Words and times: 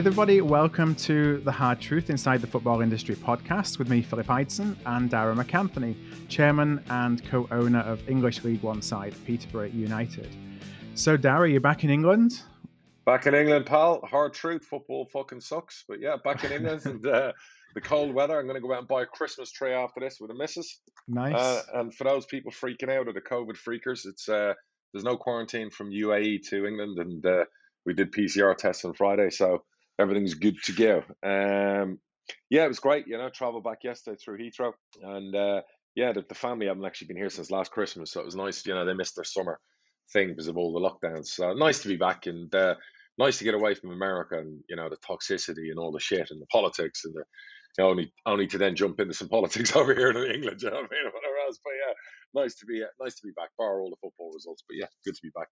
everybody. 0.00 0.40
Welcome 0.40 0.94
to 0.94 1.40
The 1.40 1.52
Hard 1.52 1.78
Truth 1.78 2.08
Inside 2.08 2.40
the 2.40 2.46
Football 2.46 2.80
Industry 2.80 3.14
podcast 3.16 3.78
with 3.78 3.90
me, 3.90 4.00
Philip 4.00 4.28
Ideson, 4.28 4.74
and 4.86 5.10
Darragh 5.10 5.36
MacAnthony, 5.36 5.94
chairman 6.26 6.82
and 6.88 7.22
co 7.28 7.46
owner 7.50 7.80
of 7.80 8.08
English 8.08 8.42
League 8.42 8.62
One 8.62 8.80
side, 8.80 9.14
Peterborough 9.26 9.66
United. 9.66 10.34
So, 10.94 11.18
Darragh, 11.18 11.50
you're 11.50 11.60
back 11.60 11.84
in 11.84 11.90
England? 11.90 12.40
Back 13.04 13.26
in 13.26 13.34
England, 13.34 13.66
pal. 13.66 14.00
Hard 14.06 14.32
truth, 14.32 14.64
football 14.64 15.04
fucking 15.12 15.42
sucks. 15.42 15.84
But 15.86 16.00
yeah, 16.00 16.16
back 16.24 16.44
in 16.44 16.52
England 16.52 16.80
and 16.86 17.06
uh, 17.06 17.32
the 17.74 17.82
cold 17.82 18.14
weather. 18.14 18.40
I'm 18.40 18.46
going 18.46 18.54
to 18.54 18.66
go 18.66 18.72
out 18.72 18.78
and 18.78 18.88
buy 18.88 19.02
a 19.02 19.06
Christmas 19.06 19.52
tree 19.52 19.74
after 19.74 20.00
this 20.00 20.16
with 20.18 20.30
the 20.30 20.34
missus. 20.34 20.80
Nice. 21.08 21.34
Uh, 21.34 21.62
and 21.74 21.94
for 21.94 22.04
those 22.04 22.24
people 22.24 22.52
freaking 22.52 22.88
out 22.88 23.06
or 23.06 23.12
the 23.12 23.20
COVID 23.20 23.58
freakers, 23.58 24.06
it's 24.06 24.30
uh, 24.30 24.54
there's 24.94 25.04
no 25.04 25.18
quarantine 25.18 25.68
from 25.68 25.90
UAE 25.90 26.48
to 26.48 26.64
England, 26.64 26.98
and 26.98 27.26
uh, 27.26 27.44
we 27.84 27.92
did 27.92 28.12
PCR 28.12 28.56
tests 28.56 28.86
on 28.86 28.94
Friday, 28.94 29.28
so 29.28 29.62
everything's 30.00 30.34
good 30.34 30.56
to 30.64 30.72
go. 30.72 30.98
Um, 31.22 31.98
yeah, 32.48 32.64
it 32.64 32.68
was 32.68 32.80
great. 32.80 33.06
You 33.06 33.18
know, 33.18 33.28
travel 33.28 33.60
back 33.60 33.84
yesterday 33.84 34.16
through 34.16 34.38
Heathrow, 34.38 34.72
and 35.02 35.34
uh, 35.34 35.62
yeah, 35.94 36.12
the, 36.12 36.24
the, 36.28 36.34
family 36.34 36.66
haven't 36.66 36.84
actually 36.84 37.08
been 37.08 37.16
here 37.16 37.30
since 37.30 37.50
last 37.50 37.70
Christmas, 37.70 38.12
so 38.12 38.20
it 38.20 38.26
was 38.26 38.36
nice. 38.36 38.64
You 38.66 38.74
know, 38.74 38.84
they 38.84 38.94
missed 38.94 39.16
their 39.16 39.24
summer 39.24 39.58
thing 40.12 40.28
because 40.28 40.48
of 40.48 40.56
all 40.56 40.72
the 40.72 40.80
lockdowns. 40.80 41.26
So 41.26 41.52
nice 41.52 41.82
to 41.82 41.88
be 41.88 41.96
back, 41.96 42.26
and 42.26 42.52
uh, 42.54 42.74
nice 43.18 43.38
to 43.38 43.44
get 43.44 43.54
away 43.54 43.74
from 43.74 43.90
America 43.90 44.38
and 44.38 44.60
you 44.68 44.76
know 44.76 44.88
the 44.88 44.96
toxicity 44.96 45.70
and 45.70 45.78
all 45.78 45.92
the 45.92 46.00
shit 46.00 46.30
and 46.30 46.40
the 46.40 46.46
politics 46.46 47.04
and 47.04 47.14
the 47.14 47.24
you 47.78 47.84
know, 47.84 47.90
only 47.90 48.12
only 48.26 48.46
to 48.48 48.58
then 48.58 48.76
jump 48.76 49.00
into 49.00 49.14
some 49.14 49.28
politics 49.36 49.74
over 49.76 49.94
here 49.94 50.10
in 50.10 50.16
England. 50.16 50.62
You 50.62 50.70
know 50.70 50.76
what 50.76 50.90
I 50.90 50.94
mean? 50.94 51.04
Whatever 51.12 51.36
else, 51.46 51.58
but 51.62 51.72
yeah, 51.72 52.42
nice 52.42 52.54
to 52.56 52.66
be 52.66 52.82
nice 53.00 53.14
to 53.16 53.26
be 53.26 53.32
back. 53.36 53.50
Bar 53.58 53.80
all 53.80 53.90
the 53.90 53.96
football 54.00 54.32
results, 54.34 54.62
but 54.68 54.76
yeah, 54.76 54.86
good 55.04 55.14
to 55.14 55.22
be 55.22 55.30
back. 55.34 55.48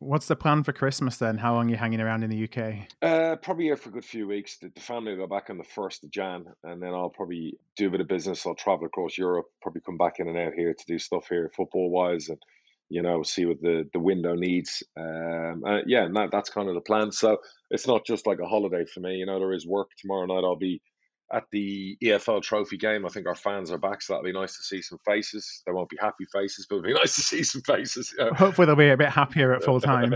What's 0.00 0.28
the 0.28 0.36
plan 0.36 0.64
for 0.64 0.72
Christmas 0.72 1.18
then? 1.18 1.36
How 1.36 1.52
long 1.54 1.66
are 1.66 1.70
you 1.70 1.76
hanging 1.76 2.00
around 2.00 2.24
in 2.24 2.30
the 2.30 2.44
UK? 2.44 2.88
Uh, 3.02 3.36
probably 3.36 3.64
here 3.64 3.76
for 3.76 3.90
a 3.90 3.92
good 3.92 4.04
few 4.04 4.26
weeks. 4.26 4.56
The, 4.56 4.70
the 4.74 4.80
family 4.80 5.12
will 5.12 5.26
go 5.26 5.34
back 5.34 5.50
on 5.50 5.58
the 5.58 5.64
first 5.64 6.02
of 6.04 6.10
Jan, 6.10 6.46
and 6.64 6.82
then 6.82 6.94
I'll 6.94 7.10
probably 7.10 7.58
do 7.76 7.88
a 7.88 7.90
bit 7.90 8.00
of 8.00 8.08
business. 8.08 8.46
I'll 8.46 8.54
travel 8.54 8.86
across 8.86 9.18
Europe, 9.18 9.48
probably 9.60 9.82
come 9.82 9.98
back 9.98 10.14
in 10.18 10.26
and 10.26 10.38
out 10.38 10.54
here 10.54 10.72
to 10.72 10.84
do 10.86 10.98
stuff 10.98 11.26
here, 11.28 11.52
football 11.54 11.90
wise, 11.90 12.30
and 12.30 12.38
you 12.88 13.02
know, 13.02 13.22
see 13.22 13.44
what 13.44 13.60
the 13.60 13.90
the 13.92 14.00
window 14.00 14.34
needs. 14.34 14.82
Um, 14.98 15.64
uh, 15.66 15.80
yeah, 15.86 16.04
and 16.06 16.16
that, 16.16 16.30
that's 16.32 16.48
kind 16.48 16.70
of 16.70 16.74
the 16.74 16.80
plan. 16.80 17.12
So 17.12 17.36
it's 17.70 17.86
not 17.86 18.06
just 18.06 18.26
like 18.26 18.38
a 18.40 18.48
holiday 18.48 18.86
for 18.86 19.00
me. 19.00 19.16
You 19.16 19.26
know, 19.26 19.38
there 19.38 19.52
is 19.52 19.66
work 19.66 19.90
tomorrow 19.98 20.24
night. 20.24 20.44
I'll 20.44 20.56
be 20.56 20.80
at 21.32 21.44
the 21.52 21.96
EFL 22.02 22.42
Trophy 22.42 22.76
game. 22.76 23.06
I 23.06 23.08
think 23.08 23.26
our 23.26 23.34
fans 23.34 23.70
are 23.70 23.78
back, 23.78 24.02
so 24.02 24.12
that'll 24.12 24.24
be 24.24 24.32
nice 24.32 24.56
to 24.56 24.62
see 24.62 24.82
some 24.82 24.98
faces. 25.06 25.62
There 25.64 25.74
won't 25.74 25.88
be 25.88 25.98
happy 26.00 26.24
faces, 26.32 26.66
but 26.68 26.76
it'll 26.76 26.86
be 26.86 26.94
nice 27.00 27.14
to 27.16 27.22
see 27.22 27.42
some 27.42 27.62
faces. 27.62 28.14
You 28.18 28.26
know? 28.26 28.32
Hopefully, 28.34 28.66
they'll 28.66 28.76
be 28.76 28.90
a 28.90 28.96
bit 28.96 29.10
happier 29.10 29.52
at 29.52 29.62
full 29.62 29.80
time. 29.80 30.14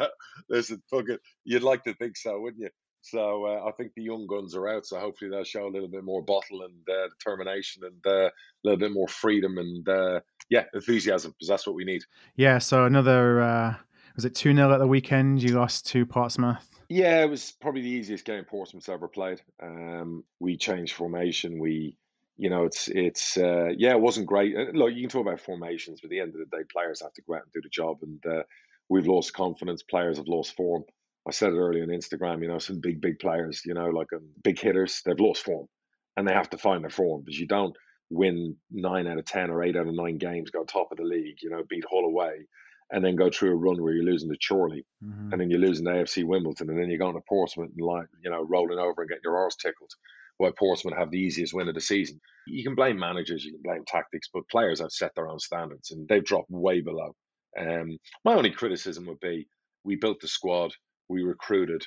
Listen, 0.48 0.82
fucking, 0.90 1.18
you'd 1.44 1.62
like 1.62 1.84
to 1.84 1.94
think 1.94 2.16
so, 2.16 2.40
wouldn't 2.40 2.62
you? 2.62 2.70
So 3.02 3.46
uh, 3.46 3.66
I 3.66 3.72
think 3.72 3.92
the 3.94 4.02
young 4.02 4.26
guns 4.26 4.54
are 4.54 4.68
out. 4.68 4.84
So 4.86 4.98
hopefully 4.98 5.30
they'll 5.30 5.44
show 5.44 5.66
a 5.66 5.70
little 5.70 5.88
bit 5.88 6.04
more 6.04 6.22
bottle 6.22 6.62
and 6.62 6.88
uh, 6.88 7.08
determination 7.18 7.82
and 7.84 8.06
uh, 8.06 8.26
a 8.26 8.30
little 8.62 8.78
bit 8.78 8.92
more 8.92 9.08
freedom 9.08 9.58
and 9.58 9.88
uh, 9.88 10.20
yeah, 10.50 10.64
enthusiasm 10.74 11.32
because 11.32 11.48
that's 11.48 11.66
what 11.66 11.76
we 11.76 11.84
need. 11.84 12.02
Yeah. 12.36 12.58
So 12.58 12.84
another 12.84 13.40
uh, 13.40 13.74
was 14.16 14.24
it 14.24 14.34
two 14.34 14.54
0 14.54 14.72
at 14.72 14.78
the 14.78 14.86
weekend? 14.86 15.42
You 15.42 15.58
lost 15.58 15.86
to 15.88 16.04
Portsmouth. 16.04 16.79
Yeah, 16.90 17.22
it 17.22 17.30
was 17.30 17.52
probably 17.52 17.82
the 17.82 17.88
easiest 17.88 18.24
game 18.24 18.44
Portsmouth's 18.44 18.88
ever 18.88 19.06
played. 19.06 19.40
Um, 19.62 20.24
we 20.40 20.56
changed 20.56 20.92
formation. 20.94 21.60
We, 21.60 21.96
you 22.36 22.50
know, 22.50 22.64
it's 22.64 22.88
it's 22.88 23.36
uh, 23.36 23.68
yeah, 23.78 23.92
it 23.92 24.00
wasn't 24.00 24.26
great. 24.26 24.56
Look, 24.74 24.92
you 24.92 25.02
can 25.02 25.08
talk 25.08 25.24
about 25.24 25.40
formations, 25.40 26.00
but 26.00 26.08
at 26.08 26.10
the 26.10 26.18
end 26.18 26.34
of 26.34 26.40
the 26.40 26.56
day, 26.56 26.64
players 26.70 27.00
have 27.00 27.12
to 27.12 27.22
go 27.22 27.34
out 27.36 27.44
and 27.44 27.52
do 27.52 27.60
the 27.62 27.68
job, 27.68 27.98
and 28.02 28.26
uh, 28.26 28.42
we've 28.88 29.06
lost 29.06 29.34
confidence. 29.34 29.84
Players 29.84 30.16
have 30.16 30.26
lost 30.26 30.56
form. 30.56 30.82
I 31.28 31.30
said 31.30 31.52
it 31.52 31.58
earlier 31.58 31.84
on 31.84 31.90
Instagram. 31.90 32.42
You 32.42 32.48
know, 32.48 32.58
some 32.58 32.80
big 32.80 33.00
big 33.00 33.20
players, 33.20 33.62
you 33.64 33.74
know, 33.74 33.86
like 33.86 34.12
um, 34.12 34.28
big 34.42 34.58
hitters, 34.58 35.00
they've 35.06 35.20
lost 35.20 35.44
form, 35.44 35.68
and 36.16 36.26
they 36.26 36.32
have 36.32 36.50
to 36.50 36.58
find 36.58 36.82
their 36.82 36.90
form 36.90 37.22
because 37.24 37.38
you 37.38 37.46
don't 37.46 37.76
win 38.10 38.56
nine 38.68 39.06
out 39.06 39.18
of 39.18 39.26
ten 39.26 39.48
or 39.50 39.62
eight 39.62 39.76
out 39.76 39.86
of 39.86 39.94
nine 39.94 40.18
games, 40.18 40.50
go 40.50 40.64
top 40.64 40.90
of 40.90 40.98
the 40.98 41.04
league, 41.04 41.36
you 41.40 41.50
know, 41.50 41.62
beat 41.68 41.84
Hull 41.88 42.04
away 42.04 42.48
and 42.92 43.04
then 43.04 43.16
go 43.16 43.30
through 43.30 43.52
a 43.52 43.56
run 43.56 43.82
where 43.82 43.92
you're 43.92 44.04
losing 44.04 44.30
to 44.30 44.36
Chorley, 44.36 44.84
mm-hmm. 45.04 45.32
and 45.32 45.40
then 45.40 45.50
you're 45.50 45.60
losing 45.60 45.84
to 45.86 45.92
AFC 45.92 46.24
Wimbledon, 46.24 46.70
and 46.70 46.78
then 46.78 46.88
you're 46.88 46.98
going 46.98 47.14
to 47.14 47.22
Portsmouth 47.28 47.70
and 47.76 47.86
like 47.86 48.06
you 48.22 48.30
know 48.30 48.42
rolling 48.42 48.78
over 48.78 49.02
and 49.02 49.08
getting 49.08 49.22
your 49.24 49.38
arse 49.38 49.56
tickled. 49.56 49.90
Why 50.38 50.50
Portsmouth 50.58 50.96
have 50.96 51.10
the 51.10 51.18
easiest 51.18 51.52
win 51.52 51.68
of 51.68 51.74
the 51.74 51.82
season? 51.82 52.18
You 52.46 52.64
can 52.64 52.74
blame 52.74 52.98
managers, 52.98 53.44
you 53.44 53.52
can 53.52 53.62
blame 53.62 53.84
tactics, 53.86 54.28
but 54.32 54.48
players 54.48 54.80
have 54.80 54.90
set 54.90 55.14
their 55.14 55.28
own 55.28 55.38
standards 55.38 55.90
and 55.90 56.08
they've 56.08 56.24
dropped 56.24 56.50
way 56.50 56.80
below. 56.80 57.14
Um, 57.58 57.98
my 58.24 58.34
only 58.34 58.50
criticism 58.50 59.04
would 59.06 59.20
be 59.20 59.48
we 59.84 59.96
built 59.96 60.20
the 60.20 60.28
squad, 60.28 60.72
we 61.08 61.22
recruited 61.22 61.82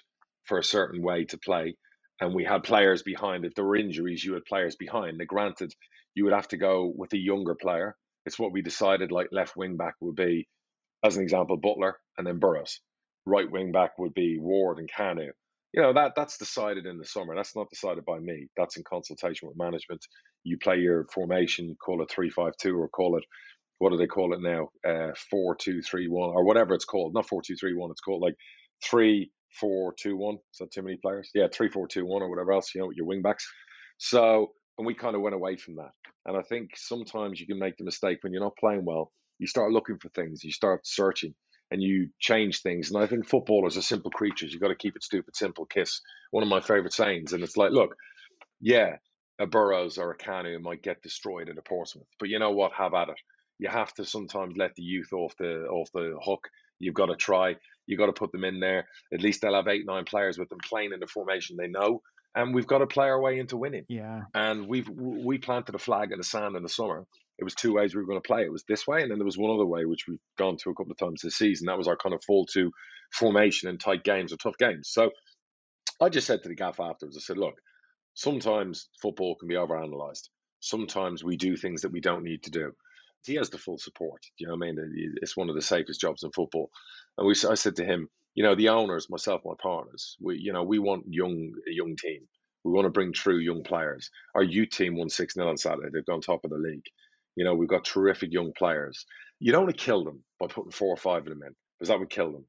for 0.46 0.60
a 0.60 0.64
certain 0.64 1.02
way 1.02 1.26
to 1.26 1.38
play, 1.40 1.76
and 2.22 2.34
we 2.34 2.44
had 2.44 2.64
players 2.64 3.02
behind. 3.02 3.46
If 3.46 3.56
there 3.56 3.66
were 3.66 3.76
injuries, 3.76 4.24
you 4.24 4.34
had 4.34 4.46
players 4.46 4.76
behind. 4.76 5.18
Now, 5.18 5.26
granted, 5.26 5.74
you 6.14 6.24
would 6.26 6.34
have 6.34 6.50
to 6.50 6.58
go 6.58 6.94
with 6.96 7.14
a 7.14 7.18
younger 7.18 7.56
player. 7.56 7.96
It's 8.26 8.38
what 8.38 8.52
we 8.52 8.62
decided, 8.62 9.12
like 9.12 9.30
left 9.32 9.56
wing 9.56 9.78
back 9.78 9.96
would 10.00 10.16
be 10.16 10.48
as 11.04 11.18
an 11.18 11.24
example, 11.24 11.58
Butler 11.58 11.98
and 12.18 12.26
then 12.26 12.40
Burrows. 12.40 12.80
Right 13.26 13.50
wing 13.50 13.72
back 13.72 13.98
would 14.00 14.14
be 14.14 14.38
Ward 14.40 14.80
and 14.80 14.90
Kanu. 14.92 15.30
You 15.74 15.82
know, 15.82 15.94
that 15.94 16.14
that's 16.16 16.38
decided 16.38 16.86
in 16.86 16.98
the 16.98 17.06
summer. 17.06 17.36
That's 17.36 17.56
not 17.56 17.70
decided 17.70 18.06
by 18.06 18.20
me. 18.20 18.48
That's 18.58 18.78
in 18.78 18.84
consultation 18.84 19.48
with 19.48 19.58
management. 19.58 20.06
You 20.44 20.58
play 20.58 20.78
your 20.78 21.08
formation, 21.14 21.76
call 21.84 22.02
it 22.04 22.12
three 22.12 22.30
five 22.30 22.54
two 22.62 22.78
or 22.78 22.90
call 22.90 23.18
it 23.18 23.24
what 23.80 23.92
do 23.92 23.98
they 23.98 24.08
call 24.08 24.34
it 24.34 24.42
now? 24.42 24.70
Uh 24.88 25.14
four 25.32 25.56
two 25.56 25.82
three 25.82 26.08
one 26.08 26.30
or 26.30 26.46
whatever 26.46 26.74
it's 26.74 26.86
called. 26.86 27.14
Not 27.14 27.28
four 27.28 27.42
two 27.42 27.56
three 27.56 27.74
one, 27.74 27.92
it's 27.92 28.02
called 28.02 28.22
like 28.22 28.36
three 28.84 29.32
four 29.60 29.94
two 29.98 30.18
one. 30.18 30.36
Is 30.36 30.60
that 30.60 30.72
too 30.72 30.84
many 30.84 30.98
players? 30.98 31.30
Yeah, 31.34 31.48
three 31.52 31.70
four 31.70 31.88
two 31.88 32.06
one 32.06 32.22
or 32.22 32.30
whatever 32.30 32.54
else, 32.54 32.72
you 32.76 32.82
know, 32.82 32.88
with 32.88 32.98
your 32.98 33.08
wing 33.08 33.22
backs. 33.22 33.48
So 33.98 34.54
and 34.78 34.88
we 34.88 34.96
kind 34.96 35.16
of 35.16 35.22
went 35.22 35.36
away 35.36 35.58
from 35.58 35.76
that. 35.76 35.92
And 36.26 36.38
I 36.38 36.42
think 36.42 36.72
sometimes 36.76 37.40
you 37.40 37.48
can 37.48 37.60
make 37.60 37.78
the 37.78 37.84
mistake 37.86 38.20
when 38.22 38.34
you're 38.34 38.44
not 38.44 38.58
playing 38.58 38.86
well 38.86 39.12
you 39.44 39.48
start 39.48 39.74
looking 39.74 39.98
for 39.98 40.08
things, 40.08 40.42
you 40.42 40.54
start 40.54 40.88
searching, 40.88 41.36
and 41.70 41.84
you 41.84 42.08
change 42.18 42.62
things. 42.62 42.90
And 42.90 43.04
I 43.04 43.08
think 43.08 43.28
footballers 43.28 43.76
are 43.76 43.82
simple 43.82 44.10
creatures. 44.10 44.54
You've 44.54 44.62
got 44.62 44.70
to 44.70 44.76
keep 44.76 44.96
it 44.96 45.04
stupid, 45.04 45.36
simple. 45.36 45.66
Kiss 45.66 46.00
one 46.32 46.44
of 46.44 46.50
my 46.50 46.62
favorite 46.62 46.94
sayings, 46.94 47.34
and 47.34 47.44
it's 47.44 47.58
like, 47.58 47.72
look, 47.72 47.98
yeah, 48.62 48.96
a 49.38 49.46
Burrows 49.46 49.98
or 49.98 50.12
a 50.12 50.18
Kanu 50.18 50.62
might 50.62 50.82
get 50.82 51.02
destroyed 51.02 51.50
at 51.50 51.58
a 51.58 51.62
Portsmouth, 51.62 52.08
but 52.22 52.30
you 52.30 52.40
know 52.40 52.52
what? 52.52 52.72
Have 52.72 52.94
at 52.94 53.10
it. 53.10 53.20
You 53.60 53.68
have 53.68 53.94
to 53.96 54.06
sometimes 54.06 54.56
let 54.56 54.76
the 54.76 54.84
youth 54.84 55.12
off 55.12 55.36
the 55.38 55.66
off 55.66 55.90
the 55.94 56.18
hook. 56.24 56.48
You've 56.80 56.94
got 56.94 57.08
to 57.08 57.18
try. 57.18 57.58
You've 57.86 58.00
got 58.00 58.06
to 58.06 58.14
put 58.14 58.32
them 58.32 58.46
in 58.46 58.62
there. 58.62 58.88
At 59.14 59.22
least 59.22 59.42
they'll 59.42 59.56
have 59.56 59.68
eight, 59.68 59.86
nine 59.86 60.06
players 60.06 60.38
with 60.38 60.48
them 60.48 60.60
playing 60.64 60.94
in 60.94 61.02
the 61.02 61.08
formation 61.08 61.58
they 61.58 61.68
know 61.68 62.02
and 62.36 62.54
we've 62.54 62.68
got 62.68 62.80
to 62.80 62.88
play 62.88 63.08
our 63.08 63.20
way 63.20 63.40
into 63.40 63.58
winning. 63.58 63.86
Yeah. 63.88 64.24
And 64.34 64.68
we've 64.68 64.90
we 64.90 65.38
planted 65.38 65.76
a 65.76 65.80
flag 65.80 66.12
in 66.12 66.18
the 66.18 66.24
sand 66.24 66.56
in 66.56 66.64
the 66.64 66.70
summer. 66.70 67.06
It 67.40 67.44
was 67.44 67.56
two 67.56 67.74
ways 67.74 67.96
we 67.96 68.02
were 68.02 68.08
going 68.08 68.22
to 68.22 68.28
play. 68.28 68.44
It 68.44 68.52
was 68.52 68.64
this 68.68 68.88
way, 68.88 69.02
and 69.02 69.12
then 69.12 69.18
there 69.20 69.26
was 69.26 69.38
one 69.38 69.54
other 69.54 69.66
way 69.66 69.86
which 69.86 70.06
we've 70.08 70.20
gone 70.38 70.58
to 70.58 70.70
a 70.70 70.76
couple 70.76 70.92
of 70.92 70.98
times 70.98 71.22
this 71.22 71.36
season. 71.38 71.66
That 71.68 71.78
was 71.78 71.88
our 71.88 71.98
kind 71.98 72.14
of 72.16 72.24
fall 72.24 72.46
to 72.54 72.72
formation 73.12 73.70
and 73.70 73.80
tight 73.80 74.04
games 74.04 74.34
or 74.34 74.38
tough 74.38 74.58
games. 74.58 74.90
So 74.92 75.12
I 76.02 76.10
just 76.10 76.28
said 76.28 76.44
to 76.44 76.50
the 76.50 76.56
gaff 76.56 76.80
afterwards, 76.80 77.18
I 77.18 77.22
said, 77.22 77.38
look, 77.38 77.56
sometimes 78.14 78.90
football 79.02 79.36
can 79.36 79.48
be 79.48 79.56
overanalyzed. 79.56 80.30
Sometimes 80.60 81.24
we 81.24 81.38
do 81.38 81.58
things 81.58 81.82
that 81.82 81.92
we 81.92 82.02
don't 82.02 82.24
need 82.24 82.44
to 82.44 82.52
do. 82.52 82.72
He 83.26 83.36
has 83.36 83.50
the 83.50 83.58
full 83.58 83.78
support. 83.78 84.22
You 84.38 84.48
know 84.48 84.56
what 84.56 84.68
I 84.68 84.72
mean? 84.72 85.16
It's 85.22 85.38
one 85.38 85.50
of 85.50 85.56
the 85.56 85.62
safest 85.62 86.02
jobs 86.02 86.24
in 86.24 86.32
football. 86.32 86.70
And 87.18 87.28
we, 87.28 87.34
I 87.50 87.56
said 87.56 87.78
to 87.78 87.86
him, 87.86 88.10
you 88.36 88.44
know, 88.44 88.56
the 88.56 88.70
owners, 88.70 89.10
myself, 89.10 89.42
my 89.46 89.54
partners, 89.62 90.18
we, 90.22 90.40
you 90.40 90.54
know, 90.54 90.64
we 90.64 90.80
want 90.80 91.06
young, 91.08 91.54
a 91.68 91.74
young 91.74 91.96
team. 91.96 92.22
We 92.64 92.72
want 92.72 92.86
to 92.86 92.92
bring 92.92 93.14
true 93.14 93.40
young 93.40 93.64
players. 93.64 94.10
Our 94.36 94.44
youth 94.44 94.70
team 94.70 94.98
won 94.98 95.10
6 95.10 95.34
0 95.34 95.50
on 95.50 95.58
Saturday. 95.58 95.90
They've 95.94 96.06
gone 96.06 96.22
top 96.22 96.44
of 96.44 96.52
the 96.52 96.58
league. 96.58 96.86
You 97.36 97.46
know, 97.46 97.56
we've 97.56 97.70
got 97.70 97.86
terrific 97.86 98.32
young 98.32 98.52
players. 98.58 99.06
You 99.40 99.52
don't 99.52 99.66
want 99.66 99.78
to 99.78 99.84
kill 99.84 100.04
them 100.04 100.24
by 100.40 100.48
putting 100.48 100.72
four 100.72 100.90
or 100.94 100.98
five 100.98 101.24
of 101.24 101.30
them 101.30 101.42
in 101.46 101.54
because 101.78 101.90
that 101.90 102.00
would 102.00 102.10
kill 102.10 102.32
them. 102.32 102.46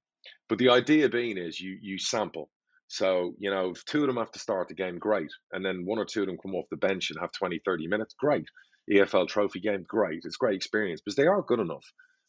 But 0.48 0.58
the 0.58 0.70
idea 0.70 1.08
being 1.08 1.38
is 1.38 1.60
you 1.60 1.78
you 1.80 1.98
sample. 1.98 2.50
So, 2.88 3.32
you 3.38 3.50
know, 3.50 3.70
if 3.70 3.84
two 3.86 4.02
of 4.02 4.06
them 4.06 4.18
have 4.18 4.30
to 4.32 4.38
start 4.38 4.68
the 4.68 4.74
game, 4.74 4.98
great. 4.98 5.30
And 5.52 5.64
then 5.64 5.84
one 5.86 5.98
or 5.98 6.04
two 6.04 6.20
of 6.20 6.26
them 6.26 6.36
come 6.40 6.54
off 6.54 6.66
the 6.70 6.76
bench 6.76 7.10
and 7.10 7.18
have 7.18 7.32
20, 7.32 7.60
30 7.64 7.88
minutes, 7.88 8.14
great. 8.18 8.44
EFL 8.92 9.26
trophy 9.26 9.60
game, 9.60 9.84
great. 9.88 10.20
It's 10.24 10.36
great 10.36 10.54
experience 10.54 11.00
because 11.00 11.16
they 11.16 11.26
are 11.26 11.42
good 11.42 11.60
enough 11.60 11.84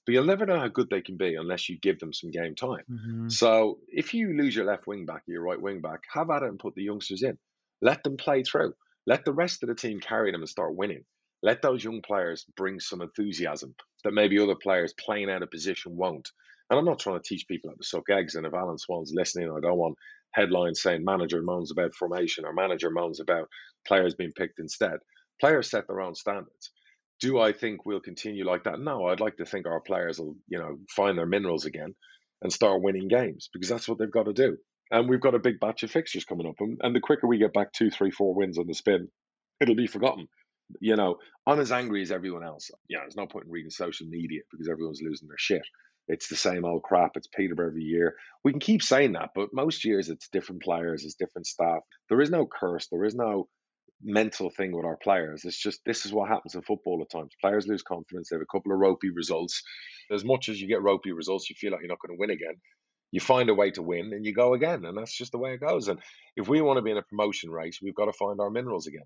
but 0.06 0.14
you'll 0.14 0.26
never 0.26 0.46
know 0.46 0.60
how 0.60 0.68
good 0.68 0.90
they 0.90 1.02
can 1.02 1.18
be 1.18 1.36
unless 1.36 1.68
you 1.68 1.80
give 1.80 2.00
them 2.00 2.14
some 2.14 2.30
game 2.30 2.56
time. 2.56 2.84
Mm-hmm. 2.92 3.30
So 3.30 3.80
if 3.88 4.14
you 4.14 4.38
lose 4.38 4.56
your 4.56 4.66
left 4.66 4.86
wing 4.86 5.06
back 5.06 5.24
or 5.28 5.34
your 5.34 5.44
right 5.44 5.60
wing 5.60 5.82
back, 5.82 6.02
have 6.14 6.30
at 6.30 6.44
it 6.44 6.50
and 6.50 6.60
put 6.60 6.76
the 6.76 6.84
youngsters 6.84 7.24
in. 7.24 7.38
Let 7.82 8.04
them 8.04 8.18
play 8.18 8.44
through. 8.44 8.74
Let 9.08 9.26
the 9.26 9.34
rest 9.34 9.64
of 9.64 9.70
the 9.70 9.76
team 9.76 10.00
carry 10.00 10.32
them 10.32 10.42
and 10.42 10.50
start 10.50 10.76
winning. 10.76 11.04
Let 11.46 11.62
those 11.62 11.84
young 11.84 12.02
players 12.02 12.46
bring 12.58 12.80
some 12.80 13.02
enthusiasm 13.02 13.76
that 14.04 14.14
maybe 14.14 14.40
other 14.40 14.56
players 14.56 14.94
playing 15.00 15.30
out 15.30 15.44
of 15.44 15.52
position 15.52 15.96
won't. 15.96 16.28
And 16.70 16.78
I'm 16.78 16.86
not 16.86 17.00
trying 17.00 17.20
to 17.20 17.24
teach 17.24 17.48
people 17.48 17.70
how 17.70 17.76
to 17.76 17.84
suck 17.84 18.10
eggs. 18.10 18.36
And 18.36 18.46
if 18.46 18.54
Alan 18.54 18.80
Swann's 18.80 19.14
listening, 19.16 19.50
I 19.50 19.62
don't 19.62 19.78
want 19.78 19.96
headlines 20.32 20.82
saying 20.82 21.06
manager 21.06 21.42
moans 21.42 21.72
about 21.72 21.94
formation 21.94 22.46
or 22.46 22.54
manager 22.54 22.90
moans 22.90 23.22
about 23.22 23.48
players 23.88 24.16
being 24.16 24.34
picked 24.36 24.60
instead. 24.60 24.98
Players 25.40 25.70
set 25.70 25.88
their 25.88 26.02
own 26.02 26.16
standards 26.16 26.72
do 27.20 27.40
I 27.40 27.54
think 27.54 27.86
we'll 27.86 28.02
continue 28.02 28.46
like 28.46 28.64
that? 28.66 28.80
No, 28.80 29.06
I'd 29.06 29.20
like 29.20 29.38
to 29.38 29.46
think 29.46 29.66
our 29.66 29.80
players 29.80 30.20
will, 30.20 30.36
you 30.48 30.60
know, 30.60 30.78
find 30.96 31.18
their 31.18 31.26
minerals 31.26 31.66
again 31.66 31.96
and 32.42 32.52
start 32.52 32.82
winning 32.82 33.08
games 33.08 33.50
because 33.54 33.70
that's 33.70 33.88
what 33.88 33.98
they've 33.98 34.12
got 34.12 34.26
to 34.26 34.34
do. 34.34 34.58
And 34.92 35.10
we've 35.10 35.22
got 35.22 35.36
a 35.36 35.40
big 35.40 35.60
batch 35.60 35.84
of 35.84 35.92
fixtures 35.92 36.26
coming 36.26 36.48
up. 36.48 36.56
And, 36.60 36.80
and 36.84 36.96
the 36.96 37.00
quicker 37.00 37.28
we 37.28 37.38
get 37.38 37.54
back 37.54 37.72
two, 37.72 37.90
three, 37.90 38.12
four 38.12 38.36
wins 38.36 38.60
on 38.60 38.68
the 38.68 38.74
spin, 38.74 39.08
it'll 39.60 39.76
be 39.76 39.88
forgotten. 39.88 40.28
You 40.80 40.96
know, 40.96 41.18
I'm 41.46 41.60
as 41.60 41.72
angry 41.72 42.02
as 42.02 42.12
everyone 42.12 42.44
else. 42.44 42.72
Yeah, 42.90 43.00
there's 43.02 43.16
no 43.16 43.28
point 43.28 43.46
in 43.46 43.52
reading 43.52 43.72
social 43.72 44.08
media 44.08 44.42
because 44.52 44.68
everyone's 44.68 45.02
losing 45.02 45.28
their 45.28 45.38
shit. 45.38 45.62
It's 46.08 46.28
the 46.28 46.36
same 46.36 46.66
old 46.66 46.84
crap. 46.84 47.12
It's 47.16 47.28
Peterborough 47.28 47.68
every 47.68 47.84
year. 47.84 48.16
We 48.44 48.52
can 48.52 48.60
keep 48.60 48.84
saying 48.84 49.14
that, 49.14 49.32
but 49.34 49.54
most 49.54 49.86
years 49.86 50.10
it's 50.10 50.30
different 50.30 50.62
players, 50.62 51.04
it's 51.04 51.16
different 51.16 51.48
staff. 51.48 51.80
There 52.10 52.22
is 52.22 52.30
no 52.30 52.46
curse. 52.46 52.88
There 52.92 53.06
is 53.06 53.16
no 53.16 53.48
mental 54.04 54.52
thing 54.52 54.72
with 54.72 54.86
our 54.86 54.98
players. 54.98 55.46
It's 55.46 55.60
just 55.60 55.82
this 55.86 56.06
is 56.06 56.14
what 56.14 56.30
happens 56.30 56.54
in 56.54 56.62
football 56.62 57.02
at 57.02 57.10
times. 57.10 57.34
Players 57.42 57.68
lose 57.68 57.82
confidence. 57.82 58.30
They 58.30 58.36
have 58.36 58.44
a 58.44 58.56
couple 58.56 58.72
of 58.72 58.80
ropey 58.80 59.10
results. 59.10 59.64
As 60.12 60.24
much 60.24 60.50
as 60.50 60.62
you 60.62 60.68
get 60.68 60.84
ropey 60.84 61.12
results, 61.12 61.50
you 61.50 61.56
feel 61.56 61.72
like 61.72 61.82
you're 61.82 61.90
not 61.90 62.00
going 62.06 62.16
to 62.16 62.20
win 62.20 62.30
again. 62.30 62.56
You 63.12 63.20
find 63.20 63.50
a 63.50 63.56
way 63.56 63.72
to 63.72 63.82
win 63.82 64.14
and 64.14 64.26
you 64.26 64.34
go 64.34 64.54
again, 64.54 64.86
and 64.86 64.98
that's 64.98 65.18
just 65.18 65.32
the 65.32 65.38
way 65.40 65.54
it 65.54 65.62
goes. 65.62 65.88
And 65.88 66.00
if 66.36 66.48
we 66.48 66.62
want 66.62 66.78
to 66.78 66.84
be 66.84 66.92
in 66.92 66.98
a 66.98 67.04
promotion 67.04 67.50
race, 67.50 67.80
we've 67.82 67.96
got 67.96 68.06
to 68.06 68.14
find 68.14 68.40
our 68.40 68.50
minerals 68.50 68.88
again. 68.88 69.06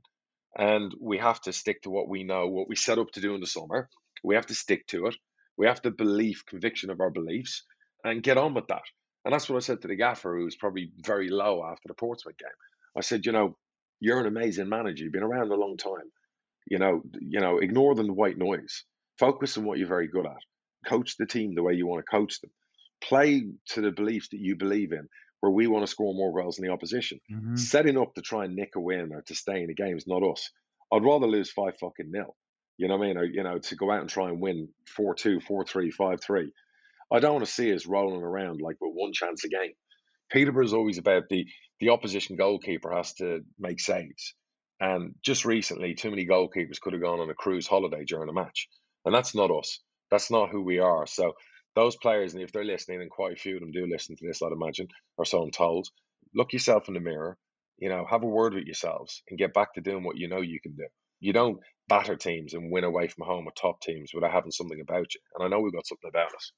And 0.58 0.94
we 1.00 1.18
have 1.20 1.40
to 1.42 1.54
stick 1.54 1.84
to 1.84 1.90
what 1.90 2.10
we 2.10 2.24
know, 2.24 2.48
what 2.48 2.68
we 2.68 2.76
set 2.76 3.00
up 3.00 3.12
to 3.12 3.22
do 3.22 3.36
in 3.36 3.42
the 3.42 3.48
summer. 3.48 3.90
We 4.24 4.36
have 4.36 4.48
to 4.48 4.56
stick 4.56 4.88
to 4.88 5.06
it. 5.08 5.16
We 5.58 5.68
have 5.68 5.82
to 5.84 5.92
believe 5.92 6.44
conviction 6.48 6.90
of 6.90 7.00
our 7.00 7.12
beliefs 7.12 7.64
and 8.04 8.24
get 8.24 8.38
on 8.38 8.54
with 8.54 8.68
that. 8.68 8.82
And 9.26 9.34
that's 9.34 9.50
what 9.50 9.58
I 9.58 9.60
said 9.60 9.82
to 9.82 9.88
the 9.88 9.96
gaffer, 9.96 10.38
who 10.38 10.46
was 10.46 10.56
probably 10.56 10.92
very 11.06 11.30
low 11.30 11.64
after 11.64 11.88
the 11.88 11.94
Portsmouth 11.94 12.38
game. 12.38 12.50
I 12.98 13.02
said, 13.02 13.26
you 13.26 13.32
know, 13.32 13.58
you're 14.00 14.20
an 14.20 14.28
amazing 14.28 14.70
manager. 14.70 15.04
You've 15.04 15.14
been 15.14 15.24
around 15.24 15.52
a 15.52 15.56
long 15.56 15.78
time. 15.78 16.10
You 16.70 16.80
know, 16.80 17.02
you 17.20 17.40
know, 17.40 17.58
ignore 17.58 17.96
the 17.96 18.12
white 18.12 18.38
noise. 18.38 18.84
Focus 19.18 19.58
on 19.58 19.66
what 19.66 19.78
you're 19.78 19.88
very 19.88 20.08
good 20.08 20.26
at. 20.26 20.42
Coach 20.88 21.18
the 21.18 21.26
team 21.26 21.54
the 21.54 21.64
way 21.64 21.74
you 21.74 21.88
want 21.88 22.04
to 22.06 22.10
coach 22.10 22.40
them. 22.40 22.52
Play 23.04 23.44
to 23.70 23.82
the 23.82 23.92
beliefs 23.92 24.30
that 24.30 24.40
you 24.40 24.56
believe 24.56 24.92
in, 24.94 25.08
where 25.42 25.52
we 25.52 25.68
want 25.68 25.84
to 25.84 25.92
score 25.92 26.14
more 26.14 26.34
goals 26.34 26.58
than 26.58 26.66
the 26.66 26.74
opposition. 26.74 27.20
Mm-hmm. 27.32 27.56
Setting 27.56 27.98
up 27.98 28.14
to 28.16 28.22
try 28.22 28.46
and 28.46 28.56
nick 28.56 28.76
a 28.76 28.80
win 28.80 29.12
or 29.14 29.22
to 29.24 29.36
stay 29.36 29.62
in 29.62 29.68
the 29.68 29.74
game 29.74 29.98
is 29.98 30.08
not 30.08 30.24
us. 30.24 30.50
I'd 30.92 31.04
rather 31.04 31.28
lose 31.28 31.52
five 31.52 31.78
fucking 31.80 32.12
nil. 32.12 32.36
You 32.78 32.88
know 32.88 32.98
what 32.98 33.06
I 33.06 33.08
mean? 33.08 33.18
Or, 33.18 33.24
you 33.26 33.44
know, 33.44 33.60
to 33.60 33.76
go 33.76 33.92
out 33.92 34.02
and 34.02 34.10
try 34.10 34.30
and 34.30 34.42
win 34.42 34.70
4 34.96 35.16
2, 35.16 35.42
4 35.42 35.66
3, 35.66 35.92
5 35.92 36.22
3. 36.22 36.52
I 37.12 37.20
don't 37.20 37.34
want 37.34 37.46
to 37.46 37.52
see 37.52 37.74
us 37.74 37.86
rolling 37.86 38.22
around 38.22 38.62
like 38.62 38.78
with 38.80 38.94
one 38.94 39.12
chance 39.14 39.44
a 39.44 39.50
game. 39.50 39.74
Peterborough 40.32 40.66
is 40.66 40.74
always 40.74 40.98
about 40.98 41.24
the 41.30 41.46
the 41.80 41.90
opposition 41.90 42.36
goalkeeper 42.36 42.94
has 42.94 43.14
to 43.16 43.42
make 43.58 43.80
saves. 43.80 44.34
And 44.82 45.16
just 45.24 45.46
recently, 45.46 45.94
too 45.94 46.10
many 46.10 46.26
goalkeepers 46.26 46.80
could 46.80 46.94
have 46.94 47.02
gone 47.02 47.20
on 47.20 47.30
a 47.30 47.34
cruise 47.34 47.68
holiday 47.68 48.06
during 48.06 48.30
a 48.30 48.34
match. 48.34 48.68
And 49.06 49.14
that's 49.14 49.36
not 49.36 49.52
us. 49.52 49.80
That's 50.12 50.32
not 50.32 50.50
who 50.50 50.62
we 50.62 50.80
are. 50.80 51.06
So 51.08 51.34
those 51.76 51.96
players, 51.96 52.34
and 52.34 52.44
if 52.44 52.52
they're 52.52 52.64
listening, 52.64 53.02
and 53.02 53.10
quite 53.10 53.34
a 53.34 53.40
few 53.40 53.56
of 53.56 53.62
them 53.62 53.72
do 53.72 53.88
listen 53.90 54.16
to 54.16 54.28
this, 54.28 54.42
I'd 54.42 54.52
imagine, 54.52 54.88
or 55.18 55.26
so 55.26 55.42
I'm 55.42 55.52
told, 55.52 55.88
look 56.34 56.54
yourself 56.54 56.88
in 56.88 56.94
the 56.94 57.00
mirror, 57.00 57.38
you 57.78 57.90
know, 57.90 58.06
have 58.10 58.24
a 58.24 58.28
word 58.28 58.54
with 58.54 58.66
yourselves 58.66 59.24
and 59.30 59.40
get 59.40 59.54
back 59.54 59.74
to 59.74 59.82
doing 59.82 60.04
what 60.04 60.18
you 60.18 60.28
know 60.28 60.42
you 60.42 60.60
can 60.62 60.76
do. 60.76 60.86
You 61.20 61.34
don't 61.34 61.60
batter 61.88 62.16
teams 62.16 62.54
and 62.54 62.72
win 62.72 62.84
away 62.84 63.08
from 63.08 63.26
home 63.26 63.46
with 63.46 63.56
top 63.56 63.82
teams 63.82 64.12
without 64.14 64.32
having 64.32 64.52
something 64.52 64.80
about 64.82 65.14
you. 65.14 65.22
And 65.36 65.46
I 65.46 65.48
know 65.48 65.62
we've 65.62 65.74
got 65.74 65.88
something 65.88 66.10
about 66.10 66.34
us. 66.36 66.52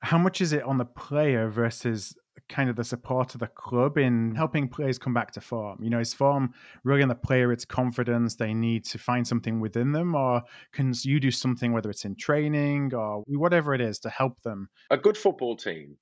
How 0.00 0.18
much 0.18 0.40
is 0.40 0.52
it 0.52 0.62
on 0.62 0.78
the 0.78 0.84
player 0.84 1.48
versus 1.48 2.14
kind 2.48 2.70
of 2.70 2.76
the 2.76 2.84
support 2.84 3.34
of 3.34 3.40
the 3.40 3.46
club 3.46 3.98
in 3.98 4.34
helping 4.34 4.68
players 4.68 4.98
come 4.98 5.14
back 5.14 5.32
to 5.32 5.40
form? 5.40 5.82
You 5.82 5.90
know, 5.90 6.00
is 6.00 6.14
form 6.14 6.52
really 6.84 7.02
in 7.02 7.08
the 7.08 7.14
player, 7.14 7.52
its 7.52 7.64
confidence, 7.64 8.36
they 8.36 8.54
need 8.54 8.84
to 8.86 8.98
find 8.98 9.26
something 9.26 9.60
within 9.60 9.92
them, 9.92 10.14
or 10.14 10.42
can 10.72 10.92
you 11.02 11.20
do 11.20 11.30
something, 11.30 11.72
whether 11.72 11.90
it's 11.90 12.04
in 12.04 12.16
training 12.16 12.94
or 12.94 13.24
whatever 13.26 13.74
it 13.74 13.80
is, 13.80 13.98
to 14.00 14.10
help 14.10 14.40
them? 14.42 14.68
A 14.90 14.96
good 14.96 15.16
football 15.16 15.56
team 15.56 15.96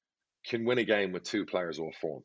can 0.46 0.64
win 0.64 0.78
a 0.78 0.84
game 0.84 1.12
with 1.12 1.24
two 1.24 1.44
players 1.44 1.78
off 1.78 1.94
form. 2.00 2.22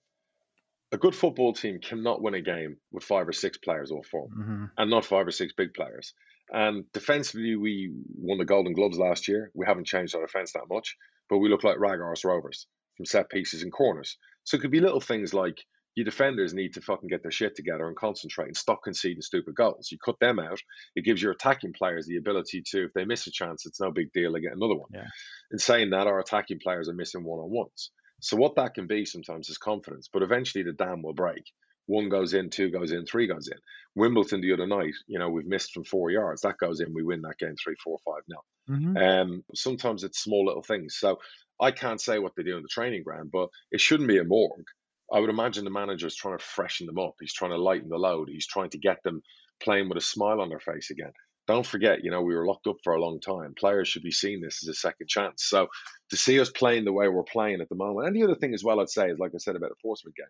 A 0.91 0.97
good 0.97 1.15
football 1.15 1.53
team 1.53 1.79
cannot 1.79 2.21
win 2.21 2.33
a 2.33 2.41
game 2.41 2.77
with 2.91 3.03
five 3.03 3.27
or 3.27 3.31
six 3.31 3.57
players 3.57 3.91
off 3.91 4.07
form 4.07 4.31
mm-hmm. 4.31 4.65
and 4.77 4.89
not 4.89 5.05
five 5.05 5.27
or 5.27 5.31
six 5.31 5.53
big 5.53 5.73
players. 5.73 6.13
And 6.51 6.91
defensively, 6.93 7.55
we 7.55 7.93
won 8.15 8.39
the 8.39 8.45
Golden 8.45 8.73
Gloves 8.73 8.97
last 8.97 9.27
year. 9.27 9.51
We 9.53 9.67
haven't 9.67 9.85
changed 9.85 10.15
our 10.15 10.25
defense 10.25 10.53
that 10.53 10.67
much, 10.67 10.97
but 11.29 11.37
we 11.37 11.49
look 11.49 11.63
like 11.63 11.79
rag 11.79 11.99
rovers 11.99 12.65
from 12.99 13.05
set 13.05 13.29
pieces 13.29 13.63
and 13.63 13.71
corners. 13.71 14.17
So 14.43 14.57
it 14.57 14.59
could 14.59 14.71
be 14.71 14.81
little 14.81 14.99
things 14.99 15.33
like 15.33 15.57
your 15.95 16.03
defenders 16.03 16.53
need 16.53 16.73
to 16.73 16.81
fucking 16.81 17.07
get 17.07 17.21
their 17.21 17.31
shit 17.31 17.55
together 17.55 17.87
and 17.87 17.95
concentrate 17.95 18.47
and 18.47 18.57
stop 18.57 18.81
conceding 18.83 19.21
stupid 19.21 19.55
goals. 19.55 19.87
You 19.89 19.97
cut 20.03 20.19
them 20.19 20.37
out, 20.37 20.59
it 20.97 21.05
gives 21.05 21.21
your 21.21 21.31
attacking 21.31 21.73
players 21.73 22.05
the 22.05 22.17
ability 22.17 22.63
to, 22.71 22.85
if 22.85 22.93
they 22.93 23.05
miss 23.05 23.25
a 23.25 23.31
chance, 23.31 23.65
it's 23.65 23.79
no 23.79 23.89
big 23.89 24.11
deal, 24.11 24.33
they 24.33 24.41
get 24.41 24.51
another 24.51 24.75
one. 24.75 24.89
Yeah. 24.93 25.07
In 25.51 25.59
saying 25.59 25.91
that, 25.91 26.07
our 26.07 26.19
attacking 26.19 26.59
players 26.61 26.89
are 26.89 26.93
missing 26.93 27.23
one 27.23 27.39
on 27.39 27.49
ones. 27.49 27.91
So 28.19 28.35
what 28.35 28.55
that 28.57 28.73
can 28.73 28.85
be 28.85 29.05
sometimes 29.05 29.49
is 29.49 29.57
confidence, 29.57 30.09
but 30.11 30.23
eventually 30.23 30.65
the 30.65 30.73
dam 30.73 31.03
will 31.03 31.13
break. 31.13 31.43
One 31.85 32.09
goes 32.09 32.33
in, 32.33 32.49
two 32.49 32.69
goes 32.69 32.91
in, 32.91 33.05
three 33.05 33.27
goes 33.27 33.47
in. 33.47 33.57
Wimbledon 33.95 34.41
the 34.41 34.53
other 34.53 34.67
night, 34.67 34.93
you 35.07 35.17
know, 35.17 35.29
we've 35.29 35.47
missed 35.47 35.71
from 35.73 35.85
four 35.85 36.11
yards. 36.11 36.41
That 36.41 36.59
goes 36.59 36.81
in, 36.81 36.93
we 36.93 37.01
win 37.01 37.21
that 37.21 37.39
game 37.39 37.55
three, 37.61 37.75
four, 37.83 37.97
five 38.05 38.21
nil. 38.27 38.77
Mm-hmm. 38.77 38.97
Um, 38.97 39.43
sometimes 39.55 40.03
it's 40.03 40.21
small 40.21 40.45
little 40.45 40.61
things. 40.61 40.97
So 40.99 41.17
I 41.59 41.71
can't 41.71 42.01
say 42.01 42.19
what 42.19 42.33
they 42.35 42.43
do 42.43 42.57
in 42.57 42.63
the 42.63 42.69
training 42.69 43.03
ground, 43.03 43.29
but 43.31 43.49
it 43.71 43.81
shouldn't 43.81 44.09
be 44.09 44.17
a 44.17 44.23
morgue. 44.23 44.65
I 45.11 45.19
would 45.19 45.29
imagine 45.29 45.65
the 45.65 45.71
manager 45.71 46.07
is 46.07 46.15
trying 46.15 46.37
to 46.37 46.43
freshen 46.43 46.85
them 46.85 46.99
up. 46.99 47.15
He's 47.19 47.33
trying 47.33 47.51
to 47.51 47.57
lighten 47.57 47.89
the 47.89 47.97
load. 47.97 48.29
He's 48.29 48.47
trying 48.47 48.69
to 48.71 48.77
get 48.77 49.01
them 49.03 49.21
playing 49.61 49.89
with 49.89 49.97
a 49.97 50.01
smile 50.01 50.39
on 50.39 50.49
their 50.49 50.59
face 50.59 50.91
again. 50.91 51.11
Don't 51.47 51.65
forget, 51.65 52.03
you 52.03 52.11
know, 52.11 52.21
we 52.21 52.35
were 52.35 52.45
locked 52.45 52.67
up 52.67 52.77
for 52.83 52.93
a 52.93 53.01
long 53.01 53.19
time. 53.19 53.55
Players 53.57 53.87
should 53.87 54.03
be 54.03 54.11
seeing 54.11 54.39
this 54.39 54.63
as 54.63 54.69
a 54.69 54.73
second 54.73 55.07
chance. 55.07 55.43
So 55.45 55.67
to 56.11 56.17
see 56.17 56.39
us 56.39 56.51
playing 56.51 56.85
the 56.85 56.93
way 56.93 57.07
we're 57.07 57.23
playing 57.23 57.59
at 57.59 57.69
the 57.69 57.75
moment, 57.75 58.07
and 58.07 58.15
the 58.15 58.23
other 58.23 58.35
thing 58.35 58.53
as 58.53 58.63
well, 58.63 58.79
I'd 58.79 58.89
say 58.89 59.09
is 59.09 59.17
like 59.17 59.31
I 59.33 59.39
said 59.39 59.55
about 59.55 59.69
the 59.69 59.81
Portsmouth 59.81 60.13
game, 60.15 60.27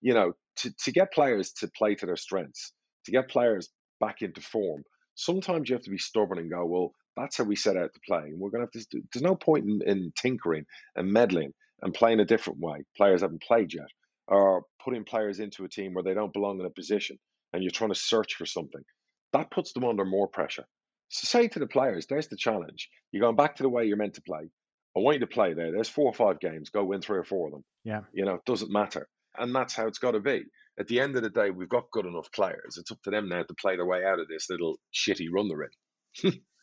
you 0.00 0.14
know, 0.14 0.32
to, 0.56 0.74
to 0.84 0.90
get 0.92 1.12
players 1.12 1.52
to 1.60 1.68
play 1.68 1.94
to 1.96 2.06
their 2.06 2.16
strengths, 2.16 2.72
to 3.04 3.12
get 3.12 3.28
players 3.28 3.68
back 4.00 4.22
into 4.22 4.40
form, 4.40 4.84
sometimes 5.14 5.68
you 5.68 5.74
have 5.74 5.84
to 5.84 5.90
be 5.90 5.98
stubborn 5.98 6.38
and 6.38 6.50
go, 6.50 6.64
well, 6.64 6.94
that's 7.16 7.36
how 7.36 7.44
we 7.44 7.56
set 7.56 7.76
out 7.76 7.92
to 7.94 8.00
play. 8.06 8.22
And 8.22 8.38
we're 8.38 8.50
going 8.50 8.66
to 8.66 8.78
have 8.78 8.88
to, 8.90 9.02
there's 9.12 9.22
no 9.22 9.36
point 9.36 9.64
in, 9.66 9.80
in 9.86 10.12
tinkering 10.20 10.64
and 10.96 11.12
meddling 11.12 11.52
and 11.82 11.94
playing 11.94 12.20
a 12.20 12.24
different 12.24 12.60
way. 12.60 12.84
Players 12.96 13.22
haven't 13.22 13.42
played 13.42 13.72
yet, 13.72 13.88
or 14.26 14.64
putting 14.82 15.04
players 15.04 15.40
into 15.40 15.64
a 15.64 15.68
team 15.68 15.94
where 15.94 16.04
they 16.04 16.14
don't 16.14 16.32
belong 16.32 16.60
in 16.60 16.66
a 16.66 16.70
position 16.70 17.18
and 17.52 17.62
you're 17.62 17.70
trying 17.70 17.92
to 17.92 17.98
search 17.98 18.34
for 18.34 18.46
something. 18.46 18.82
That 19.32 19.50
puts 19.50 19.72
them 19.72 19.84
under 19.84 20.04
more 20.04 20.28
pressure. 20.28 20.64
So 21.08 21.26
say 21.26 21.48
to 21.48 21.58
the 21.58 21.66
players, 21.66 22.06
there's 22.06 22.28
the 22.28 22.36
challenge. 22.36 22.88
You're 23.12 23.20
going 23.20 23.36
back 23.36 23.56
to 23.56 23.62
the 23.62 23.68
way 23.68 23.84
you're 23.84 23.96
meant 23.96 24.14
to 24.14 24.22
play. 24.22 24.50
I 24.96 25.00
want 25.00 25.14
you 25.14 25.20
to 25.20 25.26
play 25.26 25.54
there. 25.54 25.72
There's 25.72 25.88
four 25.88 26.06
or 26.06 26.14
five 26.14 26.40
games. 26.40 26.70
Go 26.70 26.84
win 26.84 27.00
three 27.00 27.18
or 27.18 27.24
four 27.24 27.48
of 27.48 27.52
them. 27.52 27.64
Yeah. 27.84 28.00
You 28.12 28.24
know, 28.24 28.34
it 28.34 28.44
doesn't 28.44 28.72
matter. 28.72 29.08
And 29.36 29.54
that's 29.54 29.74
how 29.74 29.86
it's 29.86 29.98
got 29.98 30.12
to 30.12 30.20
be. 30.20 30.44
At 30.78 30.88
the 30.88 31.00
end 31.00 31.16
of 31.16 31.22
the 31.22 31.30
day, 31.30 31.50
we've 31.50 31.68
got 31.68 31.90
good 31.92 32.06
enough 32.06 32.30
players. 32.32 32.76
It's 32.78 32.90
up 32.90 33.02
to 33.02 33.10
them 33.10 33.28
now 33.28 33.42
to 33.42 33.54
play 33.54 33.76
their 33.76 33.86
way 33.86 34.04
out 34.04 34.20
of 34.20 34.28
this 34.28 34.48
little 34.50 34.76
shitty 34.92 35.26
run 35.32 35.48
they're 35.48 35.68
in. 36.24 36.40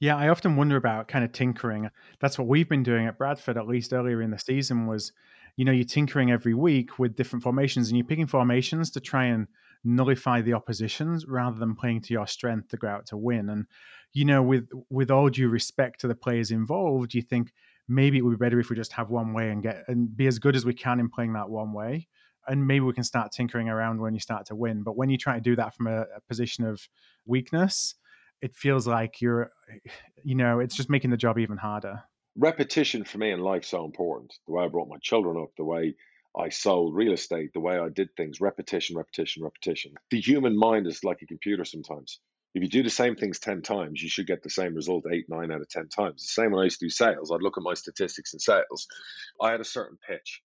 Yeah, 0.00 0.16
I 0.16 0.28
often 0.30 0.56
wonder 0.56 0.76
about 0.76 1.08
kind 1.08 1.24
of 1.24 1.32
tinkering. 1.32 1.90
That's 2.20 2.38
what 2.38 2.48
we've 2.48 2.68
been 2.68 2.82
doing 2.82 3.06
at 3.06 3.18
Bradford, 3.18 3.58
at 3.58 3.66
least 3.68 3.92
earlier 3.92 4.22
in 4.22 4.30
the 4.30 4.38
season, 4.38 4.86
was 4.86 5.12
you 5.56 5.64
know, 5.64 5.72
you're 5.72 5.84
tinkering 5.84 6.30
every 6.30 6.54
week 6.54 6.98
with 6.98 7.16
different 7.16 7.42
formations 7.42 7.88
and 7.88 7.98
you're 7.98 8.06
picking 8.06 8.26
formations 8.26 8.90
to 8.92 9.00
try 9.00 9.24
and 9.26 9.46
nullify 9.84 10.40
the 10.40 10.54
oppositions 10.54 11.26
rather 11.26 11.58
than 11.58 11.74
playing 11.74 12.00
to 12.00 12.14
your 12.14 12.26
strength 12.26 12.68
to 12.68 12.76
go 12.76 12.88
out 12.88 13.04
to 13.06 13.16
win. 13.16 13.50
And, 13.50 13.66
you 14.14 14.24
know, 14.24 14.42
with 14.42 14.68
with 14.88 15.10
all 15.10 15.28
due 15.28 15.48
respect 15.48 16.00
to 16.00 16.08
the 16.08 16.14
players 16.14 16.50
involved, 16.50 17.12
you 17.12 17.20
think 17.20 17.52
maybe 17.88 18.16
it 18.16 18.22
would 18.22 18.38
be 18.38 18.44
better 18.44 18.60
if 18.60 18.70
we 18.70 18.76
just 18.76 18.92
have 18.92 19.10
one 19.10 19.34
way 19.34 19.50
and 19.50 19.62
get 19.62 19.84
and 19.88 20.16
be 20.16 20.26
as 20.28 20.38
good 20.38 20.56
as 20.56 20.64
we 20.64 20.72
can 20.72 20.98
in 21.00 21.10
playing 21.10 21.34
that 21.34 21.50
one 21.50 21.72
way. 21.72 22.08
And 22.46 22.66
maybe 22.66 22.84
we 22.86 22.94
can 22.94 23.04
start 23.04 23.32
tinkering 23.32 23.68
around 23.68 24.00
when 24.00 24.14
you 24.14 24.20
start 24.20 24.46
to 24.46 24.54
win. 24.54 24.82
But 24.82 24.96
when 24.96 25.10
you 25.10 25.18
try 25.18 25.34
to 25.34 25.40
do 25.42 25.56
that 25.56 25.74
from 25.74 25.88
a, 25.88 26.02
a 26.16 26.20
position 26.26 26.64
of 26.64 26.88
weakness, 27.26 27.96
it 28.42 28.54
feels 28.54 28.86
like 28.86 29.20
you're 29.20 29.50
you 30.24 30.34
know 30.34 30.60
it's 30.60 30.74
just 30.74 30.90
making 30.90 31.10
the 31.10 31.16
job 31.16 31.38
even 31.38 31.56
harder. 31.56 32.02
Repetition 32.36 33.04
for 33.04 33.18
me 33.18 33.30
in 33.32 33.40
life 33.40 33.64
so 33.64 33.84
important. 33.84 34.32
The 34.46 34.52
way 34.52 34.64
i 34.64 34.68
brought 34.68 34.88
my 34.88 34.98
children 35.02 35.36
up 35.40 35.50
the 35.56 35.64
way 35.64 35.94
i 36.38 36.48
sold 36.48 36.94
real 36.94 37.12
estate 37.12 37.50
the 37.52 37.60
way 37.60 37.76
i 37.76 37.88
did 37.88 38.08
things 38.16 38.40
repetition 38.40 38.96
repetition 38.96 39.42
repetition. 39.42 39.92
The 40.10 40.20
human 40.20 40.56
mind 40.56 40.86
is 40.86 41.04
like 41.04 41.22
a 41.22 41.26
computer 41.26 41.64
sometimes. 41.64 42.20
If 42.54 42.62
you 42.62 42.68
do 42.68 42.82
the 42.82 42.90
same 42.90 43.14
things 43.14 43.38
10 43.38 43.62
times 43.62 44.02
you 44.02 44.08
should 44.08 44.26
get 44.26 44.42
the 44.42 44.50
same 44.50 44.74
result 44.74 45.04
8 45.10 45.26
9 45.28 45.52
out 45.52 45.60
of 45.60 45.68
10 45.68 45.88
times. 45.88 46.22
The 46.22 46.42
same 46.42 46.52
when 46.52 46.60
i 46.60 46.64
used 46.64 46.80
to 46.80 46.86
do 46.86 46.90
sales. 46.90 47.30
I'd 47.30 47.42
look 47.42 47.58
at 47.58 47.64
my 47.64 47.74
statistics 47.74 48.32
in 48.32 48.40
sales. 48.40 48.86
I 49.40 49.50
had 49.50 49.60
a 49.60 49.64
certain 49.64 49.98
pitch 50.08 50.42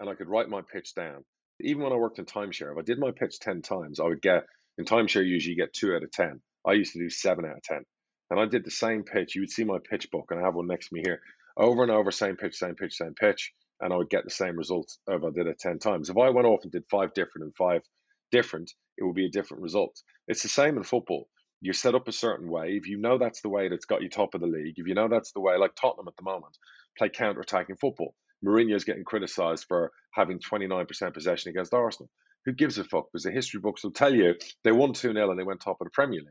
and 0.00 0.08
i 0.08 0.14
could 0.14 0.28
write 0.28 0.48
my 0.48 0.62
pitch 0.62 0.94
down. 0.94 1.24
Even 1.60 1.82
when 1.82 1.92
i 1.92 1.96
worked 1.96 2.18
in 2.18 2.24
timeshare 2.24 2.72
if 2.72 2.78
i 2.78 2.82
did 2.82 2.98
my 2.98 3.10
pitch 3.10 3.38
10 3.38 3.62
times 3.62 4.00
i 4.00 4.04
would 4.04 4.22
get 4.22 4.44
in 4.78 4.84
timeshare 4.84 5.26
usually 5.26 5.54
you 5.54 5.62
get 5.62 5.72
2 5.72 5.94
out 5.94 6.02
of 6.02 6.10
10 6.10 6.40
I 6.66 6.72
used 6.72 6.92
to 6.94 6.98
do 6.98 7.10
seven 7.10 7.44
out 7.44 7.56
of 7.56 7.62
10. 7.62 7.84
And 8.30 8.40
I 8.40 8.46
did 8.46 8.64
the 8.64 8.70
same 8.70 9.04
pitch. 9.04 9.34
You 9.34 9.42
would 9.42 9.50
see 9.50 9.64
my 9.64 9.78
pitch 9.78 10.10
book, 10.10 10.28
and 10.30 10.40
I 10.40 10.44
have 10.44 10.54
one 10.54 10.66
next 10.66 10.88
to 10.88 10.94
me 10.94 11.02
here. 11.04 11.20
Over 11.56 11.82
and 11.82 11.92
over, 11.92 12.10
same 12.10 12.36
pitch, 12.36 12.56
same 12.56 12.74
pitch, 12.74 12.94
same 12.94 13.14
pitch. 13.14 13.52
And 13.80 13.92
I 13.92 13.96
would 13.96 14.10
get 14.10 14.24
the 14.24 14.30
same 14.30 14.56
results 14.56 14.98
if 15.08 15.22
I 15.22 15.30
did 15.30 15.46
it 15.46 15.58
10 15.58 15.78
times. 15.78 16.10
If 16.10 16.16
I 16.16 16.30
went 16.30 16.46
off 16.46 16.62
and 16.62 16.72
did 16.72 16.84
five 16.90 17.12
different 17.14 17.44
and 17.44 17.56
five 17.56 17.82
different, 18.30 18.72
it 18.96 19.04
would 19.04 19.14
be 19.14 19.26
a 19.26 19.30
different 19.30 19.62
result. 19.62 20.00
It's 20.26 20.42
the 20.42 20.48
same 20.48 20.76
in 20.76 20.84
football. 20.84 21.28
You're 21.60 21.74
set 21.74 21.94
up 21.94 22.08
a 22.08 22.12
certain 22.12 22.50
way. 22.50 22.72
If 22.72 22.88
you 22.88 22.98
know 22.98 23.18
that's 23.18 23.40
the 23.40 23.48
way 23.48 23.68
that's 23.68 23.86
got 23.86 24.02
you 24.02 24.08
top 24.08 24.34
of 24.34 24.40
the 24.40 24.46
league, 24.46 24.74
if 24.78 24.86
you 24.86 24.94
know 24.94 25.08
that's 25.08 25.32
the 25.32 25.40
way, 25.40 25.56
like 25.56 25.74
Tottenham 25.74 26.08
at 26.08 26.16
the 26.16 26.22
moment, 26.22 26.56
play 26.96 27.08
counter 27.08 27.40
attacking 27.40 27.76
football. 27.76 28.14
Mourinho's 28.44 28.84
getting 28.84 29.04
criticised 29.04 29.64
for 29.68 29.92
having 30.12 30.38
29% 30.38 31.14
possession 31.14 31.50
against 31.50 31.74
Arsenal. 31.74 32.10
Who 32.44 32.52
gives 32.52 32.78
a 32.78 32.84
fuck? 32.84 33.06
Because 33.10 33.24
the 33.24 33.30
history 33.30 33.60
books 33.60 33.82
will 33.82 33.92
tell 33.92 34.14
you 34.14 34.34
they 34.62 34.72
won 34.72 34.92
2 34.92 35.12
0 35.12 35.30
and 35.30 35.38
they 35.38 35.44
went 35.44 35.60
top 35.60 35.80
of 35.80 35.86
the 35.86 35.90
Premier 35.90 36.20
League. 36.20 36.28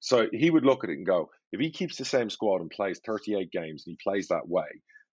So 0.00 0.28
he 0.32 0.50
would 0.50 0.64
look 0.64 0.84
at 0.84 0.90
it 0.90 0.98
and 0.98 1.06
go, 1.06 1.30
if 1.52 1.60
he 1.60 1.70
keeps 1.70 1.96
the 1.96 2.04
same 2.04 2.30
squad 2.30 2.60
and 2.60 2.70
plays 2.70 3.00
38 3.04 3.50
games 3.50 3.84
and 3.86 3.92
he 3.92 3.98
plays 4.02 4.28
that 4.28 4.48
way, 4.48 4.66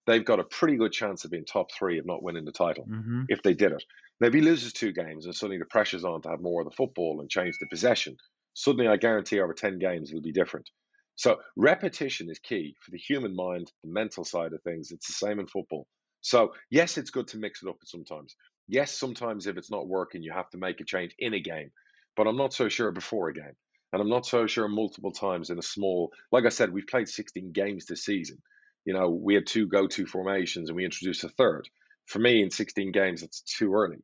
they've 0.06 0.26
got 0.26 0.40
a 0.40 0.44
pretty 0.44 0.78
good 0.78 0.92
chance 0.92 1.26
of 1.26 1.32
being 1.32 1.46
top 1.46 1.72
three 1.72 1.98
of 1.98 2.06
not 2.06 2.24
winning 2.24 2.46
the 2.46 2.52
title 2.52 2.86
mm-hmm. 2.86 3.24
if 3.30 3.42
they 3.42 3.54
did 3.54 3.72
it. 3.72 3.84
Now, 4.20 4.28
if 4.28 4.34
he 4.34 4.42
loses 4.42 4.74
two 4.74 4.92
games 4.92 5.26
and 5.26 5.36
suddenly 5.36 5.58
the 5.58 5.66
pressure's 5.66 6.06
on 6.06 6.22
to 6.22 6.30
have 6.30 6.42
more 6.42 6.62
of 6.62 6.70
the 6.70 6.76
football 6.76 7.20
and 7.20 7.30
change 7.30 7.58
the 7.60 7.68
possession, 7.68 8.16
suddenly 8.54 8.88
I 8.88 8.98
guarantee 8.98 9.40
over 9.40 9.54
10 9.54 9.80
games 9.80 10.10
it'll 10.10 10.22
be 10.22 10.32
different. 10.32 10.70
So 11.16 11.38
repetition 11.56 12.30
is 12.30 12.40
key 12.40 12.76
for 12.82 12.92
the 12.92 12.98
human 12.98 13.36
mind, 13.36 13.72
the 13.84 13.90
mental 13.90 14.26
side 14.26 14.54
of 14.54 14.62
things. 14.64 14.92
It's 14.92 15.08
the 15.08 15.14
same 15.14 15.40
in 15.40 15.48
football. 15.48 15.88
So 16.22 16.54
yes, 16.70 16.98
it's 16.98 17.10
good 17.10 17.28
to 17.30 17.38
mix 17.38 17.64
it 17.64 17.70
up 17.70 17.78
sometimes. 17.86 18.36
Yes, 18.68 18.98
sometimes 18.98 19.48
if 19.48 19.58
it's 19.58 19.72
not 19.72 19.88
working, 19.88 20.24
you 20.24 20.32
have 20.34 20.50
to 20.52 20.58
make 20.58 20.82
a 20.82 20.86
change 20.86 21.16
in 21.20 21.34
a 21.34 21.40
game. 21.40 21.72
But 22.16 22.28
I'm 22.28 22.38
not 22.38 22.54
so 22.54 22.70
sure 22.70 22.92
before 22.92 23.30
a 23.30 23.34
game. 23.34 23.56
And 23.96 24.02
I'm 24.02 24.10
not 24.10 24.26
so 24.26 24.46
sure 24.46 24.68
multiple 24.68 25.14
times 25.14 25.50
in 25.52 25.58
a 25.58 25.62
small, 25.62 26.12
like 26.30 26.44
I 26.46 26.50
said, 26.50 26.74
we've 26.74 26.86
played 26.86 27.08
16 27.08 27.54
games 27.54 27.86
this 27.86 28.04
season. 28.04 28.40
You 28.84 28.94
know, 28.94 29.08
we 29.10 29.36
had 29.36 29.48
two 29.48 29.68
go 29.68 29.88
to 29.88 30.06
formations 30.06 30.68
and 30.68 30.76
we 30.76 30.84
introduced 30.84 31.24
a 31.24 31.30
third. 31.30 31.70
For 32.06 32.20
me, 32.20 32.44
in 32.44 32.50
16 32.50 32.92
games, 32.92 33.24
it's 33.24 33.40
too 33.40 33.74
early. 33.74 34.04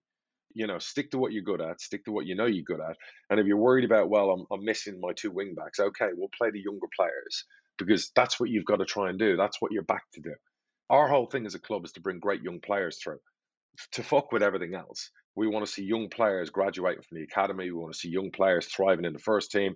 You 0.53 0.67
know, 0.67 0.79
stick 0.79 1.11
to 1.11 1.17
what 1.17 1.33
you're 1.33 1.43
good 1.43 1.59
at, 1.59 1.81
stick 1.81 2.05
to 2.05 2.13
what 2.13 2.25
you 2.25 2.35
know 2.35 2.45
you're 2.45 2.63
good 2.63 2.79
at. 2.79 2.95
And 3.29 3.37
if 3.37 3.47
you're 3.47 3.57
worried 3.57 3.83
about, 3.83 4.09
well, 4.09 4.29
I'm, 4.29 4.45
I'm 4.49 4.63
missing 4.63 4.97
my 5.01 5.11
two 5.11 5.29
wing 5.29 5.55
backs, 5.57 5.81
okay, 5.81 6.07
we'll 6.15 6.29
play 6.37 6.51
the 6.51 6.61
younger 6.61 6.87
players 6.97 7.43
because 7.77 8.13
that's 8.15 8.39
what 8.39 8.49
you've 8.49 8.63
got 8.63 8.77
to 8.77 8.85
try 8.85 9.09
and 9.09 9.19
do. 9.19 9.35
That's 9.35 9.61
what 9.61 9.73
you're 9.73 9.83
back 9.83 10.03
to 10.13 10.21
do. 10.21 10.35
Our 10.89 11.09
whole 11.09 11.25
thing 11.25 11.45
as 11.45 11.55
a 11.55 11.59
club 11.59 11.83
is 11.83 11.91
to 11.93 12.01
bring 12.01 12.19
great 12.19 12.43
young 12.43 12.61
players 12.61 12.97
through. 13.03 13.19
To 13.93 14.03
fuck 14.03 14.31
with 14.31 14.41
everything 14.41 14.73
else, 14.73 15.11
we 15.35 15.47
want 15.47 15.65
to 15.65 15.71
see 15.71 15.83
young 15.83 16.09
players 16.09 16.49
graduating 16.49 17.03
from 17.03 17.17
the 17.17 17.23
academy. 17.23 17.65
We 17.65 17.77
want 17.77 17.93
to 17.93 17.99
see 17.99 18.09
young 18.09 18.31
players 18.31 18.67
thriving 18.67 19.05
in 19.05 19.13
the 19.13 19.19
first 19.19 19.51
team. 19.51 19.75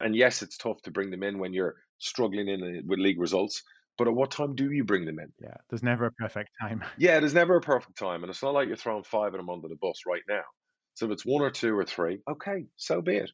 And 0.00 0.14
yes, 0.14 0.42
it's 0.42 0.56
tough 0.56 0.82
to 0.82 0.90
bring 0.90 1.10
them 1.10 1.22
in 1.22 1.38
when 1.38 1.52
you're 1.52 1.76
struggling 1.98 2.48
in 2.48 2.62
uh, 2.62 2.82
with 2.86 2.98
league 2.98 3.20
results. 3.20 3.62
But 3.96 4.08
at 4.08 4.14
what 4.14 4.32
time 4.32 4.54
do 4.56 4.70
you 4.70 4.84
bring 4.84 5.04
them 5.04 5.20
in? 5.20 5.32
Yeah, 5.40 5.56
there's 5.70 5.82
never 5.82 6.06
a 6.06 6.12
perfect 6.12 6.50
time. 6.60 6.82
Yeah, 6.98 7.20
there's 7.20 7.34
never 7.34 7.56
a 7.56 7.60
perfect 7.60 7.96
time. 7.96 8.22
And 8.22 8.30
it's 8.30 8.42
not 8.42 8.54
like 8.54 8.66
you're 8.66 8.76
throwing 8.76 9.04
five 9.04 9.34
of 9.34 9.38
them 9.38 9.50
under 9.50 9.68
the 9.68 9.76
bus 9.76 10.00
right 10.06 10.22
now. 10.28 10.42
So 10.94 11.06
if 11.06 11.12
it's 11.12 11.26
one 11.26 11.42
or 11.42 11.50
two 11.50 11.76
or 11.76 11.84
three, 11.84 12.18
okay, 12.28 12.66
so 12.76 13.02
be 13.02 13.16
it. 13.16 13.30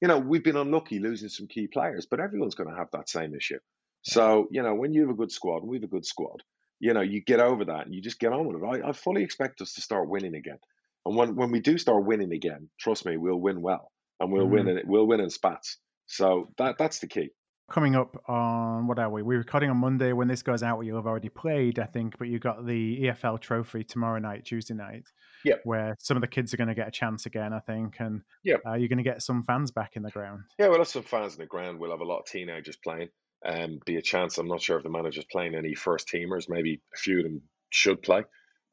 You 0.00 0.08
know, 0.08 0.18
we've 0.18 0.44
been 0.44 0.56
unlucky 0.56 0.98
losing 0.98 1.28
some 1.28 1.46
key 1.46 1.66
players, 1.66 2.06
but 2.10 2.20
everyone's 2.20 2.54
going 2.54 2.70
to 2.70 2.76
have 2.76 2.90
that 2.92 3.08
same 3.08 3.34
issue. 3.34 3.58
So, 4.02 4.48
you 4.50 4.62
know, 4.62 4.74
when 4.74 4.92
you 4.92 5.02
have 5.02 5.10
a 5.10 5.14
good 5.14 5.30
squad, 5.30 5.62
and 5.62 5.68
we 5.68 5.76
have 5.76 5.84
a 5.84 5.88
good 5.88 6.04
squad, 6.04 6.42
you 6.80 6.92
know, 6.92 7.00
you 7.00 7.22
get 7.22 7.38
over 7.38 7.64
that 7.66 7.86
and 7.86 7.94
you 7.94 8.02
just 8.02 8.18
get 8.18 8.32
on 8.32 8.46
with 8.46 8.60
it. 8.60 8.84
I, 8.84 8.88
I 8.88 8.92
fully 8.92 9.22
expect 9.22 9.60
us 9.60 9.74
to 9.74 9.80
start 9.80 10.08
winning 10.08 10.34
again. 10.34 10.58
And 11.04 11.16
when, 11.16 11.34
when 11.34 11.50
we 11.50 11.60
do 11.60 11.78
start 11.78 12.04
winning 12.04 12.32
again, 12.32 12.68
trust 12.78 13.04
me, 13.04 13.16
we'll 13.16 13.40
win 13.40 13.60
well. 13.60 13.90
And 14.20 14.32
we'll 14.32 14.46
mm. 14.46 14.50
win 14.50 14.68
it. 14.68 14.86
We'll 14.86 15.06
win 15.06 15.20
in 15.20 15.30
spats. 15.30 15.78
So 16.06 16.48
that 16.58 16.76
that's 16.78 17.00
the 17.00 17.08
key 17.08 17.30
coming 17.72 17.96
up 17.96 18.22
on 18.28 18.86
what 18.86 18.98
are 18.98 19.08
we? 19.08 19.22
We're 19.22 19.38
recording 19.38 19.70
on 19.70 19.78
Monday. 19.78 20.12
When 20.12 20.28
this 20.28 20.42
goes 20.42 20.62
out, 20.62 20.80
you'll 20.82 20.96
have 20.96 21.06
already 21.06 21.30
played, 21.30 21.78
I 21.78 21.86
think. 21.86 22.18
But 22.18 22.28
you 22.28 22.38
got 22.38 22.66
the 22.66 23.04
EFL 23.04 23.40
Trophy 23.40 23.82
tomorrow 23.82 24.18
night, 24.18 24.44
Tuesday 24.44 24.74
night. 24.74 25.04
Yeah. 25.44 25.54
Where 25.64 25.96
some 25.98 26.16
of 26.16 26.20
the 26.20 26.28
kids 26.28 26.52
are 26.52 26.58
going 26.58 26.68
to 26.68 26.74
get 26.74 26.86
a 26.86 26.92
chance 26.92 27.26
again, 27.26 27.52
I 27.52 27.60
think, 27.60 27.96
and 27.98 28.22
yeah, 28.44 28.56
uh, 28.66 28.74
you're 28.74 28.88
going 28.88 28.98
to 28.98 29.04
get 29.04 29.22
some 29.22 29.42
fans 29.42 29.70
back 29.70 29.96
in 29.96 30.02
the 30.02 30.10
ground. 30.10 30.42
Yeah, 30.58 30.68
we'll 30.68 30.78
have 30.78 30.88
some 30.88 31.02
fans 31.02 31.34
in 31.34 31.40
the 31.40 31.46
ground. 31.46 31.80
We'll 31.80 31.90
have 31.90 32.00
a 32.00 32.04
lot 32.04 32.20
of 32.20 32.26
teenagers 32.26 32.76
playing. 32.76 33.08
Um, 33.44 33.80
be 33.84 33.96
a 33.96 34.02
chance. 34.02 34.38
I'm 34.38 34.46
not 34.46 34.62
sure 34.62 34.76
if 34.76 34.84
the 34.84 34.90
manager's 34.90 35.24
playing 35.24 35.54
any 35.54 35.74
first 35.74 36.08
teamers. 36.08 36.48
Maybe 36.48 36.80
a 36.94 36.98
few 36.98 37.18
of 37.18 37.24
them 37.24 37.42
should 37.70 38.02
play 38.02 38.22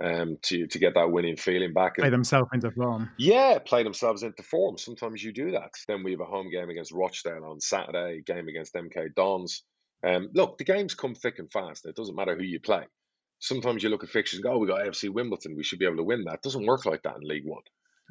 um, 0.02 0.38
to 0.44 0.68
to 0.68 0.80
get 0.80 0.94
that 0.96 1.12
winning 1.12 1.38
feeling 1.38 1.74
back. 1.74 1.98
Play 1.98 2.10
themselves 2.10 2.50
into 2.54 2.72
form. 2.72 3.12
Yeah, 3.18 3.60
play 3.60 3.84
themselves 3.84 4.24
into 4.24 4.44
form. 4.44 4.78
Sometimes 4.78 5.24
you 5.24 5.32
do 5.32 5.52
that. 5.52 5.72
Then 5.88 6.04
we 6.04 6.12
have 6.12 6.22
a 6.22 6.26
home 6.26 6.50
game 6.50 6.70
against 6.70 6.92
Rochdale 6.92 7.46
on 7.46 7.60
Saturday, 7.60 8.22
game 8.22 8.48
against 8.48 8.74
MK 8.74 9.16
Dons. 9.16 9.64
Um, 10.04 10.30
look, 10.34 10.58
the 10.58 10.64
games 10.64 10.96
come 10.96 11.16
thick 11.16 11.40
and 11.40 11.52
fast. 11.52 11.86
It 11.86 11.96
doesn't 11.96 12.16
matter 12.16 12.36
who 12.36 12.44
you 12.44 12.60
play. 12.60 12.86
Sometimes 13.40 13.84
you 13.84 13.90
look 13.90 14.04
at 14.04 14.10
fixtures 14.10 14.40
and 14.40 14.44
go, 14.44 14.54
oh, 14.54 14.58
we 14.58 14.68
got 14.68 14.82
AFC 14.82 15.10
Wimbledon. 15.10 15.56
We 15.56 15.64
should 15.64 15.80
be 15.80 15.86
able 15.86 15.98
to 15.98 16.04
win 16.04 16.24
that. 16.26 16.36
It 16.36 16.42
doesn't 16.42 16.66
work 16.66 16.86
like 16.86 17.04
that 17.04 17.16
in 17.16 17.28
League 17.28 17.46
One. 17.46 17.64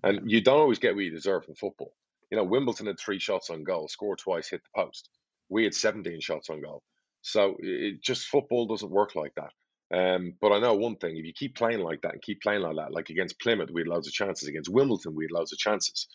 And 0.03 0.31
you 0.31 0.41
don't 0.41 0.61
always 0.61 0.79
get 0.79 0.95
what 0.95 1.05
you 1.05 1.11
deserve 1.11 1.45
in 1.49 1.55
football. 1.55 1.93
You 2.31 2.37
know, 2.37 2.45
Wimbledon 2.45 2.87
had 2.87 2.99
three 2.99 3.19
shots 3.19 3.51
on 3.51 3.65
goal, 3.65 3.89
scored 3.89 4.19
twice, 4.19 4.49
hit 4.49 4.63
the 4.63 4.83
post. 4.83 5.09
We 5.49 5.65
had 5.65 5.75
17 5.75 6.21
shots 6.21 6.51
on 6.51 6.63
goal. 6.63 6.83
So 7.23 7.57
it 7.59 8.03
just 8.03 8.27
football 8.27 8.67
doesn't 8.67 8.91
work 8.91 9.15
like 9.15 9.35
that. 9.37 9.53
Um, 9.95 10.35
but 10.41 10.53
I 10.53 10.61
know 10.61 10.75
one 10.75 10.97
thing: 10.97 11.17
if 11.17 11.25
you 11.25 11.33
keep 11.33 11.57
playing 11.57 11.81
like 11.81 12.03
that 12.03 12.13
and 12.13 12.23
keep 12.23 12.43
playing 12.43 12.63
like 12.63 12.77
that, 12.77 12.93
like 12.93 13.11
against 13.11 13.41
Plymouth, 13.41 13.71
we 13.73 13.83
had 13.83 13.89
loads 13.89 14.07
of 14.07 14.13
chances. 14.13 14.49
Against 14.49 14.71
Wimbledon, 14.71 15.15
we 15.15 15.25
had 15.25 15.33
loads 15.33 15.53
of 15.53 15.59
chances. 15.59 16.09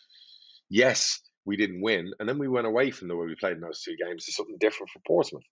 Yes, 0.69 1.19
we 1.45 1.57
didn't 1.57 1.81
win, 1.81 2.11
and 2.19 2.29
then 2.29 2.37
we 2.37 2.47
went 2.47 2.67
away 2.67 2.91
from 2.91 3.07
the 3.07 3.15
way 3.15 3.25
we 3.25 3.35
played 3.35 3.55
in 3.55 3.61
those 3.61 3.81
two 3.81 3.95
games 3.97 4.25
to 4.25 4.31
something 4.31 4.57
different 4.59 4.91
for 4.91 4.99
Portsmouth. 5.05 5.43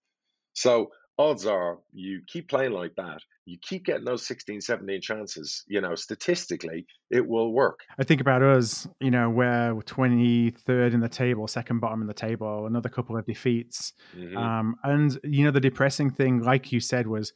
So 0.53 0.91
odds 1.17 1.45
are 1.45 1.79
you 1.91 2.21
keep 2.27 2.49
playing 2.49 2.71
like 2.71 2.95
that, 2.95 3.21
you 3.45 3.57
keep 3.61 3.85
getting 3.85 4.05
those 4.05 4.25
16, 4.25 4.61
17 4.61 5.01
chances, 5.01 5.63
you 5.67 5.81
know, 5.81 5.95
statistically, 5.95 6.85
it 7.09 7.27
will 7.27 7.51
work. 7.51 7.81
I 7.99 8.03
think 8.03 8.21
about 8.21 8.41
us, 8.41 8.87
you 8.99 9.11
know, 9.11 9.29
we're 9.29 9.73
23rd 9.73 10.93
in 10.93 10.99
the 10.99 11.09
table, 11.09 11.47
second 11.47 11.79
bottom 11.79 12.01
in 12.01 12.07
the 12.07 12.13
table, 12.13 12.65
another 12.65 12.89
couple 12.89 13.17
of 13.17 13.25
defeats. 13.25 13.93
Mm-hmm. 14.15 14.37
Um, 14.37 14.75
and, 14.83 15.19
you 15.23 15.43
know, 15.43 15.51
the 15.51 15.59
depressing 15.59 16.11
thing, 16.11 16.41
like 16.41 16.71
you 16.71 16.79
said, 16.79 17.07
was 17.07 17.33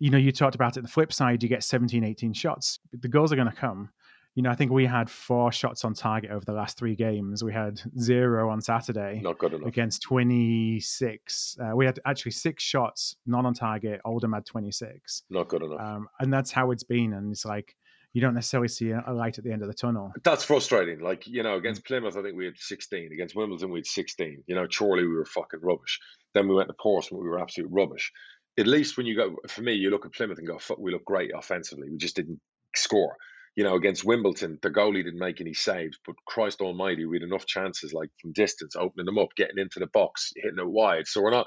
you 0.00 0.10
know, 0.10 0.18
you 0.18 0.32
talked 0.32 0.54
about 0.54 0.76
it. 0.76 0.82
The 0.82 0.88
flip 0.88 1.12
side, 1.12 1.42
you 1.42 1.48
get 1.48 1.62
17, 1.62 2.02
18 2.02 2.32
shots. 2.32 2.80
The 2.92 3.08
goals 3.08 3.32
are 3.32 3.36
going 3.36 3.50
to 3.50 3.54
come. 3.54 3.90
You 4.34 4.42
know, 4.42 4.50
I 4.50 4.54
think 4.54 4.72
we 4.72 4.86
had 4.86 5.10
four 5.10 5.52
shots 5.52 5.84
on 5.84 5.92
target 5.92 6.30
over 6.30 6.44
the 6.44 6.52
last 6.52 6.78
three 6.78 6.94
games. 6.94 7.44
We 7.44 7.52
had 7.52 7.80
zero 7.98 8.48
on 8.48 8.62
Saturday. 8.62 9.20
Not 9.22 9.38
good 9.38 9.52
enough. 9.52 9.68
Against 9.68 10.02
26. 10.02 11.58
Uh, 11.60 11.76
we 11.76 11.84
had 11.84 11.98
actually 12.06 12.30
six 12.30 12.62
shots, 12.62 13.16
not 13.26 13.44
on 13.44 13.52
target. 13.52 14.00
Oldham 14.04 14.32
had 14.32 14.46
26. 14.46 15.24
Not 15.28 15.48
good 15.48 15.62
enough. 15.62 15.80
Um, 15.80 16.08
and 16.18 16.32
that's 16.32 16.50
how 16.50 16.70
it's 16.70 16.84
been. 16.84 17.12
And 17.12 17.32
it's 17.32 17.44
like, 17.44 17.76
you 18.12 18.20
don't 18.20 18.34
necessarily 18.34 18.68
see 18.68 18.90
a 18.90 19.12
light 19.12 19.38
at 19.38 19.44
the 19.44 19.52
end 19.52 19.62
of 19.62 19.68
the 19.68 19.74
tunnel. 19.74 20.12
That's 20.24 20.42
frustrating. 20.42 21.00
Like, 21.00 21.26
you 21.26 21.42
know, 21.42 21.56
against 21.56 21.84
Plymouth, 21.84 22.16
I 22.16 22.22
think 22.22 22.36
we 22.36 22.46
had 22.46 22.56
16. 22.56 23.10
Against 23.12 23.36
Wimbledon, 23.36 23.70
we 23.70 23.80
had 23.80 23.86
16. 23.86 24.44
You 24.46 24.54
know, 24.54 24.66
Chorley, 24.66 25.04
we 25.04 25.14
were 25.14 25.26
fucking 25.26 25.60
rubbish. 25.62 26.00
Then 26.34 26.48
we 26.48 26.54
went 26.54 26.68
to 26.68 26.74
Portsmouth, 26.80 27.20
we 27.20 27.28
were 27.28 27.40
absolute 27.40 27.70
rubbish 27.70 28.12
at 28.58 28.66
least 28.66 28.96
when 28.96 29.06
you 29.06 29.16
go 29.16 29.36
for 29.48 29.62
me, 29.62 29.74
you 29.74 29.90
look 29.90 30.06
at 30.06 30.12
Plymouth 30.12 30.38
and 30.38 30.46
go, 30.46 30.58
we 30.78 30.92
look 30.92 31.04
great 31.04 31.30
offensively. 31.34 31.88
We 31.90 31.98
just 31.98 32.16
didn't 32.16 32.40
score. 32.76 33.16
You 33.56 33.64
know, 33.64 33.74
against 33.74 34.04
Wimbledon, 34.04 34.58
the 34.62 34.70
goalie 34.70 35.04
didn't 35.04 35.18
make 35.18 35.40
any 35.40 35.54
saves, 35.54 35.98
but 36.06 36.14
Christ 36.26 36.60
Almighty, 36.60 37.04
we 37.04 37.16
had 37.16 37.28
enough 37.28 37.46
chances, 37.46 37.92
like 37.92 38.08
from 38.20 38.32
distance, 38.32 38.76
opening 38.76 39.06
them 39.06 39.18
up, 39.18 39.28
getting 39.36 39.58
into 39.58 39.80
the 39.80 39.88
box, 39.88 40.32
hitting 40.36 40.58
it 40.58 40.68
wide. 40.68 41.06
So 41.06 41.20
we're 41.20 41.32
not 41.32 41.46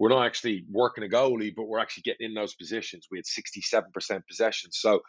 we're 0.00 0.08
not 0.08 0.24
actually 0.24 0.64
working 0.70 1.04
a 1.04 1.08
goalie, 1.08 1.54
but 1.54 1.68
we're 1.68 1.78
actually 1.78 2.04
getting 2.04 2.28
in 2.28 2.34
those 2.34 2.54
positions. 2.54 3.06
We 3.10 3.18
had 3.18 3.26
67% 3.26 4.26
possession. 4.26 4.72
So 4.72 5.02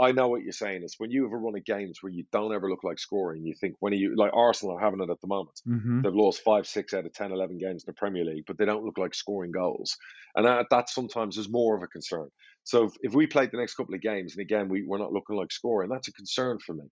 I 0.00 0.12
know 0.12 0.28
what 0.28 0.42
you're 0.42 0.52
saying 0.52 0.84
is 0.84 0.94
when 0.96 1.10
you 1.10 1.24
have 1.24 1.32
a 1.34 1.36
run 1.36 1.54
of 1.54 1.66
games 1.66 1.98
where 2.00 2.10
you 2.10 2.24
don't 2.32 2.54
ever 2.54 2.70
look 2.70 2.82
like 2.82 2.98
scoring, 2.98 3.44
you 3.44 3.54
think 3.54 3.74
when 3.80 3.92
are 3.92 3.96
you 3.96 4.16
like 4.16 4.30
Arsenal 4.32 4.78
are 4.78 4.80
having 4.80 5.02
it 5.02 5.10
at 5.10 5.20
the 5.20 5.26
moment. 5.26 5.60
Mm-hmm. 5.68 6.00
They've 6.00 6.14
lost 6.14 6.40
five, 6.40 6.66
six 6.66 6.94
out 6.94 7.04
of 7.04 7.12
10, 7.12 7.30
11 7.30 7.58
games 7.58 7.84
in 7.84 7.88
the 7.88 7.92
Premier 7.92 8.24
League, 8.24 8.44
but 8.46 8.56
they 8.56 8.64
don't 8.64 8.84
look 8.84 8.96
like 8.96 9.14
scoring 9.14 9.52
goals. 9.52 9.98
And 10.34 10.46
that, 10.46 10.68
that 10.70 10.88
sometimes 10.88 11.36
is 11.36 11.50
more 11.50 11.76
of 11.76 11.82
a 11.82 11.86
concern. 11.86 12.30
So 12.64 12.84
if, 12.84 12.92
if 13.02 13.14
we 13.14 13.26
played 13.26 13.50
the 13.52 13.58
next 13.58 13.74
couple 13.74 13.94
of 13.94 14.00
games 14.00 14.32
and 14.32 14.40
again, 14.40 14.70
we, 14.70 14.82
we're 14.82 14.96
not 14.96 15.12
looking 15.12 15.36
like 15.36 15.52
scoring, 15.52 15.90
that's 15.90 16.08
a 16.08 16.12
concern 16.12 16.58
for 16.58 16.72
me. 16.72 16.84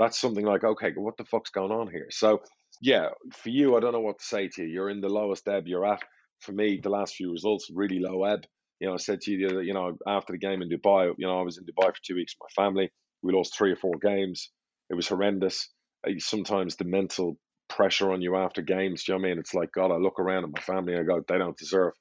That's 0.00 0.20
something 0.20 0.44
like, 0.44 0.64
okay, 0.64 0.90
what 0.96 1.16
the 1.16 1.24
fuck's 1.24 1.50
going 1.50 1.70
on 1.70 1.88
here? 1.92 2.08
So 2.10 2.42
yeah, 2.82 3.10
for 3.32 3.50
you, 3.50 3.76
I 3.76 3.80
don't 3.80 3.92
know 3.92 4.00
what 4.00 4.18
to 4.18 4.24
say 4.24 4.48
to 4.48 4.62
you. 4.62 4.68
You're 4.68 4.90
in 4.90 5.00
the 5.00 5.08
lowest 5.08 5.46
ebb 5.46 5.68
you're 5.68 5.86
at 5.86 6.02
for 6.44 6.52
me, 6.52 6.80
the 6.82 6.90
last 6.90 7.14
few 7.14 7.32
results 7.32 7.70
really 7.72 7.98
low 7.98 8.24
ebb. 8.24 8.44
You 8.80 8.88
know, 8.88 8.94
I 8.94 8.98
said 8.98 9.20
to 9.22 9.30
you, 9.30 9.60
you 9.60 9.74
know, 9.74 9.96
after 10.06 10.32
the 10.32 10.38
game 10.38 10.62
in 10.62 10.68
Dubai, 10.68 11.12
you 11.16 11.26
know, 11.26 11.38
I 11.38 11.42
was 11.42 11.58
in 11.58 11.64
Dubai 11.64 11.86
for 11.86 12.00
two 12.04 12.16
weeks 12.16 12.34
with 12.38 12.50
my 12.56 12.64
family. 12.64 12.90
We 13.22 13.32
lost 13.32 13.56
three 13.56 13.72
or 13.72 13.76
four 13.76 13.94
games. 14.02 14.50
It 14.90 14.94
was 14.94 15.08
horrendous. 15.08 15.68
Uh, 16.06 16.12
sometimes 16.18 16.76
the 16.76 16.84
mental 16.84 17.38
pressure 17.68 18.12
on 18.12 18.20
you 18.20 18.36
after 18.36 18.62
games, 18.62 19.04
do 19.04 19.12
you 19.12 19.18
know 19.18 19.22
what 19.22 19.28
I 19.28 19.30
mean? 19.30 19.38
It's 19.38 19.54
like, 19.54 19.72
God, 19.72 19.90
I 19.90 19.96
look 19.96 20.20
around 20.20 20.44
at 20.44 20.50
my 20.52 20.60
family 20.60 20.92
and 20.92 21.02
I 21.02 21.04
go, 21.04 21.22
they 21.26 21.38
don't 21.38 21.56
deserve 21.56 21.94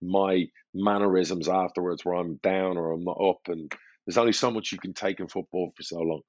my 0.00 0.44
mannerisms 0.74 1.48
afterwards 1.48 2.04
where 2.04 2.14
I'm 2.14 2.36
down 2.42 2.76
or 2.76 2.92
I'm 2.92 3.04
not 3.04 3.18
up. 3.20 3.40
And 3.48 3.72
there's 4.06 4.18
only 4.18 4.32
so 4.32 4.50
much 4.50 4.70
you 4.70 4.78
can 4.78 4.94
take 4.94 5.18
in 5.18 5.28
football 5.28 5.72
for 5.76 5.82
so 5.82 5.98
long. 5.98 6.20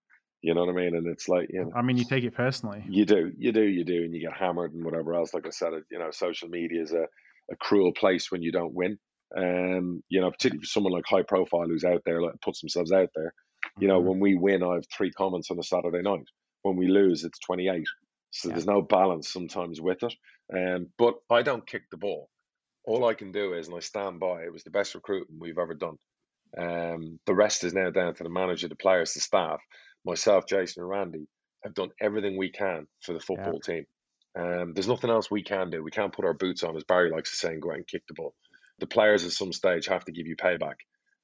You 0.41 0.53
know 0.53 0.61
what 0.61 0.71
I 0.71 0.75
mean? 0.75 0.95
And 0.95 1.07
it's 1.07 1.27
like, 1.27 1.49
you 1.49 1.65
know, 1.65 1.71
I 1.75 1.81
mean, 1.81 1.97
you 1.97 2.05
take 2.05 2.23
it 2.23 2.33
personally. 2.33 2.83
You 2.87 3.05
do, 3.05 3.31
you 3.37 3.51
do, 3.51 3.63
you 3.63 3.83
do, 3.83 4.03
and 4.03 4.13
you 4.13 4.21
get 4.21 4.37
hammered 4.37 4.73
and 4.73 4.85
whatever 4.85 5.13
else. 5.13 5.33
Like 5.33 5.45
I 5.45 5.49
said, 5.49 5.73
you 5.91 5.99
know, 5.99 6.11
social 6.11 6.47
media 6.47 6.81
is 6.81 6.93
a 6.93 7.07
a 7.51 7.55
cruel 7.55 7.91
place 7.93 8.31
when 8.31 8.41
you 8.41 8.51
don't 8.51 8.73
win. 8.73 8.97
Um, 9.35 10.01
you 10.09 10.21
know, 10.21 10.31
particularly 10.31 10.61
for 10.61 10.67
someone 10.67 10.93
like 10.93 11.05
high 11.05 11.23
profile 11.23 11.67
who's 11.67 11.83
out 11.83 12.01
there, 12.05 12.21
like 12.21 12.41
puts 12.41 12.61
themselves 12.61 12.91
out 12.91 13.09
there. 13.15 13.33
You 13.77 13.87
know, 13.87 13.99
mm-hmm. 13.99 14.09
when 14.09 14.19
we 14.19 14.35
win, 14.35 14.63
I 14.63 14.75
have 14.75 14.85
three 14.95 15.11
comments 15.11 15.51
on 15.51 15.59
a 15.59 15.63
Saturday 15.63 16.01
night. 16.01 16.25
When 16.63 16.75
we 16.75 16.87
lose, 16.87 17.23
it's 17.23 17.39
28. 17.39 17.85
So 18.31 18.47
yeah. 18.47 18.55
there's 18.55 18.65
no 18.65 18.81
balance 18.81 19.31
sometimes 19.31 19.79
with 19.79 20.03
it. 20.03 20.13
Um, 20.53 20.87
but 20.97 21.15
I 21.29 21.41
don't 21.41 21.67
kick 21.67 21.83
the 21.91 21.97
ball. 21.97 22.29
All 22.85 23.05
I 23.05 23.13
can 23.13 23.31
do 23.31 23.53
is, 23.53 23.67
and 23.67 23.77
I 23.77 23.81
stand 23.81 24.19
by, 24.19 24.43
it 24.43 24.53
was 24.53 24.63
the 24.63 24.71
best 24.71 24.95
recruiting 24.95 25.37
we've 25.39 25.57
ever 25.59 25.75
done. 25.75 25.97
Um, 26.57 27.19
the 27.25 27.35
rest 27.35 27.63
is 27.63 27.73
now 27.73 27.91
down 27.91 28.15
to 28.15 28.23
the 28.23 28.29
manager, 28.29 28.67
the 28.67 28.75
players, 28.75 29.13
the 29.13 29.19
staff. 29.19 29.59
Myself, 30.05 30.45
Jason, 30.47 30.81
and 30.81 30.89
Randy 30.89 31.27
have 31.63 31.73
done 31.73 31.89
everything 32.01 32.37
we 32.37 32.51
can 32.51 32.87
for 33.01 33.13
the 33.13 33.19
football 33.19 33.59
yeah. 33.67 33.75
team. 33.75 33.85
Um, 34.37 34.73
there's 34.73 34.87
nothing 34.87 35.09
else 35.09 35.31
we 35.31 35.43
can 35.43 35.69
do. 35.69 35.83
We 35.83 35.91
can't 35.91 36.13
put 36.13 36.25
our 36.25 36.33
boots 36.33 36.63
on, 36.63 36.75
as 36.75 36.83
Barry 36.83 37.11
likes 37.11 37.31
to 37.31 37.37
say, 37.37 37.49
and 37.49 37.61
go 37.61 37.71
out 37.71 37.77
and 37.77 37.87
kick 37.87 38.03
the 38.07 38.13
ball. 38.13 38.33
The 38.79 38.87
players 38.87 39.25
at 39.25 39.31
some 39.31 39.51
stage 39.51 39.87
have 39.87 40.05
to 40.05 40.11
give 40.11 40.27
you 40.27 40.35
payback. 40.35 40.75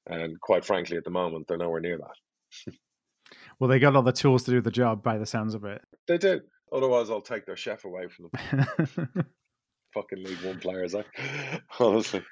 And 0.06 0.40
quite 0.40 0.64
frankly, 0.64 0.96
at 0.96 1.04
the 1.04 1.10
moment, 1.10 1.46
they're 1.48 1.56
nowhere 1.56 1.80
near 1.80 1.98
that. 1.98 2.74
well, 3.58 3.68
they 3.68 3.78
got 3.78 3.96
all 3.96 4.02
the 4.02 4.12
tools 4.12 4.44
to 4.44 4.50
do 4.50 4.60
the 4.60 4.70
job 4.70 5.02
by 5.02 5.18
the 5.18 5.26
sounds 5.26 5.54
of 5.54 5.64
it. 5.64 5.82
They 6.06 6.18
do. 6.18 6.40
Otherwise, 6.72 7.10
I'll 7.10 7.20
take 7.20 7.46
their 7.46 7.56
chef 7.56 7.84
away 7.84 8.08
from 8.08 8.30
them. 8.30 9.08
Fucking 9.94 10.22
League 10.22 10.42
One 10.42 10.60
players, 10.60 10.94
eh? 10.94 11.02
honestly. 11.80 12.22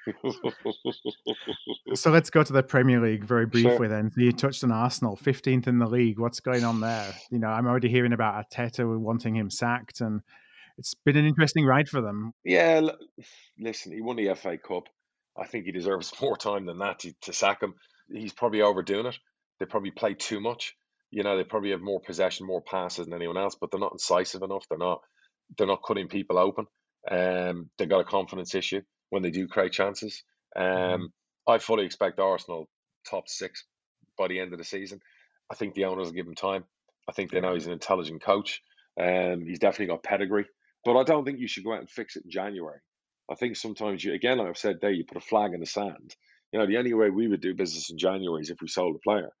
so 1.95 2.11
let's 2.11 2.29
go 2.29 2.43
to 2.43 2.53
the 2.53 2.61
Premier 2.61 3.01
League 3.01 3.23
very 3.23 3.47
briefly 3.47 3.77
sure. 3.77 3.87
then. 3.87 4.11
So 4.11 4.21
you 4.21 4.31
touched 4.33 4.63
on 4.63 4.71
Arsenal, 4.71 5.17
15th 5.17 5.65
in 5.65 5.79
the 5.79 5.87
league. 5.87 6.19
What's 6.19 6.41
going 6.41 6.63
on 6.63 6.79
there? 6.79 7.11
You 7.31 7.39
know, 7.39 7.47
I'm 7.47 7.65
already 7.65 7.89
hearing 7.89 8.13
about 8.13 8.35
Arteta 8.35 8.99
wanting 8.99 9.35
him 9.35 9.49
sacked, 9.49 10.01
and 10.01 10.21
it's 10.77 10.93
been 11.05 11.17
an 11.17 11.25
interesting 11.25 11.65
ride 11.65 11.87
for 11.87 12.01
them. 12.01 12.31
Yeah, 12.43 12.81
listen, 13.59 13.91
he 13.93 14.01
won 14.01 14.15
the 14.15 14.33
FA 14.35 14.57
Cup. 14.57 14.83
I 15.37 15.47
think 15.47 15.65
he 15.65 15.71
deserves 15.71 16.13
more 16.21 16.37
time 16.37 16.65
than 16.65 16.79
that 16.79 16.99
to, 16.99 17.13
to 17.23 17.33
sack 17.33 17.61
him. 17.61 17.75
He's 18.11 18.33
probably 18.33 18.61
overdoing 18.61 19.07
it. 19.07 19.17
They 19.59 19.65
probably 19.65 19.91
play 19.91 20.13
too 20.13 20.39
much. 20.39 20.75
You 21.11 21.23
know, 21.23 21.37
they 21.37 21.43
probably 21.43 21.71
have 21.71 21.81
more 21.81 22.01
possession, 22.01 22.45
more 22.45 22.61
passes 22.61 23.05
than 23.05 23.13
anyone 23.13 23.37
else, 23.37 23.55
but 23.59 23.71
they're 23.71 23.79
not 23.79 23.93
incisive 23.93 24.41
enough. 24.41 24.65
They're 24.69 24.77
not. 24.77 25.01
They're 25.57 25.67
not 25.67 25.83
cutting 25.85 26.07
people 26.07 26.39
open. 26.39 26.65
Um, 27.09 27.69
they've 27.77 27.87
got 27.87 27.99
a 27.99 28.05
confidence 28.05 28.55
issue 28.55 28.81
when 29.11 29.21
they 29.21 29.29
do 29.29 29.47
create 29.47 29.71
chances. 29.71 30.23
Mm-hmm. 30.57 30.93
Um, 30.93 31.09
I 31.47 31.59
fully 31.59 31.85
expect 31.85 32.19
Arsenal 32.19 32.67
top 33.09 33.29
six 33.29 33.63
by 34.17 34.27
the 34.27 34.39
end 34.39 34.53
of 34.53 34.59
the 34.59 34.65
season. 34.65 34.99
I 35.51 35.55
think 35.55 35.75
the 35.75 35.85
owners 35.85 36.07
will 36.07 36.15
give 36.15 36.27
him 36.27 36.35
time. 36.35 36.63
I 37.07 37.11
think 37.11 37.31
they 37.31 37.39
know 37.39 37.53
he's 37.53 37.67
an 37.67 37.73
intelligent 37.73 38.23
coach. 38.23 38.61
Um, 38.99 39.45
he's 39.45 39.59
definitely 39.59 39.93
got 39.93 40.03
pedigree, 40.03 40.45
but 40.85 40.97
I 40.97 41.03
don't 41.03 41.25
think 41.25 41.39
you 41.39 41.47
should 41.49 41.65
go 41.65 41.73
out 41.73 41.81
and 41.81 41.89
fix 41.89 42.17
it 42.17 42.25
in 42.25 42.31
January. 42.31 42.79
I 43.31 43.35
think 43.35 43.57
sometimes 43.57 44.03
you, 44.03 44.13
again, 44.13 44.39
I've 44.39 44.57
said 44.57 44.77
there, 44.81 44.91
you 44.91 45.05
put 45.05 45.17
a 45.17 45.21
flag 45.21 45.53
in 45.53 45.61
the 45.61 45.67
sand. 45.67 46.15
You 46.53 46.59
know, 46.59 46.67
the 46.67 46.77
only 46.77 46.93
way 46.93 47.09
we 47.09 47.27
would 47.27 47.41
do 47.41 47.55
business 47.55 47.91
in 47.91 47.97
January 47.97 48.41
is 48.41 48.51
if 48.51 48.61
we 48.61 48.69
sold 48.69 48.95
a 48.95 48.99
player. 48.99 49.31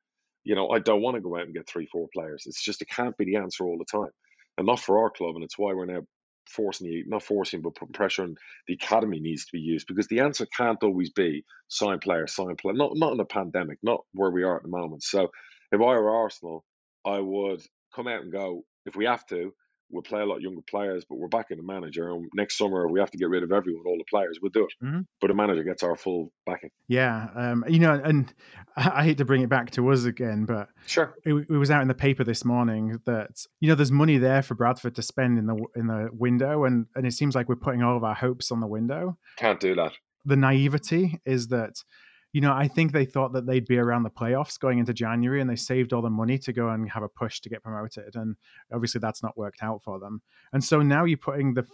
You 0.43 0.55
know, 0.55 0.69
I 0.71 0.79
don't 0.79 1.01
want 1.01 1.15
to 1.15 1.21
go 1.21 1.37
out 1.37 1.43
and 1.45 1.55
get 1.55 1.69
three, 1.69 1.87
four 1.87 2.07
players. 2.13 2.45
It's 2.47 2.63
just 2.63 2.81
it 2.81 2.89
can't 2.89 3.17
be 3.17 3.25
the 3.25 3.37
answer 3.37 3.65
all 3.65 3.77
the 3.77 3.85
time, 3.85 4.11
and 4.57 4.67
not 4.67 4.79
for 4.79 4.99
our 4.99 5.11
club. 5.11 5.35
And 5.35 5.43
it's 5.43 5.57
why 5.57 5.73
we're 5.73 5.85
now 5.85 6.01
forcing 6.49 6.87
you, 6.87 7.05
not 7.07 7.23
forcing, 7.23 7.61
but 7.61 7.75
putting 7.75 7.93
pressure 7.93 8.23
on 8.23 8.35
the 8.67 8.75
academy 8.75 9.19
needs 9.19 9.45
to 9.45 9.51
be 9.53 9.59
used 9.59 9.87
because 9.87 10.07
the 10.07 10.21
answer 10.21 10.47
can't 10.57 10.83
always 10.83 11.11
be 11.11 11.45
sign 11.69 11.99
player, 11.99 12.27
sign 12.27 12.55
player. 12.57 12.75
Not 12.75 12.91
not 12.95 13.13
in 13.13 13.19
a 13.19 13.25
pandemic, 13.25 13.79
not 13.83 14.01
where 14.13 14.31
we 14.31 14.43
are 14.43 14.57
at 14.57 14.63
the 14.63 14.69
moment. 14.69 15.03
So 15.03 15.29
if 15.71 15.81
I 15.81 15.85
were 15.85 16.15
Arsenal, 16.15 16.65
I 17.05 17.19
would 17.19 17.61
come 17.95 18.07
out 18.07 18.21
and 18.23 18.31
go 18.31 18.63
if 18.85 18.95
we 18.95 19.05
have 19.05 19.25
to. 19.27 19.53
We'll 19.89 20.01
play 20.01 20.21
a 20.21 20.25
lot 20.25 20.41
younger 20.41 20.61
players, 20.69 21.05
but 21.07 21.17
we're 21.17 21.27
back 21.27 21.47
in 21.51 21.57
the 21.57 21.63
manager. 21.63 22.09
And 22.09 22.29
next 22.33 22.57
summer, 22.57 22.87
we 22.87 22.99
have 22.99 23.11
to 23.11 23.17
get 23.17 23.29
rid 23.29 23.43
of 23.43 23.51
everyone, 23.51 23.83
all 23.85 23.97
the 23.97 24.05
players. 24.09 24.39
We'll 24.41 24.51
do 24.51 24.65
it. 24.65 24.85
Mm-hmm. 24.85 25.01
But 25.21 25.27
the 25.27 25.33
manager 25.33 25.63
gets 25.63 25.83
our 25.83 25.95
full 25.95 26.31
backing. 26.45 26.71
Yeah, 26.87 27.27
um, 27.35 27.63
you 27.67 27.79
know, 27.79 27.93
and 27.93 28.33
I 28.77 29.03
hate 29.03 29.17
to 29.19 29.25
bring 29.25 29.41
it 29.41 29.49
back 29.49 29.71
to 29.71 29.89
us 29.91 30.05
again, 30.05 30.45
but 30.45 30.69
sure, 30.85 31.15
it, 31.23 31.33
it, 31.33 31.49
was 31.49 31.71
out 31.71 31.81
in 31.81 31.87
the 31.87 31.93
paper 31.93 32.23
this 32.23 32.43
morning 32.43 32.99
that 33.05 33.45
you 33.59 33.69
know 33.69 33.75
there's 33.75 33.91
money 33.91 34.17
there 34.17 34.41
for 34.41 34.55
Bradford 34.55 34.95
to 34.95 35.01
spend 35.01 35.37
in 35.37 35.45
the 35.45 35.57
in 35.75 35.87
the 35.87 36.09
window, 36.11 36.65
and 36.65 36.87
and 36.95 37.05
it 37.05 37.13
seems 37.13 37.35
like 37.35 37.47
we're 37.47 37.55
putting 37.55 37.83
all 37.83 37.95
of 37.95 38.03
our 38.03 38.15
hopes 38.15 38.51
on 38.51 38.59
the 38.59 38.67
window. 38.67 39.17
Can't 39.37 39.59
do 39.59 39.75
that. 39.75 39.93
The 40.25 40.35
naivety 40.35 41.19
is 41.25 41.47
that 41.49 41.75
you 42.35 42.41
know, 42.41 42.51
I 42.51 42.67
think 42.67 42.91
they 42.91 43.05
thought 43.05 43.31
that 43.31 43.45
they'd 43.45 43.65
be 43.65 43.77
around 43.77 44.03
the 44.03 44.09
playoffs 44.09 44.59
going 44.59 44.77
into 44.77 44.93
January 44.93 45.39
and 45.39 45.49
they 45.49 45.55
saved 45.55 45.93
all 45.93 46.01
the 46.01 46.09
money 46.09 46.37
to 46.39 46.51
go 46.51 46.67
and 46.67 46.91
have 46.91 47.01
a 47.01 47.07
push 47.07 47.39
to 47.39 47.47
get 47.47 47.63
promoted. 47.63 48.17
And 48.17 48.35
obviously 48.73 48.99
that's 48.99 49.23
not 49.23 49.37
worked 49.37 49.63
out 49.63 49.81
for 49.85 49.99
them. 49.99 50.21
And 50.51 50.61
so 50.61 50.81
now 50.81 51.05
you're 51.05 51.17
putting 51.17 51.53
the, 51.53 51.65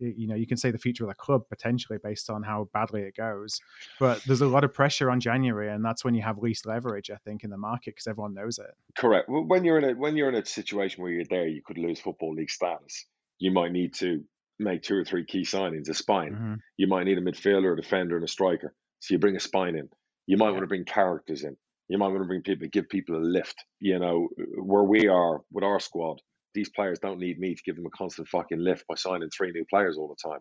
you 0.00 0.28
know, 0.28 0.34
you 0.34 0.46
can 0.46 0.58
say 0.58 0.70
the 0.70 0.76
future 0.76 1.04
of 1.04 1.08
the 1.08 1.14
club 1.14 1.48
potentially 1.48 1.98
based 2.04 2.28
on 2.28 2.42
how 2.42 2.68
badly 2.74 3.00
it 3.00 3.16
goes. 3.16 3.58
But 3.98 4.22
there's 4.24 4.42
a 4.42 4.46
lot 4.46 4.64
of 4.64 4.74
pressure 4.74 5.10
on 5.10 5.18
January 5.18 5.70
and 5.70 5.82
that's 5.82 6.04
when 6.04 6.14
you 6.14 6.20
have 6.20 6.36
least 6.36 6.66
leverage, 6.66 7.10
I 7.10 7.16
think, 7.24 7.42
in 7.42 7.48
the 7.48 7.56
market 7.56 7.94
because 7.94 8.06
everyone 8.06 8.34
knows 8.34 8.58
it. 8.58 8.74
Correct. 8.94 9.30
Well, 9.30 9.44
when 9.44 9.64
you're 9.64 9.78
in 9.78 9.84
a, 9.84 9.92
when 9.94 10.14
you're 10.14 10.28
in 10.28 10.34
a 10.34 10.44
situation 10.44 11.02
where 11.02 11.10
you're 11.10 11.24
there, 11.24 11.48
you 11.48 11.62
could 11.64 11.78
lose 11.78 12.00
football 12.00 12.34
league 12.34 12.50
status. 12.50 13.06
You 13.38 13.50
might 13.50 13.72
need 13.72 13.94
to 13.94 14.22
make 14.58 14.82
two 14.82 14.98
or 14.98 15.06
three 15.06 15.24
key 15.24 15.44
signings, 15.44 15.88
a 15.88 15.94
spine. 15.94 16.32
Mm-hmm. 16.34 16.54
You 16.76 16.86
might 16.86 17.04
need 17.04 17.16
a 17.16 17.22
midfielder, 17.22 17.72
a 17.72 17.80
defender, 17.80 18.16
and 18.16 18.24
a 18.26 18.28
striker. 18.28 18.74
So 19.00 19.14
you 19.14 19.18
bring 19.18 19.36
a 19.36 19.40
spine 19.40 19.74
in 19.74 19.88
you 20.26 20.36
might 20.36 20.46
yeah. 20.46 20.52
want 20.52 20.62
to 20.62 20.68
bring 20.68 20.84
characters 20.84 21.44
in. 21.44 21.56
You 21.88 21.98
might 21.98 22.08
want 22.08 22.22
to 22.22 22.26
bring 22.26 22.42
people, 22.42 22.68
give 22.72 22.88
people 22.88 23.16
a 23.16 23.18
lift. 23.18 23.64
You 23.80 23.98
know, 23.98 24.28
where 24.56 24.84
we 24.84 25.08
are 25.08 25.40
with 25.52 25.64
our 25.64 25.80
squad, 25.80 26.20
these 26.54 26.70
players 26.70 26.98
don't 26.98 27.18
need 27.18 27.38
me 27.38 27.54
to 27.54 27.62
give 27.64 27.76
them 27.76 27.86
a 27.86 27.90
constant 27.90 28.28
fucking 28.28 28.60
lift 28.60 28.86
by 28.88 28.94
signing 28.94 29.30
three 29.30 29.52
new 29.52 29.64
players 29.68 29.96
all 29.98 30.08
the 30.14 30.30
time. 30.30 30.40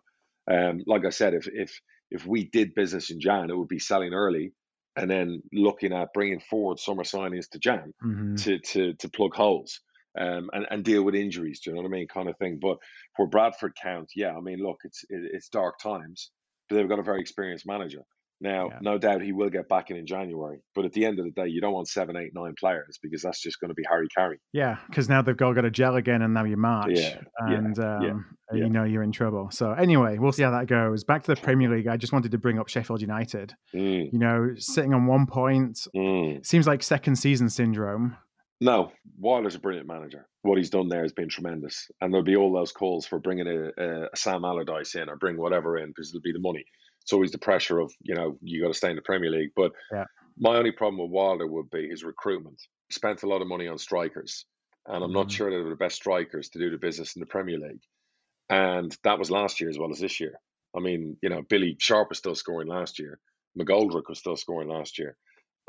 Um, 0.49 0.83
like 0.87 1.05
I 1.05 1.09
said, 1.09 1.33
if 1.33 1.47
if 1.47 1.71
if 2.09 2.25
we 2.25 2.49
did 2.49 2.75
business 2.75 3.09
in 3.09 3.19
Jan, 3.19 3.49
it 3.49 3.57
would 3.57 3.67
be 3.67 3.79
selling 3.79 4.13
early 4.13 4.53
and 4.95 5.09
then 5.09 5.41
looking 5.53 5.93
at 5.93 6.13
bringing 6.13 6.41
forward 6.41 6.79
summer 6.79 7.03
signings 7.03 7.49
to 7.49 7.59
Jan 7.59 7.93
mm-hmm. 8.03 8.35
to 8.35 8.59
to 8.59 8.93
to 8.93 9.09
plug 9.09 9.33
holes 9.33 9.79
um, 10.19 10.49
and 10.53 10.65
and 10.69 10.83
deal 10.83 11.03
with 11.03 11.15
injuries. 11.15 11.61
Do 11.61 11.69
you 11.69 11.75
know 11.75 11.81
what 11.81 11.89
I 11.89 11.91
mean? 11.91 12.07
Kind 12.07 12.29
of 12.29 12.37
thing. 12.37 12.59
But 12.61 12.77
for 13.15 13.27
Bradford 13.27 13.73
count, 13.81 14.11
yeah, 14.15 14.35
I 14.35 14.41
mean, 14.41 14.59
look, 14.59 14.79
it's 14.83 15.03
it, 15.09 15.31
it's 15.33 15.49
dark 15.49 15.79
times, 15.79 16.31
but 16.69 16.75
they've 16.75 16.89
got 16.89 16.99
a 16.99 17.03
very 17.03 17.21
experienced 17.21 17.65
manager. 17.65 18.01
Now, 18.41 18.69
yeah. 18.71 18.79
no 18.81 18.97
doubt 18.97 19.21
he 19.21 19.33
will 19.33 19.51
get 19.51 19.69
back 19.69 19.91
in 19.91 19.97
in 19.97 20.07
January, 20.07 20.61
but 20.73 20.83
at 20.83 20.93
the 20.93 21.05
end 21.05 21.19
of 21.19 21.25
the 21.25 21.31
day, 21.31 21.47
you 21.47 21.61
don't 21.61 21.73
want 21.73 21.87
seven, 21.87 22.17
eight, 22.17 22.31
nine 22.33 22.55
players 22.59 22.97
because 23.01 23.21
that's 23.21 23.39
just 23.39 23.59
going 23.59 23.69
to 23.69 23.75
be 23.75 23.83
Harry 23.87 24.07
Carey. 24.17 24.39
Yeah, 24.51 24.77
because 24.89 25.07
now 25.07 25.21
they've 25.21 25.39
all 25.39 25.53
got 25.53 25.63
a 25.63 25.69
gel 25.69 25.95
again, 25.95 26.23
and 26.23 26.33
now 26.33 26.43
you 26.43 26.57
march, 26.57 26.89
yeah, 26.95 27.19
and 27.37 27.77
yeah, 27.77 27.97
um, 27.97 28.25
you 28.51 28.67
know 28.67 28.83
you're 28.83 29.03
in 29.03 29.11
trouble. 29.11 29.49
So 29.51 29.73
anyway, 29.73 30.17
we'll 30.17 30.31
see 30.31 30.41
how 30.41 30.51
that 30.51 30.65
goes. 30.65 31.03
Back 31.03 31.23
to 31.23 31.35
the 31.35 31.39
Premier 31.39 31.69
League. 31.69 31.87
I 31.87 31.97
just 31.97 32.13
wanted 32.13 32.31
to 32.31 32.39
bring 32.39 32.57
up 32.57 32.67
Sheffield 32.67 33.01
United. 33.01 33.53
Mm. 33.75 34.11
You 34.11 34.19
know, 34.19 34.49
sitting 34.57 34.95
on 34.95 35.05
one 35.05 35.27
point, 35.27 35.77
mm. 35.95 36.43
seems 36.43 36.65
like 36.65 36.81
second 36.81 37.17
season 37.17 37.47
syndrome. 37.47 38.17
No, 38.59 38.91
Wilder's 39.19 39.55
a 39.55 39.59
brilliant 39.59 39.87
manager. 39.87 40.27
What 40.41 40.57
he's 40.57 40.69
done 40.71 40.87
there 40.87 41.03
has 41.03 41.13
been 41.13 41.29
tremendous, 41.29 41.91
and 42.01 42.11
there'll 42.11 42.25
be 42.25 42.35
all 42.35 42.51
those 42.51 42.71
calls 42.71 43.05
for 43.05 43.19
bringing 43.19 43.47
a, 43.47 43.83
a 43.83 44.07
Sam 44.15 44.43
Allardyce 44.45 44.95
in 44.95 45.09
or 45.09 45.15
bring 45.15 45.37
whatever 45.37 45.77
in 45.77 45.89
because 45.89 46.09
it'll 46.09 46.21
be 46.21 46.31
the 46.31 46.39
money 46.39 46.65
it's 47.01 47.13
always 47.13 47.31
the 47.31 47.37
pressure 47.37 47.79
of 47.79 47.93
you 48.01 48.15
know 48.15 48.37
you 48.41 48.61
got 48.61 48.69
to 48.69 48.73
stay 48.73 48.89
in 48.89 48.95
the 48.95 49.01
Premier 49.01 49.31
League. 49.31 49.51
But 49.55 49.71
yeah. 49.91 50.05
my 50.37 50.55
only 50.55 50.71
problem 50.71 51.01
with 51.01 51.11
Wilder 51.11 51.47
would 51.47 51.69
be 51.69 51.89
his 51.89 52.03
recruitment. 52.03 52.61
He 52.89 52.93
spent 52.93 53.23
a 53.23 53.27
lot 53.27 53.41
of 53.41 53.47
money 53.47 53.67
on 53.67 53.77
strikers, 53.77 54.45
and 54.87 55.03
I'm 55.03 55.13
not 55.13 55.27
mm-hmm. 55.27 55.35
sure 55.35 55.51
that 55.51 55.57
they're 55.57 55.69
the 55.69 55.75
best 55.75 55.95
strikers 55.95 56.49
to 56.49 56.59
do 56.59 56.69
the 56.69 56.77
business 56.77 57.15
in 57.15 57.19
the 57.19 57.25
Premier 57.25 57.57
League. 57.57 57.81
And 58.49 58.95
that 59.03 59.19
was 59.19 59.31
last 59.31 59.61
year 59.61 59.69
as 59.69 59.79
well 59.79 59.91
as 59.91 59.99
this 59.99 60.19
year. 60.19 60.33
I 60.75 60.79
mean, 60.79 61.17
you 61.21 61.29
know, 61.29 61.41
Billy 61.47 61.75
Sharp 61.79 62.09
was 62.09 62.17
still 62.17 62.35
scoring 62.35 62.67
last 62.67 62.99
year. 62.99 63.19
McGoldrick 63.59 64.07
was 64.07 64.19
still 64.19 64.37
scoring 64.37 64.69
last 64.69 64.99
year. 64.99 65.15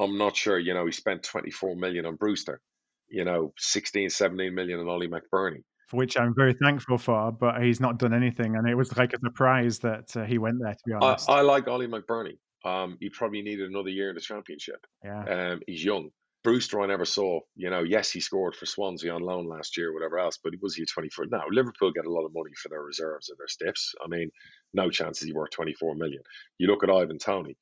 I'm 0.01 0.19
not 0.19 0.37
sure, 0.37 0.59
you 0.59 0.75
know, 0.75 0.87
he 0.87 0.93
spent 0.93 1.23
24 1.23 1.77
million 1.77 2.07
on 2.07 2.17
Brewster, 2.17 2.61
you 3.09 3.25
know, 3.25 3.53
16, 3.59 4.11
17 4.11 4.55
million 4.55 4.81
on 4.81 4.89
Ollie 4.89 5.09
McBurnie 5.09 5.63
for 5.93 5.99
which 5.99 6.19
I'm 6.19 6.35
very 6.35 6.55
thankful 6.55 6.99
for. 6.99 7.31
But 7.31 7.63
he's 7.63 7.81
not 7.81 7.99
done 7.99 8.15
anything, 8.15 8.57
and 8.57 8.69
it 8.69 8.75
was 8.75 8.97
like 8.97 9.13
a 9.13 9.19
surprise 9.23 9.79
that 9.81 10.17
uh, 10.17 10.25
he 10.25 10.39
went 10.39 10.57
there. 10.61 10.73
To 10.73 10.81
be 10.87 10.93
honest, 10.95 11.31
I, 11.31 11.35
I 11.35 11.41
like 11.43 11.69
Ollie 11.69 11.87
McBurnie. 11.87 12.39
Um, 12.65 12.97
he 13.01 13.11
probably 13.11 13.43
needed 13.43 13.71
another 13.71 13.91
year 13.91 14.09
in 14.09 14.15
the 14.15 14.21
championship. 14.21 14.85
Yeah, 15.05 15.53
um, 15.53 15.61
he's 15.67 15.85
young. 15.85 16.09
Brewster, 16.43 16.81
I 16.81 16.87
never 16.87 17.05
saw. 17.05 17.41
You 17.55 17.71
know, 17.71 17.83
yes, 17.83 18.11
he 18.11 18.21
scored 18.21 18.57
for 18.57 18.67
Swansea 18.67 19.15
on 19.15 19.23
loan 19.23 19.47
last 19.47 19.77
year, 19.77 19.93
whatever 19.93 20.19
else, 20.19 20.39
but 20.43 20.53
he 20.53 20.59
was 20.61 20.75
he 20.75 20.85
24. 20.85 21.27
Now, 21.31 21.45
Liverpool 21.51 21.93
get 21.93 22.07
a 22.07 22.11
lot 22.11 22.25
of 22.25 22.33
money 22.35 22.51
for 22.61 22.69
their 22.69 22.83
reserves 22.83 23.29
and 23.29 23.39
their 23.39 23.47
stiffs. 23.47 23.95
I 24.05 24.09
mean, 24.09 24.31
no 24.75 24.91
chances 24.91 25.27
he 25.27 25.33
worth 25.33 25.51
24 25.51 25.95
million. 25.95 26.23
You 26.59 26.67
look 26.67 26.83
at 26.83 26.91
Ivan 26.91 27.19
Toney 27.19 27.57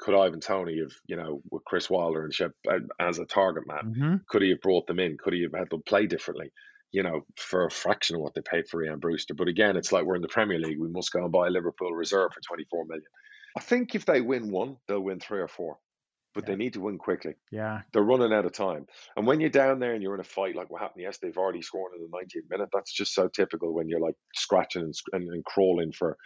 Could 0.00 0.14
Ivan 0.14 0.40
Toney 0.40 0.78
have, 0.80 0.92
you 1.06 1.16
know, 1.16 1.40
with 1.50 1.64
Chris 1.64 1.88
Wilder 1.88 2.24
and 2.24 2.34
Shep 2.34 2.52
uh, 2.70 2.80
as 3.00 3.18
a 3.18 3.24
target 3.24 3.64
man, 3.66 3.94
mm-hmm. 3.94 4.14
could 4.28 4.42
he 4.42 4.50
have 4.50 4.60
brought 4.60 4.86
them 4.86 4.98
in? 4.98 5.16
Could 5.16 5.32
he 5.32 5.42
have 5.42 5.54
had 5.54 5.70
them 5.70 5.82
play 5.86 6.06
differently? 6.06 6.50
You 6.92 7.02
know, 7.02 7.26
for 7.36 7.66
a 7.66 7.70
fraction 7.70 8.16
of 8.16 8.22
what 8.22 8.34
they 8.34 8.40
paid 8.40 8.68
for 8.68 8.82
Rhian 8.82 9.00
Brewster. 9.00 9.34
But 9.34 9.48
again, 9.48 9.76
it's 9.76 9.92
like 9.92 10.04
we're 10.04 10.16
in 10.16 10.22
the 10.22 10.28
Premier 10.28 10.58
League. 10.58 10.80
We 10.80 10.88
must 10.88 11.12
go 11.12 11.22
and 11.22 11.32
buy 11.32 11.48
a 11.48 11.50
Liverpool 11.50 11.92
reserve 11.92 12.32
for 12.32 12.40
24 12.40 12.84
million. 12.86 13.04
I 13.56 13.60
think 13.60 13.94
if 13.94 14.04
they 14.04 14.20
win 14.20 14.50
one, 14.50 14.76
they'll 14.86 15.00
win 15.00 15.20
three 15.20 15.40
or 15.40 15.48
four. 15.48 15.78
But 16.34 16.44
yeah. 16.44 16.52
they 16.52 16.56
need 16.56 16.74
to 16.74 16.80
win 16.80 16.98
quickly. 16.98 17.34
Yeah. 17.50 17.80
They're 17.92 18.02
running 18.02 18.32
out 18.32 18.44
of 18.44 18.52
time. 18.52 18.86
And 19.16 19.26
when 19.26 19.40
you're 19.40 19.48
down 19.48 19.78
there 19.78 19.94
and 19.94 20.02
you're 20.02 20.14
in 20.14 20.20
a 20.20 20.24
fight 20.24 20.54
like 20.54 20.70
what 20.70 20.82
happened 20.82 21.02
yesterday, 21.02 21.30
they've 21.30 21.38
already 21.38 21.62
scored 21.62 21.92
in 21.96 22.02
the 22.02 22.14
90th 22.14 22.50
minute. 22.50 22.68
That's 22.72 22.92
just 22.92 23.14
so 23.14 23.28
typical 23.28 23.74
when 23.74 23.88
you're 23.88 24.00
like 24.00 24.16
scratching 24.34 24.82
and, 24.82 24.94
and, 25.12 25.28
and 25.28 25.44
crawling 25.44 25.92
for 25.92 26.18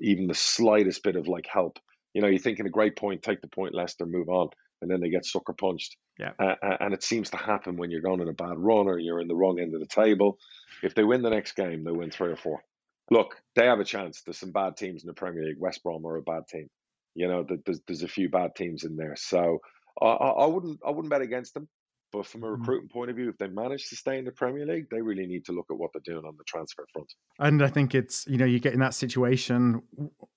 even 0.00 0.26
the 0.26 0.34
slightest 0.34 1.02
bit 1.02 1.16
of 1.16 1.28
like 1.28 1.46
help. 1.46 1.78
You 2.14 2.22
know, 2.22 2.28
you're 2.28 2.38
thinking 2.38 2.66
a 2.66 2.70
great 2.70 2.96
point, 2.96 3.22
take 3.22 3.42
the 3.42 3.48
point, 3.48 3.74
Leicester, 3.74 4.06
move 4.06 4.30
on 4.30 4.48
and 4.80 4.90
then 4.90 5.00
they 5.00 5.10
get 5.10 5.24
sucker 5.24 5.52
punched. 5.52 5.96
Yeah. 6.18 6.32
Uh, 6.38 6.54
and 6.80 6.92
it 6.92 7.02
seems 7.02 7.30
to 7.30 7.36
happen 7.36 7.76
when 7.76 7.90
you're 7.90 8.00
going 8.00 8.20
in 8.20 8.28
a 8.28 8.32
bad 8.32 8.58
run 8.58 8.88
or 8.88 8.98
you're 8.98 9.20
in 9.20 9.28
the 9.28 9.36
wrong 9.36 9.60
end 9.60 9.74
of 9.74 9.80
the 9.80 9.86
table. 9.86 10.38
If 10.82 10.94
they 10.94 11.04
win 11.04 11.22
the 11.22 11.30
next 11.30 11.52
game, 11.52 11.84
they 11.84 11.92
win 11.92 12.10
three 12.10 12.32
or 12.32 12.36
four. 12.36 12.62
Look, 13.10 13.36
they 13.54 13.66
have 13.66 13.80
a 13.80 13.84
chance. 13.84 14.22
There's 14.22 14.38
some 14.38 14.52
bad 14.52 14.76
teams 14.76 15.02
in 15.02 15.06
the 15.06 15.14
Premier 15.14 15.44
League. 15.44 15.60
West 15.60 15.82
Brom 15.82 16.04
are 16.06 16.16
a 16.16 16.22
bad 16.22 16.42
team. 16.50 16.68
You 17.14 17.28
know, 17.28 17.46
there's, 17.64 17.80
there's 17.86 18.02
a 18.02 18.08
few 18.08 18.28
bad 18.28 18.54
teams 18.54 18.84
in 18.84 18.96
there. 18.96 19.14
So 19.16 19.58
I, 20.00 20.06
I 20.06 20.46
wouldn't 20.46 20.80
I 20.86 20.90
wouldn't 20.90 21.10
bet 21.10 21.22
against 21.22 21.54
them. 21.54 21.68
But 22.10 22.26
from 22.26 22.42
a 22.42 22.46
Mhm. 22.46 22.58
recruiting 22.60 22.88
point 22.88 23.10
of 23.10 23.16
view, 23.16 23.28
if 23.28 23.36
they 23.36 23.48
manage 23.48 23.88
to 23.90 23.96
stay 23.96 24.18
in 24.18 24.24
the 24.24 24.32
Premier 24.32 24.64
League, 24.64 24.88
they 24.90 25.02
really 25.02 25.26
need 25.26 25.44
to 25.46 25.52
look 25.52 25.66
at 25.70 25.76
what 25.76 25.92
they're 25.92 26.00
doing 26.14 26.24
on 26.24 26.36
the 26.36 26.44
transfer 26.44 26.86
front. 26.92 27.12
And 27.38 27.62
I 27.62 27.68
think 27.68 27.94
it's, 27.94 28.26
you 28.26 28.38
know, 28.38 28.46
you 28.46 28.60
get 28.60 28.72
in 28.72 28.80
that 28.80 28.94
situation. 28.94 29.82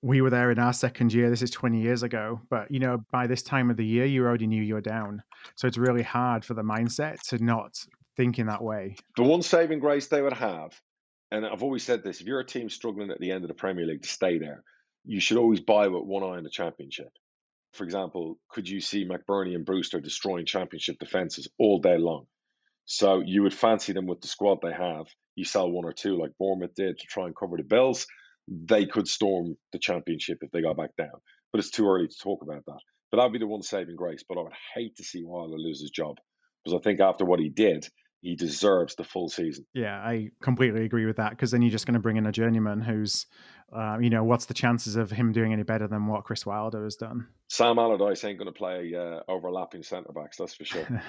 We 0.02 0.22
were 0.22 0.30
there 0.30 0.52
in 0.52 0.60
our 0.60 0.74
second 0.74 1.14
year. 1.14 1.30
This 1.30 1.42
is 1.42 1.50
20 1.50 1.82
years 1.82 2.04
ago. 2.04 2.42
But, 2.50 2.70
you 2.72 2.80
know, 2.80 3.06
by 3.12 3.26
this 3.28 3.42
time 3.42 3.70
of 3.70 3.78
the 3.78 3.86
year, 3.86 4.06
you 4.06 4.26
already 4.26 4.48
knew 4.48 4.62
you 4.62 4.74
were 4.74 4.82
down. 4.82 5.24
So 5.56 5.66
it's 5.68 5.78
really 5.78 6.04
hard 6.04 6.44
for 6.44 6.54
the 6.56 6.64
mindset 6.64 7.22
to 7.30 7.42
not 7.42 7.86
think 8.18 8.38
in 8.38 8.48
that 8.48 8.62
way. 8.62 8.96
The 9.16 9.24
one 9.24 9.42
saving 9.42 9.80
grace 9.80 10.08
they 10.08 10.22
would 10.22 10.34
have, 10.34 10.80
and 11.32 11.46
I've 11.46 11.64
always 11.64 11.84
said 11.84 12.04
this: 12.04 12.20
if 12.20 12.28
you're 12.28 12.42
a 12.42 12.46
team 12.46 12.70
struggling 12.70 13.10
at 13.12 13.20
the 13.20 13.32
end 13.32 13.46
of 13.46 13.48
the 13.48 13.54
Premier 13.54 13.86
League 13.86 14.02
to 14.02 14.10
stay 14.10 14.38
there, 14.38 14.64
you 15.06 15.22
should 15.22 15.38
always 15.38 15.62
buy 15.62 15.88
with 15.88 16.04
one 16.04 16.24
eye 16.24 16.38
on 16.38 16.44
the 16.44 16.50
Championship. 16.50 17.08
For 17.74 17.84
example, 17.84 18.38
could 18.50 18.68
you 18.68 18.82
see 18.82 19.08
McBurnie 19.08 19.56
and 19.56 19.66
Brewster 19.66 20.00
destroying 20.00 20.46
Championship 20.46 20.98
defenses 21.00 21.48
all 21.58 21.80
day 21.80 21.98
long? 21.98 22.26
So 22.86 23.22
you 23.26 23.44
would 23.44 23.54
fancy 23.54 23.94
them 23.94 24.08
with 24.08 24.22
the 24.22 24.28
squad 24.28 24.60
they 24.62 24.74
have. 24.74 25.06
You 25.36 25.46
sell 25.46 25.72
one 25.72 25.86
or 25.86 25.94
two, 25.94 26.18
like 26.18 26.32
Bournemouth 26.38 26.76
did, 26.76 26.98
to 26.98 27.08
try 27.08 27.26
and 27.26 27.36
cover 27.36 27.58
the 27.58 27.64
bills. 27.64 28.06
They 28.48 28.86
could 28.86 29.08
storm 29.08 29.56
the 29.72 29.80
Championship 29.80 30.40
if 30.42 30.52
they 30.52 30.62
got 30.62 30.76
back 30.78 30.96
down, 30.98 31.22
but 31.54 31.60
it's 31.60 31.70
too 31.70 31.88
early 31.88 32.08
to 32.08 32.18
talk 32.22 32.44
about 32.44 32.66
that. 32.66 32.80
But 33.12 33.18
that'd 33.18 33.32
be 33.32 33.40
the 33.40 33.48
one 33.48 33.62
saving 33.62 33.96
grace. 33.96 34.24
But 34.28 34.38
I 34.38 34.42
would 34.42 34.54
hate 34.76 34.98
to 34.98 35.04
see 35.04 35.24
Wilder 35.24 35.58
lose 35.58 35.82
his 35.82 35.92
job 35.92 36.18
because 36.64 36.78
I 36.78 36.82
think 36.84 37.00
after 37.00 37.24
what 37.24 37.40
he 37.40 37.50
did, 37.50 37.88
he 38.22 38.36
deserves 38.36 38.96
the 38.96 39.04
full 39.04 39.30
season. 39.30 39.66
Yeah, 39.74 39.98
I 39.98 40.30
completely 40.42 40.86
agree 40.86 41.06
with 41.06 41.18
that 41.18 41.32
because 41.32 41.52
then 41.52 41.62
you're 41.62 41.72
just 41.72 41.86
going 41.86 41.96
to 41.96 42.00
bring 42.00 42.18
in 42.18 42.26
a 42.28 42.32
journeyman 42.32 42.82
who's, 42.82 43.26
uh, 43.76 43.98
you 44.00 44.10
know, 44.10 44.24
what's 44.24 44.46
the 44.46 44.54
chances 44.54 44.96
of 44.96 45.12
him 45.12 45.32
doing 45.32 45.54
any 45.54 45.64
better 45.64 45.88
than 45.88 46.08
what 46.08 46.24
Chris 46.24 46.46
Wilder 46.46 46.84
has 46.84 46.96
done? 46.96 47.28
Sam 47.48 47.80
Allardyce 47.80 48.24
ain't 48.24 48.38
going 48.38 48.52
to 48.52 48.58
play 48.58 48.94
uh, 48.96 49.20
overlapping 49.28 49.84
centre 49.84 50.14
backs, 50.14 50.38
that's 50.38 50.54
for 50.54 50.64
sure. 50.64 50.88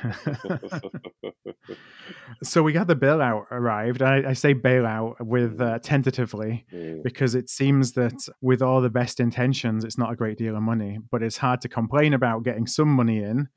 so 2.42 2.62
we 2.62 2.72
got 2.72 2.88
the 2.88 2.96
bailout 2.96 3.44
arrived. 3.50 4.02
I, 4.02 4.30
I 4.30 4.32
say 4.32 4.54
bailout 4.54 5.20
with 5.20 5.60
uh, 5.60 5.78
tentatively 5.80 6.32
Mm, 6.72 7.02
because 7.02 7.34
it 7.34 7.48
seems 7.48 7.92
that 7.92 8.28
with 8.40 8.62
all 8.62 8.80
the 8.80 8.90
best 8.90 9.20
intentions, 9.20 9.84
it's 9.84 9.98
not 9.98 10.12
a 10.12 10.16
great 10.16 10.38
deal 10.38 10.56
of 10.56 10.62
money, 10.62 10.98
but 11.10 11.22
it's 11.22 11.36
hard 11.36 11.60
to 11.62 11.68
complain 11.68 12.14
about 12.14 12.44
getting 12.44 12.66
some 12.66 12.88
money 12.88 13.22
in. 13.22 13.48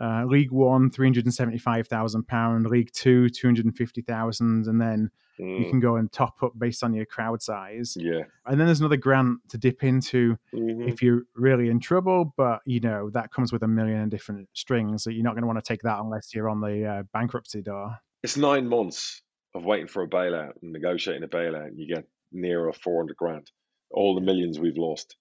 Uh, 0.00 0.24
League 0.26 0.50
One, 0.52 0.90
three 0.90 1.06
hundred 1.06 1.24
and 1.24 1.34
seventy-five 1.34 1.88
thousand 1.88 2.26
pound. 2.28 2.66
League 2.66 2.90
Two, 2.92 3.28
two 3.28 3.46
hundred 3.48 3.64
and 3.64 3.76
fifty 3.76 4.02
thousand, 4.02 4.66
and 4.66 4.80
then 4.80 5.10
you 5.38 5.44
mm, 5.46 5.70
can 5.70 5.80
go 5.80 5.96
and 5.96 6.10
top 6.12 6.42
up 6.42 6.52
based 6.58 6.82
on 6.82 6.94
your 6.94 7.04
crowd 7.04 7.42
size. 7.42 7.94
yeah. 8.00 8.22
And 8.46 8.58
then 8.58 8.66
there's 8.66 8.80
another 8.80 8.96
grant 8.96 9.38
to 9.50 9.58
dip 9.58 9.84
into 9.84 10.38
Mhm. 10.54 10.88
if 10.88 11.02
you're 11.02 11.22
really 11.34 11.68
in 11.68 11.78
trouble, 11.78 12.32
but 12.38 12.60
you 12.64 12.80
know 12.80 13.10
that 13.10 13.32
comes 13.32 13.52
with 13.52 13.62
a 13.62 13.68
million 13.68 14.08
different 14.08 14.48
strings. 14.54 15.02
So 15.04 15.10
you're 15.10 15.24
not 15.24 15.32
going 15.34 15.42
to 15.42 15.46
want 15.46 15.62
to 15.62 15.68
take 15.68 15.82
that 15.82 15.98
unless 16.00 16.34
you're 16.34 16.48
on 16.48 16.60
the 16.62 16.84
uh, 16.86 17.02
bankruptcy 17.12 17.60
door. 17.62 17.98
It's 18.22 18.36
nine 18.38 18.66
months 18.66 19.20
of 19.54 19.64
waiting 19.64 19.88
for 19.88 20.02
a 20.02 20.08
bailout 20.08 20.52
and 20.62 20.72
negotiating 20.72 21.22
a 21.22 21.28
bailout, 21.28 21.66
and 21.68 21.78
you 21.78 21.86
get 21.94 22.06
near 22.32 22.68
a 22.68 22.72
400 22.72 23.16
grand. 23.16 23.50
All 23.90 24.14
the 24.14 24.20
millions 24.22 24.58
we've 24.58 24.76
lost, 24.78 25.16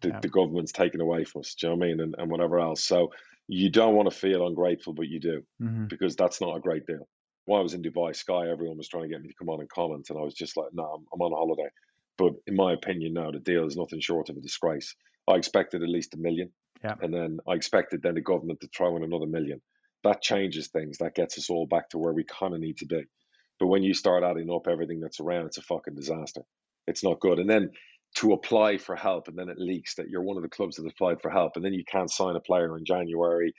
the, 0.00 0.08
Yeah. 0.08 0.20
the 0.20 0.28
government's 0.28 0.72
taken 0.72 1.00
away 1.00 1.24
from 1.24 1.40
us, 1.40 1.54
do 1.54 1.66
you 1.66 1.70
know 1.72 1.76
what 1.78 1.84
I 1.84 1.88
mean? 1.88 2.00
And, 2.00 2.14
and 2.18 2.30
whatever 2.30 2.58
else. 2.60 2.82
So 2.84 3.10
you 3.48 3.70
don't 3.70 3.94
want 3.94 4.10
to 4.10 4.16
feel 4.16 4.46
ungrateful, 4.46 4.92
but 4.92 5.08
you 5.08 5.20
do. 5.20 5.42
hmm 5.60 5.86
because 5.88 6.16
that's 6.16 6.40
not 6.40 6.56
a 6.56 6.60
great 6.60 6.84
deal. 6.86 7.06
When 7.44 7.60
I 7.60 7.62
was 7.62 7.74
in 7.74 7.82
Dubai, 7.82 8.14
Sky, 8.16 8.48
everyone 8.50 8.76
was 8.76 8.88
trying 8.88 9.04
to 9.04 9.08
get 9.08 9.22
me 9.22 9.28
to 9.28 9.34
come 9.38 9.48
on 9.48 9.60
and 9.60 9.68
comment, 9.68 10.10
and 10.10 10.18
I 10.18 10.22
was 10.22 10.34
just 10.34 10.56
like, 10.56 10.70
no, 10.72 10.82
I'm, 10.82 11.04
I'm 11.12 11.22
on 11.22 11.30
holiday. 11.32 11.70
But 12.18 12.32
in 12.48 12.56
my 12.56 12.72
opinion, 12.72 13.12
now 13.12 13.30
the 13.30 13.38
deal 13.38 13.66
is 13.66 13.76
nothing 13.76 14.00
short 14.00 14.28
of 14.30 14.36
a 14.36 14.40
disgrace. 14.40 14.96
I 15.28 15.34
expected 15.34 15.82
at 15.82 15.88
least 15.88 16.14
a 16.14 16.18
million, 16.18 16.50
Yeah. 16.82 16.96
and 17.00 17.14
then 17.14 17.38
I 17.48 17.52
expected 17.52 18.02
then 18.02 18.14
the 18.14 18.20
government 18.20 18.60
to 18.62 18.68
throw 18.76 18.96
in 18.96 19.04
another 19.04 19.26
million. 19.26 19.60
That 20.02 20.22
changes 20.22 20.68
things. 20.68 20.98
That 20.98 21.14
gets 21.14 21.38
us 21.38 21.48
all 21.50 21.66
back 21.66 21.90
to 21.90 21.98
where 21.98 22.12
we 22.12 22.24
kind 22.24 22.52
of 22.54 22.58
need 22.60 22.78
to 22.78 22.86
be. 22.86 23.04
But 23.60 23.68
when 23.68 23.82
you 23.84 23.94
start 23.94 24.24
adding 24.24 24.50
up 24.50 24.66
everything 24.68 24.98
that's 25.00 25.20
around, 25.20 25.46
it's 25.46 25.58
a 25.58 25.62
fucking 25.62 25.94
disaster. 25.94 26.42
It's 26.88 27.04
not 27.04 27.20
good. 27.20 27.38
And 27.38 27.48
then 27.48 27.70
to 28.16 28.32
apply 28.32 28.78
for 28.78 28.96
help, 28.96 29.28
and 29.28 29.38
then 29.38 29.48
it 29.48 29.58
leaks 29.58 29.96
that 29.96 30.08
you're 30.10 30.22
one 30.22 30.36
of 30.36 30.42
the 30.44 30.48
clubs 30.50 30.76
that 30.76 30.86
applied 30.86 31.22
for 31.22 31.30
help, 31.30 31.52
and 31.56 31.64
then 31.64 31.74
you 31.74 31.84
can't 31.90 32.10
sign 32.10 32.36
a 32.36 32.40
player 32.40 32.76
in 32.78 32.84
January 32.84 33.52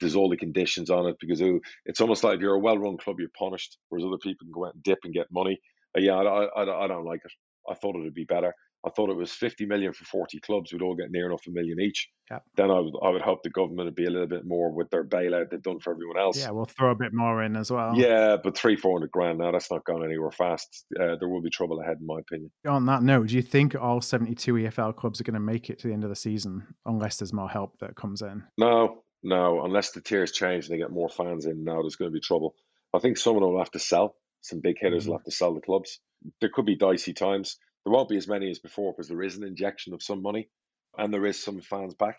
there's 0.00 0.16
all 0.16 0.28
the 0.28 0.36
conditions 0.36 0.90
on 0.90 1.06
it 1.06 1.16
because 1.20 1.42
it's 1.86 2.00
almost 2.00 2.24
like 2.24 2.36
if 2.36 2.40
you're 2.42 2.54
a 2.54 2.60
well-run 2.60 2.98
club, 2.98 3.16
you're 3.18 3.30
punished, 3.38 3.78
whereas 3.88 4.06
other 4.06 4.18
people 4.18 4.46
can 4.46 4.52
go 4.52 4.66
out 4.66 4.74
and 4.74 4.82
dip 4.82 4.98
and 5.04 5.14
get 5.14 5.26
money. 5.32 5.58
Uh, 5.96 6.00
yeah, 6.00 6.14
I, 6.16 6.44
I, 6.62 6.84
I 6.84 6.88
don't 6.88 7.06
like 7.06 7.22
it. 7.24 7.32
I 7.70 7.74
thought 7.74 7.96
it 7.96 8.00
would 8.02 8.14
be 8.14 8.24
better. 8.24 8.54
I 8.86 8.90
thought 8.90 9.10
it 9.10 9.16
was 9.16 9.32
50 9.32 9.66
million 9.66 9.92
for 9.92 10.04
40 10.04 10.38
clubs. 10.40 10.72
We'd 10.72 10.82
all 10.82 10.94
get 10.94 11.10
near 11.10 11.26
enough 11.26 11.42
a 11.48 11.50
million 11.50 11.80
each. 11.80 12.08
Yep. 12.30 12.42
Then 12.56 12.70
I 12.70 12.78
would, 12.78 12.94
I 13.02 13.08
would 13.08 13.22
hope 13.22 13.42
the 13.42 13.50
government 13.50 13.86
would 13.86 13.94
be 13.96 14.04
a 14.06 14.10
little 14.10 14.28
bit 14.28 14.46
more 14.46 14.70
with 14.72 14.88
their 14.90 15.04
bailout 15.04 15.50
they've 15.50 15.60
done 15.62 15.80
for 15.80 15.92
everyone 15.92 16.18
else. 16.18 16.38
Yeah, 16.38 16.50
we'll 16.50 16.64
throw 16.66 16.92
a 16.92 16.94
bit 16.94 17.12
more 17.12 17.42
in 17.42 17.56
as 17.56 17.72
well. 17.72 17.94
Yeah, 17.96 18.36
but 18.42 18.56
three, 18.56 18.76
four 18.76 18.92
hundred 18.96 19.10
grand 19.10 19.38
now, 19.38 19.50
that's 19.50 19.70
not 19.70 19.84
going 19.84 20.04
anywhere 20.04 20.30
fast. 20.30 20.84
Uh, 20.98 21.16
there 21.18 21.28
will 21.28 21.42
be 21.42 21.50
trouble 21.50 21.80
ahead, 21.80 21.96
in 22.00 22.06
my 22.06 22.20
opinion. 22.20 22.50
On 22.68 22.86
that 22.86 23.02
note, 23.02 23.28
do 23.28 23.34
you 23.36 23.42
think 23.42 23.74
all 23.74 24.00
72 24.00 24.52
EFL 24.54 24.94
clubs 24.94 25.20
are 25.20 25.24
going 25.24 25.34
to 25.34 25.40
make 25.40 25.70
it 25.70 25.78
to 25.80 25.88
the 25.88 25.92
end 25.94 26.04
of 26.04 26.10
the 26.10 26.16
season 26.16 26.62
unless 26.86 27.16
there's 27.16 27.32
more 27.32 27.48
help 27.48 27.78
that 27.80 27.96
comes 27.96 28.22
in? 28.22 28.44
No, 28.58 29.02
no, 29.24 29.64
unless 29.64 29.90
the 29.90 30.00
tiers 30.00 30.30
change 30.30 30.66
and 30.66 30.74
they 30.74 30.78
get 30.78 30.92
more 30.92 31.08
fans 31.08 31.46
in, 31.46 31.64
now 31.64 31.80
there's 31.82 31.96
going 31.96 32.10
to 32.10 32.14
be 32.14 32.20
trouble. 32.20 32.54
I 32.94 33.00
think 33.00 33.16
someone 33.16 33.42
will 33.42 33.58
have 33.58 33.72
to 33.72 33.78
sell. 33.80 34.14
Some 34.42 34.60
big 34.60 34.76
hitters 34.78 35.04
Mhm. 35.04 35.08
will 35.08 35.16
have 35.18 35.24
to 35.24 35.32
sell 35.32 35.52
the 35.52 35.60
clubs. 35.60 35.98
There 36.40 36.50
could 36.52 36.64
be 36.64 36.76
dicey 36.76 37.12
times. 37.12 37.58
There 37.88 37.94
won't 37.94 38.10
be 38.10 38.18
as 38.18 38.28
many 38.28 38.50
as 38.50 38.58
before 38.58 38.92
because 38.92 39.08
there 39.08 39.22
is 39.22 39.38
an 39.38 39.44
injection 39.44 39.94
of 39.94 40.02
some 40.02 40.20
money 40.20 40.50
and 40.98 41.10
there 41.10 41.24
is 41.24 41.42
some 41.42 41.62
fans 41.62 41.94
back, 41.94 42.18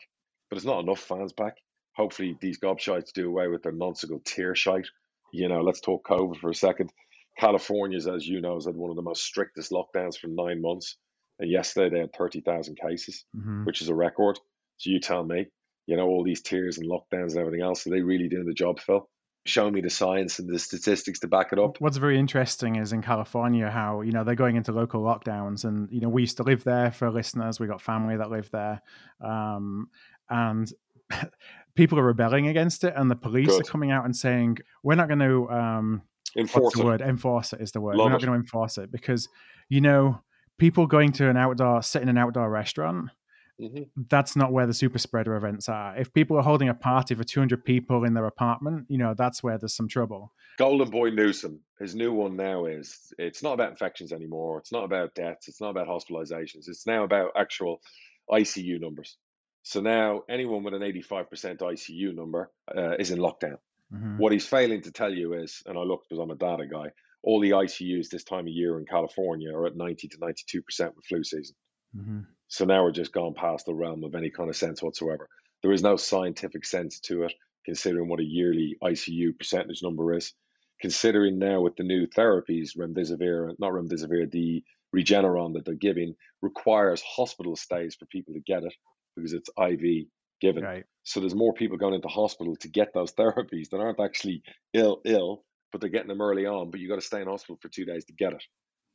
but 0.49 0.57
it's 0.57 0.65
not 0.65 0.79
enough 0.79 0.99
fans 0.99 1.31
back. 1.31 1.57
Hopefully, 1.95 2.35
these 2.41 2.59
gobshites 2.59 3.13
do 3.13 3.27
away 3.27 3.47
with 3.49 3.61
their 3.61 3.71
nonsensical 3.71 4.19
tier 4.25 4.55
shite. 4.55 4.87
You 5.31 5.47
know, 5.47 5.61
let's 5.61 5.79
talk 5.79 6.07
COVID 6.07 6.37
for 6.37 6.49
a 6.49 6.55
second. 6.55 6.91
California's, 7.37 8.07
as 8.07 8.27
you 8.27 8.41
know, 8.41 8.55
has 8.55 8.65
had 8.65 8.75
one 8.75 8.89
of 8.89 8.95
the 8.95 9.03
most 9.03 9.21
strictest 9.21 9.71
lockdowns 9.71 10.17
for 10.17 10.25
nine 10.25 10.59
months. 10.59 10.97
And 11.37 11.51
yesterday 11.51 11.93
they 11.93 11.99
had 11.99 12.15
30,000 12.17 12.75
cases 12.75 13.23
hmm 13.35 13.63
which 13.65 13.83
is 13.83 13.89
a 13.89 13.95
record. 13.95 14.39
So 14.77 14.89
you 14.89 14.99
tell 14.99 15.23
me, 15.23 15.45
you 15.85 15.97
know, 15.97 16.07
all 16.07 16.23
these 16.23 16.41
tiers 16.41 16.79
and 16.79 16.89
lockdowns 16.89 17.33
and 17.33 17.41
everything 17.41 17.61
else, 17.61 17.85
are 17.85 17.91
they 17.91 18.01
really 18.01 18.27
doing 18.27 18.47
the 18.47 18.53
job, 18.55 18.79
Phil? 18.79 19.07
Show 19.45 19.71
me 19.71 19.81
the 19.81 19.89
science 19.89 20.39
and 20.39 20.49
the 20.49 20.59
statistics 20.59 21.19
to 21.19 21.27
back 21.27 21.53
it 21.53 21.59
up. 21.59 21.79
What's 21.79 21.97
very 21.97 22.19
interesting 22.19 22.75
is 22.75 22.93
in 22.93 23.01
California 23.01 23.69
how 23.69 24.01
you 24.01 24.11
know 24.11 24.23
they're 24.23 24.35
going 24.35 24.57
into 24.57 24.71
local 24.71 25.01
lockdowns, 25.01 25.63
and 25.63 25.89
you 25.91 26.01
know 26.01 26.09
we 26.09 26.21
used 26.21 26.37
to 26.37 26.43
live 26.43 26.63
there. 26.63 26.91
For 26.91 27.09
listeners, 27.09 27.59
we 27.59 27.67
got 27.67 27.81
family 27.81 28.17
that 28.17 28.29
live 28.29 28.49
there, 28.51 28.81
um, 29.21 29.89
and 30.29 30.71
people 31.75 31.97
are 31.97 32.03
rebelling 32.03 32.47
against 32.47 32.83
it, 32.83 32.93
and 32.95 33.09
the 33.09 33.15
police 33.15 33.47
Good. 33.47 33.61
are 33.61 33.71
coming 33.71 33.91
out 33.91 34.05
and 34.05 34.15
saying 34.15 34.57
we're 34.83 34.95
not 34.95 35.07
going 35.07 35.19
to. 35.19 35.49
Um, 35.49 36.01
Enforce 36.37 36.75
the 36.75 36.81
it. 36.81 36.85
word? 36.85 37.01
Enforce 37.01 37.53
it 37.53 37.61
is 37.61 37.71
the 37.71 37.81
word. 37.81 37.95
Love 37.95 38.05
we're 38.05 38.11
not 38.11 38.21
it. 38.21 38.25
going 38.27 38.37
to 38.37 38.43
enforce 38.43 38.77
it 38.77 38.91
because 38.91 39.27
you 39.67 39.81
know 39.81 40.21
people 40.59 40.85
going 40.85 41.11
to 41.13 41.29
an 41.29 41.37
outdoor, 41.37 41.81
sit 41.81 42.03
in 42.03 42.09
an 42.09 42.17
outdoor 42.17 42.49
restaurant. 42.49 43.09
Hmm 43.59 43.83
That's 44.09 44.35
not 44.35 44.51
where 44.51 44.65
the 44.65 44.73
super 44.73 44.97
spreader 44.97 45.35
events 45.35 45.67
are. 45.69 45.97
If 45.97 46.13
people 46.13 46.37
are 46.37 46.43
holding 46.43 46.69
a 46.69 46.73
party 46.73 47.15
for 47.15 47.23
200 47.23 47.63
people 47.63 48.03
in 48.05 48.13
their 48.13 48.25
apartment, 48.25 48.85
you 48.89 48.97
know 48.97 49.13
that's 49.13 49.43
where 49.43 49.57
there's 49.57 49.75
some 49.75 49.87
trouble. 49.87 50.31
Golden 50.57 50.89
Boy 50.89 51.09
Newsom, 51.09 51.61
his 51.79 51.95
new 51.95 52.11
one 52.11 52.35
now 52.35 52.65
is 52.65 53.13
it's 53.17 53.43
not 53.43 53.53
about 53.53 53.71
infections 53.71 54.11
anymore. 54.11 54.59
It's 54.59 54.71
not 54.71 54.83
about 54.83 55.15
deaths. 55.15 55.47
It's 55.47 55.61
not 55.61 55.69
about 55.69 55.87
hospitalizations. 55.87 56.67
It's 56.67 56.85
now 56.87 57.03
about 57.03 57.31
actual 57.35 57.81
ICU 58.29 58.79
numbers. 58.79 59.17
So 59.63 59.81
now 59.81 60.23
anyone 60.29 60.63
with 60.63 60.73
an 60.73 60.81
85% 60.81 61.59
ICU 61.59 62.15
number 62.15 62.51
uh, 62.75 62.95
is 62.97 63.11
in 63.11 63.19
lockdown. 63.19 63.57
Mhm. 63.93 64.17
What 64.17 64.31
he's 64.31 64.47
failing 64.47 64.81
to 64.83 64.91
tell 64.91 65.13
you 65.13 65.33
is, 65.33 65.63
and 65.65 65.77
I 65.77 65.81
looked 65.81 66.09
because 66.09 66.21
I'm 66.21 66.31
a 66.31 66.35
data 66.35 66.67
guy, 66.67 66.91
all 67.23 67.39
the 67.39 67.51
ICUs 67.51 68.09
this 68.09 68.23
time 68.23 68.47
of 68.47 68.53
year 68.53 68.79
in 68.79 68.85
California 68.85 69.53
are 69.53 69.65
at 69.65 69.75
90 69.75 70.07
to 70.09 70.17
92% 70.17 70.95
with 70.95 71.05
flu 71.05 71.23
season. 71.23 71.55
Mhm. 71.95 72.27
So 72.47 72.65
now 72.65 72.83
we're 72.83 72.91
just 72.91 73.13
gone 73.13 73.33
past 73.33 73.65
the 73.65 73.73
realm 73.73 74.03
of 74.03 74.15
any 74.15 74.29
kind 74.31 74.49
of 74.49 74.55
sense 74.55 74.81
whatsoever. 74.81 75.29
There 75.61 75.71
is 75.71 75.83
no 75.83 75.95
scientific 75.97 76.65
sense 76.65 76.99
to 77.01 77.23
it, 77.23 77.33
considering 77.65 78.07
what 78.09 78.19
a 78.19 78.23
yearly 78.23 78.77
ICU 78.81 79.33
percentage 79.33 79.83
number 79.83 80.13
is. 80.13 80.33
Considering 80.81 81.37
now 81.39 81.61
with 81.61 81.75
the 81.75 81.83
new 81.83 82.07
therapies, 82.07 82.77
remdesivir, 82.77 83.53
not 83.59 83.71
remdesivir, 83.73 84.31
the 84.31 84.63
Regeneron 84.95 85.53
that 85.53 85.65
they're 85.65 85.75
giving 85.75 86.15
requires 86.41 87.01
hospital 87.03 87.55
stays 87.55 87.95
for 87.95 88.05
people 88.07 88.33
to 88.33 88.39
get 88.39 88.63
it 88.63 88.73
because 89.15 89.33
it's 89.33 89.49
IV 89.57 90.07
given. 90.41 90.63
Right. 90.63 90.85
So 91.03 91.19
there's 91.19 91.35
more 91.35 91.53
people 91.53 91.77
going 91.77 91.93
into 91.93 92.07
hospital 92.07 92.55
to 92.57 92.67
get 92.69 92.93
those 92.93 93.13
therapies 93.19 93.69
that 93.69 93.79
aren't 93.79 93.99
actually 93.99 94.41
ill, 94.73 95.01
ill, 95.05 95.45
but 95.71 95.81
they're 95.81 95.89
getting 95.89 96.07
them 96.07 96.21
early 96.21 96.45
on. 96.45 96.71
But 96.71 96.79
you 96.79 96.87
got 96.87 96.95
to 96.95 97.01
stay 97.01 97.21
in 97.21 97.27
hospital 97.27 97.57
for 97.61 97.69
two 97.69 97.85
days 97.85 98.05
to 98.05 98.13
get 98.13 98.33
it. 98.33 98.43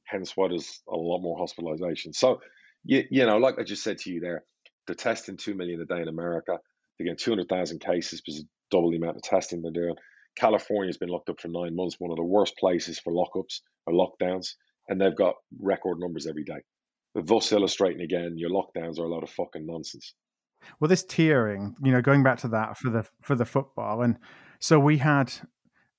Hence, 0.04 0.36
why 0.36 0.48
there's 0.48 0.82
a 0.88 0.96
lot 0.96 1.20
more 1.20 1.38
hospitalization. 1.38 2.12
So, 2.12 2.40
you, 2.84 3.04
you 3.10 3.26
know, 3.26 3.38
like 3.38 3.58
I 3.58 3.62
just 3.62 3.82
said 3.82 3.98
to 3.98 4.10
you 4.10 4.20
there, 4.20 4.44
they're 4.86 4.94
testing 4.94 5.36
two 5.36 5.54
million 5.54 5.80
a 5.80 5.84
day 5.84 6.00
in 6.00 6.08
America. 6.08 6.58
They're 6.98 7.06
getting 7.06 7.18
200,000 7.18 7.80
cases 7.80 8.20
because 8.20 8.40
of 8.40 8.46
double 8.70 8.90
the 8.90 8.96
amount 8.96 9.16
of 9.16 9.22
testing 9.22 9.62
they're 9.62 9.72
doing. 9.72 9.94
California's 10.36 10.98
been 10.98 11.08
locked 11.08 11.28
up 11.28 11.40
for 11.40 11.48
nine 11.48 11.74
months, 11.74 11.96
one 11.98 12.10
of 12.10 12.16
the 12.16 12.24
worst 12.24 12.56
places 12.58 12.98
for 12.98 13.12
lockups 13.12 13.60
or 13.86 13.94
lockdowns, 13.94 14.54
and 14.88 15.00
they've 15.00 15.16
got 15.16 15.34
record 15.60 15.98
numbers 15.98 16.26
every 16.26 16.44
day. 16.44 16.60
Thus 17.14 17.52
illustrating 17.52 18.02
again, 18.02 18.34
your 18.36 18.50
lockdowns 18.50 18.98
are 18.98 19.04
a 19.04 19.08
lot 19.08 19.22
of 19.22 19.30
fucking 19.30 19.64
nonsense. 19.64 20.14
Well, 20.80 20.88
this 20.88 21.04
tiering, 21.04 21.74
you 21.82 21.92
know, 21.92 22.02
going 22.02 22.22
back 22.22 22.38
to 22.38 22.48
that 22.48 22.78
for 22.78 22.90
the 22.90 23.06
for 23.22 23.36
the 23.36 23.44
football, 23.44 24.02
and 24.02 24.18
so 24.58 24.80
we 24.80 24.96
had 24.98 25.32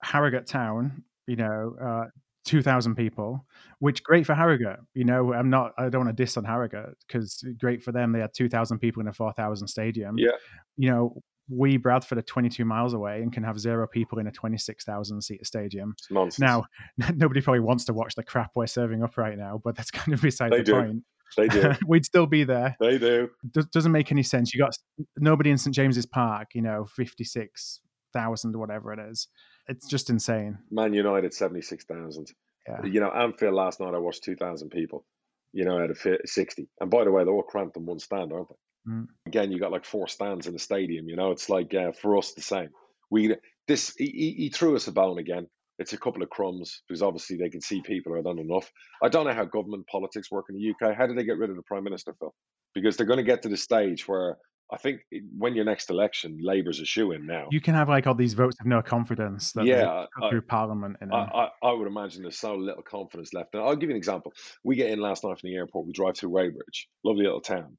Harrogate 0.01 0.47
Town, 0.47 1.03
you 1.27 1.35
know, 1.35 1.75
uh, 1.81 2.05
two 2.45 2.61
thousand 2.61 2.95
people, 2.95 3.45
which 3.79 4.03
great 4.03 4.25
for 4.25 4.33
Harrogate. 4.35 4.79
You 4.93 5.03
know, 5.05 5.33
I'm 5.33 5.49
not, 5.49 5.73
I 5.77 5.89
don't 5.89 6.05
want 6.05 6.15
to 6.15 6.23
diss 6.23 6.37
on 6.37 6.45
Harrogate 6.45 6.95
because 7.07 7.43
great 7.59 7.83
for 7.83 7.91
them. 7.91 8.11
They 8.11 8.19
had 8.19 8.33
two 8.33 8.47
thousand 8.49 8.79
people 8.79 9.01
in 9.01 9.07
a 9.07 9.13
four 9.13 9.33
thousand 9.33 9.67
stadium. 9.67 10.15
Yeah. 10.17 10.31
You 10.77 10.89
know, 10.91 11.21
we 11.49 11.77
Bradford 11.77 12.17
are 12.17 12.23
22 12.23 12.65
miles 12.65 12.93
away 12.93 13.21
and 13.21 13.31
can 13.31 13.43
have 13.43 13.59
zero 13.59 13.87
people 13.87 14.17
in 14.17 14.25
a 14.25 14.31
26,000 14.31 15.21
seat 15.21 15.45
stadium. 15.45 15.95
Now, 16.39 16.65
nobody 17.13 17.39
probably 17.41 17.59
wants 17.59 17.85
to 17.85 17.93
watch 17.93 18.15
the 18.15 18.23
crap 18.23 18.51
we're 18.55 18.65
serving 18.65 19.03
up 19.03 19.15
right 19.15 19.37
now, 19.37 19.61
but 19.63 19.75
that's 19.75 19.91
kind 19.91 20.13
of 20.13 20.21
beside 20.23 20.51
They 20.51 20.57
the 20.57 20.63
do. 20.63 20.73
point. 20.73 21.03
they 21.37 21.47
do. 21.47 21.73
We'd 21.87 22.03
still 22.05 22.25
be 22.25 22.45
there. 22.45 22.75
they 22.79 22.97
do. 22.97 23.29
Does, 23.51 23.67
doesn't 23.67 23.91
make 23.91 24.11
any 24.11 24.23
sense. 24.23 24.55
You 24.55 24.59
got 24.59 24.75
nobody 25.17 25.51
in 25.51 25.59
St 25.59 25.75
James's 25.75 26.07
Park, 26.07 26.49
you 26.55 26.63
know, 26.63 26.85
56,000 26.95 28.55
or 28.55 28.57
whatever 28.59 28.93
it 28.93 28.99
is. 28.99 29.27
It's 29.67 29.87
just 29.87 30.09
insane. 30.09 30.57
Man 30.71 30.93
United, 30.93 31.33
76,000. 31.33 32.31
Yeah. 32.67 32.85
You 32.85 32.99
know, 32.99 33.11
Anfield 33.11 33.53
last 33.53 33.79
night, 33.79 33.93
I 33.93 33.99
watched 33.99 34.23
2,000 34.23 34.69
people, 34.69 35.05
you 35.53 35.65
know, 35.65 35.79
out 35.79 35.91
of 35.91 35.99
60. 36.25 36.67
And 36.79 36.91
by 36.91 37.03
the 37.03 37.11
way, 37.11 37.23
they're 37.23 37.33
all 37.33 37.43
cramped 37.43 37.77
in 37.77 37.85
one 37.85 37.99
stand, 37.99 38.31
aren't 38.33 38.49
they? 38.49 38.91
Mm. 38.91 39.07
Again, 39.27 39.51
you 39.51 39.59
got 39.59 39.71
like 39.71 39.85
four 39.85 40.07
stands 40.07 40.47
in 40.47 40.53
the 40.53 40.59
stadium, 40.59 41.09
you 41.09 41.15
know, 41.15 41.31
it's 41.31 41.49
like 41.49 41.73
uh, 41.73 41.91
for 41.91 42.17
us 42.17 42.33
the 42.33 42.41
same. 42.41 42.69
We, 43.09 43.35
this, 43.67 43.93
he, 43.97 44.05
he 44.05 44.43
he 44.43 44.49
threw 44.49 44.75
us 44.75 44.87
a 44.87 44.91
bone 44.91 45.17
again. 45.17 45.47
It's 45.77 45.93
a 45.93 45.97
couple 45.97 46.23
of 46.23 46.29
crumbs 46.29 46.81
because 46.87 47.01
obviously 47.01 47.37
they 47.37 47.49
can 47.49 47.61
see 47.61 47.81
people 47.81 48.13
are 48.13 48.21
done 48.21 48.39
enough. 48.39 48.71
I 49.03 49.09
don't 49.09 49.25
know 49.25 49.33
how 49.33 49.45
government 49.45 49.87
politics 49.87 50.31
work 50.31 50.45
in 50.49 50.55
the 50.55 50.69
UK. 50.69 50.95
How 50.95 51.05
do 51.07 51.13
they 51.13 51.25
get 51.25 51.37
rid 51.37 51.49
of 51.49 51.55
the 51.55 51.63
Prime 51.63 51.83
Minister, 51.83 52.15
Phil? 52.19 52.33
Because 52.73 52.95
they're 52.95 53.05
going 53.05 53.17
to 53.17 53.23
get 53.23 53.41
to 53.41 53.49
the 53.49 53.57
stage 53.57 54.07
where 54.07 54.37
I 54.71 54.77
think 54.77 55.01
when 55.37 55.53
your 55.55 55.65
next 55.65 55.89
election, 55.91 56.39
Labour's 56.41 56.79
a 56.79 56.85
shoe 56.85 57.11
in 57.11 57.27
now. 57.27 57.47
You 57.51 57.61
can 57.61 57.75
have 57.75 57.87
like 57.87 58.07
all 58.07 58.15
these 58.15 58.33
votes 58.33 58.55
of 58.59 58.65
no 58.65 58.81
confidence 58.81 59.51
that 59.53 59.65
Yeah, 59.65 60.05
I- 60.21 60.29
through 60.29 60.41
Parliament. 60.41 60.97
And 61.01 61.13
I, 61.13 61.49
I, 61.61 61.67
I 61.69 61.71
would 61.71 61.87
imagine 61.87 62.23
there's 62.23 62.39
so 62.39 62.55
little 62.55 62.81
confidence 62.81 63.31
left. 63.33 63.53
And 63.53 63.61
I'll 63.63 63.75
give 63.75 63.89
you 63.89 63.95
an 63.95 63.97
example. 63.97 64.33
We 64.63 64.75
get 64.75 64.89
in 64.89 64.99
last 64.99 65.23
night 65.23 65.39
from 65.39 65.49
the 65.49 65.55
airport. 65.55 65.85
We 65.85 65.93
drive 65.93 66.17
through 66.17 66.31
Weybridge, 66.31 66.87
lovely 67.03 67.25
little 67.25 67.41
town. 67.41 67.77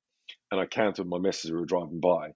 And 0.53 0.61
I 0.61 0.66
counted 0.66 1.07
my 1.09 1.18
missus 1.18 1.51
who 1.51 1.57
were 1.57 1.64
driving 1.66 1.99
by. 2.01 2.31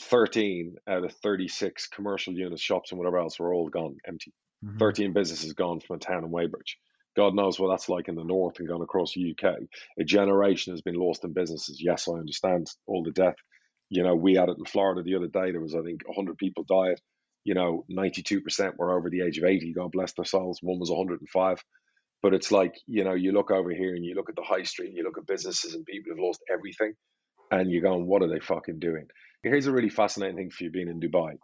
13 0.00 0.76
out 0.88 1.04
of 1.04 1.12
36 1.22 1.86
commercial 1.88 2.32
units, 2.34 2.62
shops, 2.62 2.90
and 2.92 2.98
whatever 2.98 3.18
else 3.18 3.38
were 3.38 3.52
all 3.54 3.68
gone, 3.68 3.96
empty. 4.06 4.32
Mhm. 4.64 4.78
13 4.78 5.12
businesses 5.12 5.52
gone 5.52 5.80
from 5.80 5.96
a 5.96 5.98
town 5.98 6.24
in 6.24 6.30
Weybridge. 6.30 6.78
God 7.14 7.34
knows 7.34 7.58
what 7.60 7.68
that's 7.68 7.88
like 7.88 8.08
in 8.08 8.14
the 8.14 8.24
north 8.24 8.58
and 8.58 8.68
gone 8.68 8.80
across 8.82 9.12
the 9.14 9.20
UK. 9.36 9.56
A 9.98 10.04
generation 10.04 10.72
has 10.72 10.80
been 10.82 10.94
lost 10.94 11.24
in 11.24 11.32
businesses. 11.32 11.80
Yes, 11.82 12.08
I 12.08 12.12
understand 12.12 12.68
all 12.86 13.02
the 13.02 13.10
death. 13.10 13.36
You 13.92 14.02
know, 14.02 14.14
we 14.14 14.34
had 14.34 14.48
it 14.48 14.58
in 14.58 14.64
Florida 14.64 15.02
the 15.02 15.16
other 15.16 15.26
day. 15.26 15.52
There 15.52 15.60
was, 15.60 15.74
I 15.74 15.82
think, 15.82 16.06
100 16.06 16.38
people 16.38 16.64
died. 16.64 17.00
You 17.44 17.54
know, 17.54 17.84
92% 17.90 18.76
were 18.76 18.96
over 18.96 19.10
the 19.10 19.22
age 19.22 19.38
of 19.38 19.44
80. 19.44 19.72
God 19.74 19.92
bless 19.92 20.12
their 20.14 20.24
souls. 20.24 20.60
One 20.62 20.78
was 20.78 20.90
105. 20.90 21.62
But 22.22 22.34
it's 22.34 22.52
like, 22.52 22.74
you 22.86 23.04
know, 23.04 23.14
you 23.14 23.32
look 23.32 23.50
over 23.50 23.70
here 23.70 23.94
and 23.94 24.04
you 24.04 24.14
look 24.14 24.30
at 24.30 24.36
the 24.36 24.42
high 24.42 24.62
street 24.62 24.88
and 24.88 24.96
you 24.96 25.04
look 25.04 25.18
at 25.18 25.26
businesses 25.26 25.74
and 25.74 25.84
people 25.84 26.12
have 26.12 26.24
lost 26.24 26.40
everything. 26.50 26.94
And 27.50 27.70
you're 27.70 27.82
going, 27.82 28.06
what 28.06 28.22
are 28.22 28.28
they 28.28 28.40
fucking 28.40 28.78
doing? 28.78 29.08
Here's 29.42 29.66
a 29.66 29.72
really 29.72 29.90
fascinating 29.90 30.36
thing 30.36 30.50
for 30.50 30.64
you 30.64 30.70
being 30.70 30.88
in 30.88 31.00
Dubai 31.00 31.36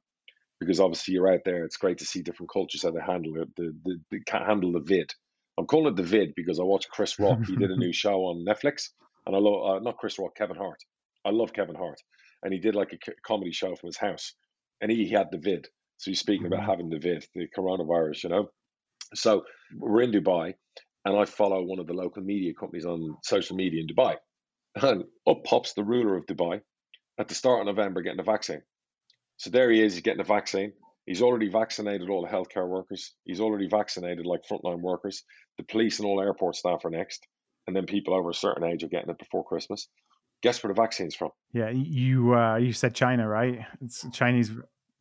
because 0.61 0.81
obviously 0.81 1.15
you're 1.15 1.33
out 1.33 1.41
there. 1.45 1.65
It's 1.65 1.77
great 1.77 1.99
to 1.99 2.07
see 2.07 2.23
different 2.23 2.51
cultures 2.53 2.83
how 2.83 2.91
they 2.91 3.01
handle 3.01 3.41
it. 3.43 3.49
The 3.57 3.75
the, 3.85 4.01
the 4.11 4.21
can't 4.25 4.47
handle 4.47 4.73
the 4.73 4.81
vid. 4.81 5.13
I'm 5.59 5.67
calling 5.67 5.93
it 5.93 5.97
the 5.97 6.03
vid 6.03 6.35
because 6.37 6.61
I 6.61 6.65
watched 6.65 6.91
Chris 6.91 7.19
Rock. 7.19 7.41
He 7.47 7.57
did 7.57 7.71
a 7.71 7.77
new 7.85 7.93
show 7.93 8.27
on 8.27 8.45
Netflix, 8.45 8.91
and 9.27 9.35
I 9.35 9.39
love 9.39 9.77
uh, 9.77 9.79
not 9.81 9.99
Chris 9.99 10.19
Rock, 10.19 10.37
Kevin 10.37 10.57
Hart. 10.57 10.79
I 11.25 11.31
love 11.31 11.53
Kevin 11.53 11.75
Hart, 11.75 12.01
and 12.43 12.53
he 12.53 12.59
did 12.61 12.75
like 12.75 12.93
a 12.93 12.99
comedy 13.27 13.53
show 13.53 13.75
from 13.77 13.89
his 13.89 13.97
house, 13.99 14.35
and 14.81 14.91
he, 14.91 15.05
he 15.07 15.13
had 15.13 15.31
the 15.31 15.39
vid. 15.39 15.69
So 15.99 16.11
he's 16.11 16.21
speaking 16.21 16.47
about 16.47 16.61
Mhm. 16.61 16.67
having 16.67 16.91
the 16.91 16.99
vid, 16.99 17.27
the 17.35 17.49
coronavirus, 17.49 18.25
you 18.25 18.29
know. 18.31 18.51
So 19.15 19.45
we're 19.77 20.03
in 20.03 20.13
Dubai, 20.13 20.55
and 21.05 21.17
I 21.17 21.25
follow 21.25 21.63
one 21.63 21.79
of 21.79 21.87
the 21.87 21.95
local 21.95 22.23
media 22.23 22.53
companies 22.55 22.85
on 22.87 23.17
social 23.25 23.57
media 23.57 23.81
in 23.83 23.89
Dubai, 23.89 24.17
and 24.77 25.05
up 25.27 25.45
pops 25.45 25.75
the 25.75 25.85
ruler 25.85 26.17
of 26.17 26.27
Dubai 26.27 26.63
at 27.19 27.29
the 27.29 27.35
start 27.35 27.61
of 27.61 27.67
November 27.67 28.03
getting 28.03 28.21
a 28.21 28.25
vaccine. 28.25 28.63
So 29.39 29.51
there 29.51 29.71
he 29.71 29.83
is, 29.83 29.95
he's 29.95 30.03
getting 30.03 30.21
a 30.21 30.25
vaccine. 30.25 30.73
He's 31.07 31.23
already 31.23 31.49
vaccinated 31.49 32.11
all 32.11 32.23
the 32.23 32.29
healthcare 32.29 32.69
workers. 32.69 33.15
He's 33.25 33.41
already 33.41 33.69
vaccinated 33.69 34.27
like 34.27 34.43
frontline 34.51 34.81
workers. 34.81 35.25
The 35.57 35.65
police 35.65 35.99
and 35.99 36.07
all 36.07 36.21
airport 36.21 36.57
staff 36.57 36.85
are 36.85 36.91
next. 36.91 37.27
And 37.67 37.75
then 37.75 37.87
people 37.87 38.15
over 38.15 38.31
a 38.31 38.35
certain 38.35 38.65
age 38.65 38.85
are 38.85 38.89
getting 38.89 39.11
it 39.11 39.19
before 39.19 39.45
Christmas. 39.45 39.89
Guess 40.43 40.63
where 40.63 40.73
the 40.73 40.81
vaccine's 40.81 41.15
from? 41.15 41.31
Yeah, 41.53 41.71
you 41.71 42.35
uh, 42.35 42.57
you 42.57 42.73
said 42.73 42.95
China, 42.95 43.27
right? 43.29 43.61
It's 43.83 44.05
a 44.05 44.11
Chinese 44.11 44.53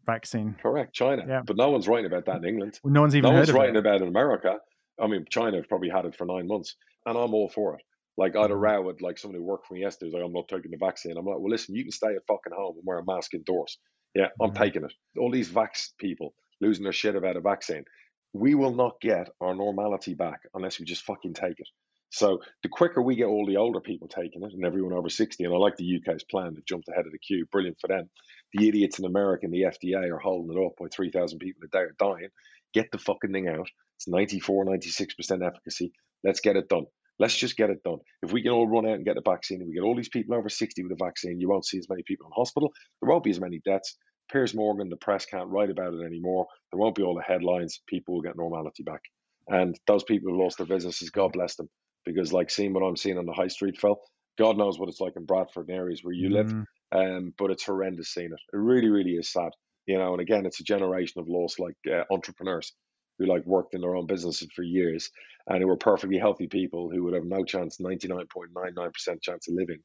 vaccine. 0.05 0.55
Correct, 0.61 0.93
China. 0.93 1.23
Yeah. 1.27 1.41
But 1.45 1.57
no 1.57 1.69
one's 1.69 1.87
writing 1.87 2.07
about 2.07 2.25
that 2.25 2.37
in 2.37 2.45
England. 2.45 2.79
No 2.83 3.01
one's 3.01 3.15
even 3.15 3.29
no 3.29 3.35
one's 3.37 3.51
writing 3.51 3.75
it. 3.75 3.79
about 3.79 3.95
it 3.97 4.01
in 4.03 4.07
America. 4.07 4.57
I 4.99 5.05
mean, 5.07 5.25
China 5.29 5.57
have 5.57 5.67
probably 5.69 5.89
had 5.89 6.05
it 6.05 6.15
for 6.15 6.25
nine 6.25 6.47
months, 6.47 6.75
and 7.05 7.17
I'm 7.17 7.33
all 7.35 7.49
for 7.49 7.75
it. 7.75 7.81
Like 8.17 8.35
I 8.35 8.41
had 8.43 8.51
a 8.51 8.55
Mhm. 8.55 8.61
row 8.61 8.81
with 8.81 9.01
like 9.01 9.19
somebody 9.19 9.39
who 9.39 9.45
worked 9.45 9.67
for 9.67 9.75
me 9.75 9.81
yesterday. 9.81 10.07
was 10.07 10.13
Like 10.15 10.23
I'm 10.25 10.33
not 10.33 10.47
taking 10.47 10.71
the 10.71 10.77
vaccine. 10.77 11.15
I'm 11.17 11.25
like, 11.25 11.37
well, 11.37 11.51
listen, 11.51 11.75
you 11.75 11.83
can 11.83 11.91
stay 11.91 12.15
at 12.15 12.25
fucking 12.27 12.53
home 12.53 12.75
and 12.77 12.83
wear 12.85 12.97
a 12.97 13.05
mask 13.05 13.35
indoors. 13.35 13.77
Yeah, 14.15 14.29
I'm 14.41 14.51
Mhm. 14.51 14.57
taking 14.57 14.83
it. 14.83 14.93
All 15.19 15.29
these 15.29 15.51
vax 15.51 15.91
people 15.99 16.33
losing 16.59 16.83
their 16.83 16.93
shit 16.93 17.15
about 17.15 17.35
a 17.37 17.41
vaccine. 17.41 17.85
We 18.33 18.55
will 18.55 18.73
not 18.73 18.99
get 19.01 19.29
our 19.39 19.53
normality 19.53 20.15
back 20.15 20.41
unless 20.55 20.79
we 20.79 20.85
just 20.85 21.03
fucking 21.03 21.35
take 21.35 21.59
it. 21.59 21.69
So 22.09 22.39
the 22.63 22.69
quicker 22.69 23.01
we 23.01 23.15
get 23.15 23.25
all 23.25 23.45
the 23.45 23.57
older 23.57 23.81
people 23.81 24.07
taking 24.07 24.43
it 24.43 24.53
and 24.53 24.65
everyone 24.65 24.93
over 24.93 25.09
60, 25.09 25.43
and 25.43 25.53
I 25.53 25.57
like 25.57 25.75
the 25.75 25.97
UK's 25.97 26.23
plan, 26.23 26.53
they've 26.53 26.65
jumped 26.65 26.87
ahead 26.89 27.05
of 27.05 27.11
the 27.11 27.19
queue. 27.19 27.45
Brilliant 27.51 27.77
for 27.79 27.87
them. 27.87 28.09
The 28.53 28.67
idiots 28.67 28.99
in 28.99 29.05
America 29.05 29.45
and 29.45 29.53
the 29.53 29.63
FDA 29.63 30.09
are 30.09 30.19
holding 30.19 30.57
it 30.57 30.65
up 30.65 30.73
by 30.79 30.87
3,000 30.91 31.39
people 31.39 31.61
a 31.65 31.67
day 31.67 31.83
are 31.83 31.95
dying. 31.99 32.29
Get 32.73 32.91
the 32.91 32.97
fucking 32.97 33.33
thing 33.33 33.47
out. 33.47 33.67
It's 33.97 34.07
94, 34.07 34.65
96% 34.65 35.45
efficacy. 35.45 35.91
Let's 36.23 36.39
get 36.39 36.55
it 36.55 36.69
done. 36.69 36.85
Let's 37.19 37.35
just 37.35 37.57
get 37.57 37.71
it 37.71 37.83
done. 37.83 37.97
If 38.21 38.31
we 38.31 38.43
can 38.43 38.51
all 38.51 38.67
run 38.67 38.85
out 38.85 38.95
and 38.95 39.05
get 39.05 39.15
the 39.15 39.21
vaccine, 39.25 39.59
and 39.59 39.67
we 39.67 39.75
get 39.75 39.83
all 39.83 39.95
these 39.95 40.09
people 40.09 40.35
over 40.35 40.49
60 40.49 40.83
with 40.83 40.91
a 40.91 41.03
vaccine, 41.03 41.39
you 41.39 41.49
won't 41.49 41.65
see 41.65 41.79
as 41.79 41.89
many 41.89 42.03
people 42.05 42.27
in 42.27 42.31
hospital. 42.35 42.71
There 43.01 43.09
won't 43.09 43.23
be 43.23 43.31
as 43.31 43.41
many 43.41 43.59
deaths. 43.65 43.97
Piers 44.31 44.53
Morgan, 44.53 44.89
the 44.89 44.97
press 44.97 45.25
can't 45.25 45.49
write 45.49 45.71
about 45.71 45.93
it 45.93 46.05
anymore. 46.05 46.45
There 46.71 46.79
won't 46.79 46.95
be 46.95 47.01
all 47.03 47.15
the 47.15 47.21
headlines. 47.21 47.81
People 47.87 48.15
will 48.15 48.21
get 48.21 48.37
normality 48.37 48.83
back. 48.83 49.01
And 49.47 49.79
those 49.87 50.03
people 50.03 50.31
who 50.31 50.41
lost 50.41 50.57
their 50.57 50.67
businesses, 50.67 51.09
God 51.09 51.31
bless 51.31 51.55
them. 51.55 51.69
Because, 52.07 52.33
like 52.33 52.51
seeing 52.51 52.73
what 52.73 52.83
I'm 52.83 52.97
seeing 52.97 53.19
on 53.19 53.27
the 53.27 53.33
high 53.33 53.49
street, 53.49 53.79
Phil, 53.79 53.99
God 54.39 54.57
knows 54.57 54.79
what 54.79 54.89
it's 54.89 55.01
like 55.01 55.15
in 55.17 55.25
Bradford 55.25 55.69
and 55.69 55.77
areas 55.77 56.03
where 56.03 56.13
you 56.15 56.31
live. 56.31 56.47
Mm, 56.47 56.65
Um, 56.93 57.33
but 57.37 57.51
it's 57.51 57.65
horrendous 57.65 58.13
seeing 58.13 58.27
it. 58.33 58.41
It 58.53 58.57
really, 58.57 58.89
really 58.89 59.13
is 59.13 59.31
sad. 59.31 59.51
You 59.87 59.99
know, 59.99 60.13
and 60.13 60.21
again, 60.21 60.47
it's 60.47 60.61
a 60.61 60.65
generation 60.65 61.21
of 61.21 61.29
lost 61.29 61.59
like 61.59 61.75
uh, 61.91 62.03
entrepreneurs 62.11 62.73
who 63.19 63.27
like 63.27 63.45
worked 63.45 63.75
in 63.75 63.81
their 63.81 63.95
own 63.97 64.07
businesses 64.07 64.49
for 64.55 64.63
years 64.63 65.11
and 65.47 65.61
who 65.61 65.67
were 65.69 65.77
perfectly 65.77 66.19
healthy 66.19 66.47
people 66.47 66.89
who 66.91 67.03
would 67.05 67.15
have 67.15 67.25
no 67.25 67.45
chance, 67.45 67.79
99.99% 67.81 69.21
chance 69.23 69.49
of 69.49 69.55
living, 69.55 69.79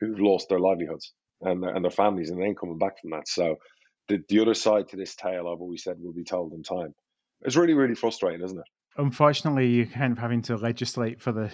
who've 0.00 0.20
lost 0.20 0.48
their 0.50 0.60
livelihoods 0.60 1.14
and 1.42 1.62
their, 1.62 1.74
and 1.74 1.84
their 1.84 1.92
families 1.92 2.30
and 2.30 2.42
then 2.42 2.56
coming 2.56 2.78
back 2.78 3.00
from 3.00 3.12
that. 3.12 3.28
So 3.28 3.56
the, 4.08 4.20
the 4.28 4.40
other 4.40 4.54
side 4.54 4.88
to 4.90 4.96
this 4.96 5.16
tale, 5.16 5.48
I've 5.48 5.62
always 5.62 5.84
said, 5.84 5.96
will 6.00 6.14
be 6.14 6.24
told 6.24 6.54
in 6.54 6.62
time. 6.64 6.94
It's 7.42 7.56
really, 7.56 7.74
really 7.74 7.96
frustrating, 7.96 8.44
isn't 8.44 8.58
it? 8.58 8.75
Unfortunately, 8.98 9.66
you're 9.68 9.86
kind 9.86 10.12
of 10.12 10.18
having 10.18 10.42
to 10.42 10.56
legislate 10.56 11.20
for 11.20 11.32
the. 11.32 11.50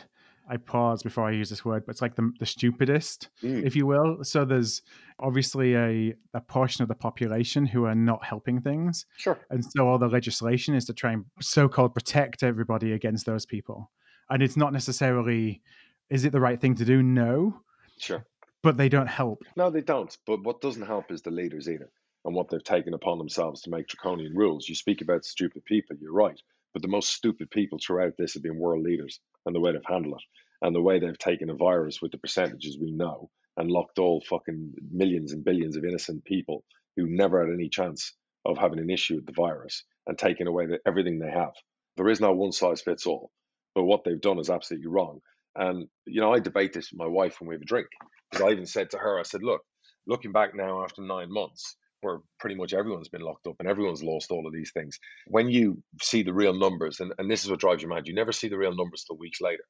I 0.48 0.56
pause 0.56 1.04
before 1.04 1.24
I 1.28 1.30
use 1.30 1.48
this 1.48 1.64
word, 1.64 1.84
but 1.86 1.92
it's 1.92 2.02
like 2.02 2.16
the, 2.16 2.30
the 2.40 2.46
stupidest, 2.46 3.30
Mm. 3.44 3.64
if 3.64 3.76
you 3.76 3.86
will. 3.86 4.24
So 4.24 4.44
there's 4.44 4.82
obviously 5.20 5.76
a, 5.76 6.14
a 6.34 6.40
portion 6.40 6.82
of 6.82 6.88
the 6.88 6.96
population 6.96 7.64
who 7.64 7.84
are 7.84 7.94
not 7.94 8.24
helping 8.24 8.60
things. 8.60 9.06
Sure. 9.18 9.38
And 9.50 9.64
so 9.64 9.86
all 9.86 9.98
the 9.98 10.08
legislation 10.08 10.74
is 10.74 10.84
to 10.86 10.94
try 10.94 11.12
and 11.12 11.24
so 11.40 11.68
called 11.68 11.94
protect 11.94 12.42
everybody 12.42 12.92
against 12.92 13.24
those 13.24 13.46
people. 13.46 13.90
And 14.30 14.42
it's 14.42 14.56
not 14.56 14.72
necessarily, 14.72 15.62
is 16.10 16.24
it 16.24 16.32
the 16.32 16.40
right 16.40 16.60
thing 16.60 16.74
to 16.74 16.84
do? 16.84 17.04
No, 17.04 17.60
Sure. 17.98 18.26
but 18.64 18.76
they 18.76 18.88
don't 18.88 19.06
help. 19.08 19.44
No, 19.56 19.70
they 19.70 19.80
don't. 19.80 20.14
But 20.26 20.42
what 20.42 20.60
doesn't 20.60 20.86
help 20.86 21.12
is 21.12 21.22
the 21.22 21.30
leaders 21.30 21.68
either 21.68 21.88
and 22.24 22.34
what 22.34 22.48
they've 22.50 22.62
taken 22.64 22.94
upon 22.94 23.18
themselves 23.18 23.62
to 23.62 23.70
make 23.70 23.86
draconian 23.86 24.34
rules. 24.36 24.68
You 24.68 24.74
speak 24.74 25.02
about 25.02 25.24
stupid 25.24 25.64
people, 25.64 25.96
you're 26.00 26.12
right. 26.12 26.40
But 26.72 26.82
the 26.82 26.88
most 26.88 27.10
stupid 27.10 27.50
people 27.50 27.78
throughout 27.78 28.14
this 28.16 28.34
have 28.34 28.42
been 28.42 28.58
world 28.58 28.82
leaders 28.82 29.20
and 29.46 29.54
the 29.54 29.60
way 29.60 29.72
they've 29.72 29.80
handled 29.86 30.20
it 30.20 30.66
and 30.66 30.74
the 30.74 30.80
way 30.80 30.98
they've 30.98 31.18
taken 31.18 31.50
a 31.50 31.54
virus 31.54 32.00
with 32.00 32.12
the 32.12 32.18
percentages 32.18 32.78
we 32.78 32.90
know 32.92 33.30
and 33.56 33.70
locked 33.70 33.98
all 33.98 34.22
fucking 34.22 34.74
millions 34.90 35.32
and 35.32 35.44
billions 35.44 35.76
of 35.76 35.84
innocent 35.84 36.24
people 36.24 36.64
who 36.96 37.06
never 37.06 37.44
had 37.44 37.52
any 37.52 37.68
chance 37.68 38.14
of 38.44 38.58
having 38.58 38.78
an 38.78 38.90
issue 38.90 39.16
with 39.16 39.26
the 39.26 39.32
virus 39.32 39.84
and 40.06 40.18
taking 40.18 40.46
away 40.46 40.66
the, 40.66 40.78
everything 40.86 41.18
they 41.18 41.30
have. 41.30 41.52
There 41.96 42.08
is 42.08 42.20
no 42.20 42.32
one 42.32 42.52
size 42.52 42.80
fits 42.80 43.06
all. 43.06 43.30
But 43.74 43.84
what 43.84 44.04
they've 44.04 44.20
done 44.20 44.38
is 44.38 44.50
absolutely 44.50 44.88
wrong. 44.88 45.20
And, 45.54 45.88
you 46.06 46.20
know, 46.20 46.32
I 46.32 46.38
debate 46.38 46.72
this 46.72 46.90
with 46.90 46.98
my 46.98 47.06
wife 47.06 47.40
when 47.40 47.48
we 47.48 47.54
have 47.54 47.62
a 47.62 47.66
drink 47.66 47.88
because 48.30 48.46
I 48.46 48.50
even 48.50 48.66
said 48.66 48.90
to 48.90 48.98
her, 48.98 49.18
I 49.18 49.22
said, 49.22 49.42
look, 49.42 49.62
looking 50.06 50.32
back 50.32 50.54
now 50.54 50.82
after 50.82 51.02
nine 51.02 51.30
months, 51.32 51.76
where 52.02 52.20
pretty 52.40 52.56
much 52.56 52.74
everyone's 52.74 53.08
been 53.10 53.22
locked 53.22 53.48
up 53.48 53.56
and 53.60 53.68
everyone's 53.68 54.04
lost 54.04 54.32
all 54.32 54.46
of 54.46 54.54
these 54.54 54.72
things, 54.72 55.00
when 55.28 55.50
you 55.50 55.82
see 56.02 56.22
the 56.24 56.34
real 56.34 56.54
numbers, 56.54 57.00
and, 57.00 57.14
and 57.18 57.30
this 57.30 57.44
is 57.44 57.50
what 57.50 57.60
drives 57.60 57.82
you 57.82 57.90
mad, 57.90 58.08
you 58.08 58.14
never 58.14 58.32
see 58.32 58.48
the 58.48 58.58
real 58.58 58.76
numbers 58.76 59.04
till 59.06 59.18
weeks 59.18 59.40
later. 59.42 59.64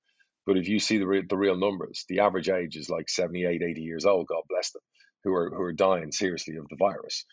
But 0.47 0.59
if 0.59 0.69
you 0.69 0.81
see 0.81 0.99
the, 0.99 1.07
re- 1.09 1.27
the 1.29 1.39
real 1.39 1.57
numbers, 1.59 2.05
the 2.09 2.21
average 2.21 2.51
age 2.51 2.77
is 2.77 2.91
like 2.91 3.11
78, 3.11 3.63
80 3.63 3.83
years 3.83 4.07
old, 4.07 4.29
God 4.29 4.43
bless 4.51 4.73
them. 4.73 4.83
who 5.25 5.35
are 5.35 5.51
who 5.51 5.63
are 5.63 5.73
dying 5.75 6.13
seriously 6.13 6.57
of 6.57 6.69
the 6.71 6.77
virus. 6.79 7.25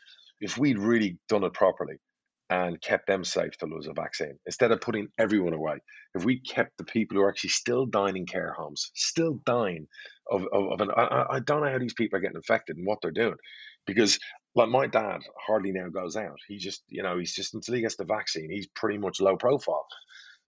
If 0.42 0.58
we'd 0.58 0.80
really 0.80 1.18
done 1.30 1.44
it 1.44 1.54
properly 1.54 1.96
and 2.50 2.82
kept 2.82 3.08
them 3.08 3.24
safe 3.26 3.58
to 3.60 3.68
lose 3.68 3.88
a 3.88 3.94
vaccine, 3.94 4.38
instead 4.46 4.72
of 4.72 4.82
putting 4.82 5.10
everyone 5.20 5.54
away, 5.54 5.78
if 6.16 6.26
we 6.26 6.42
kept 6.42 6.78
the 6.78 6.86
people 6.86 7.18
who 7.18 7.24
are 7.24 7.30
actually 7.30 7.52
still 7.52 7.86
dying 7.88 8.18
in 8.18 8.26
care 8.28 8.54
homes, 8.58 8.92
still 8.96 9.40
dying 9.46 9.88
of, 10.32 10.44
of, 10.54 10.74
of 10.74 10.82
an, 10.82 10.92
I, 10.96 11.04
I 11.04 11.40
don't 11.40 11.64
know 11.64 11.72
how 11.72 11.80
these 11.80 11.94
people 11.96 12.18
are 12.18 12.22
getting 12.22 12.38
infected 12.38 12.78
and 12.78 12.88
what 12.88 13.00
they're 13.02 13.12
doing, 13.12 13.36
because 13.88 14.20
like 14.56 14.70
my 14.70 14.88
dad 14.88 15.22
hardly 15.46 15.72
now 15.72 15.90
goes 15.90 16.16
out. 16.16 16.40
He 16.48 16.58
just, 16.58 16.84
you 16.88 17.04
know, 17.04 17.18
he's 17.18 17.34
just 17.34 17.54
until 17.54 17.76
he 17.76 17.82
gets 17.82 17.96
the 17.96 18.06
vaccine, 18.06 18.50
he's 18.50 18.68
pretty 18.68 18.98
much 18.98 19.22
low 19.22 19.38
profile. 19.38 19.86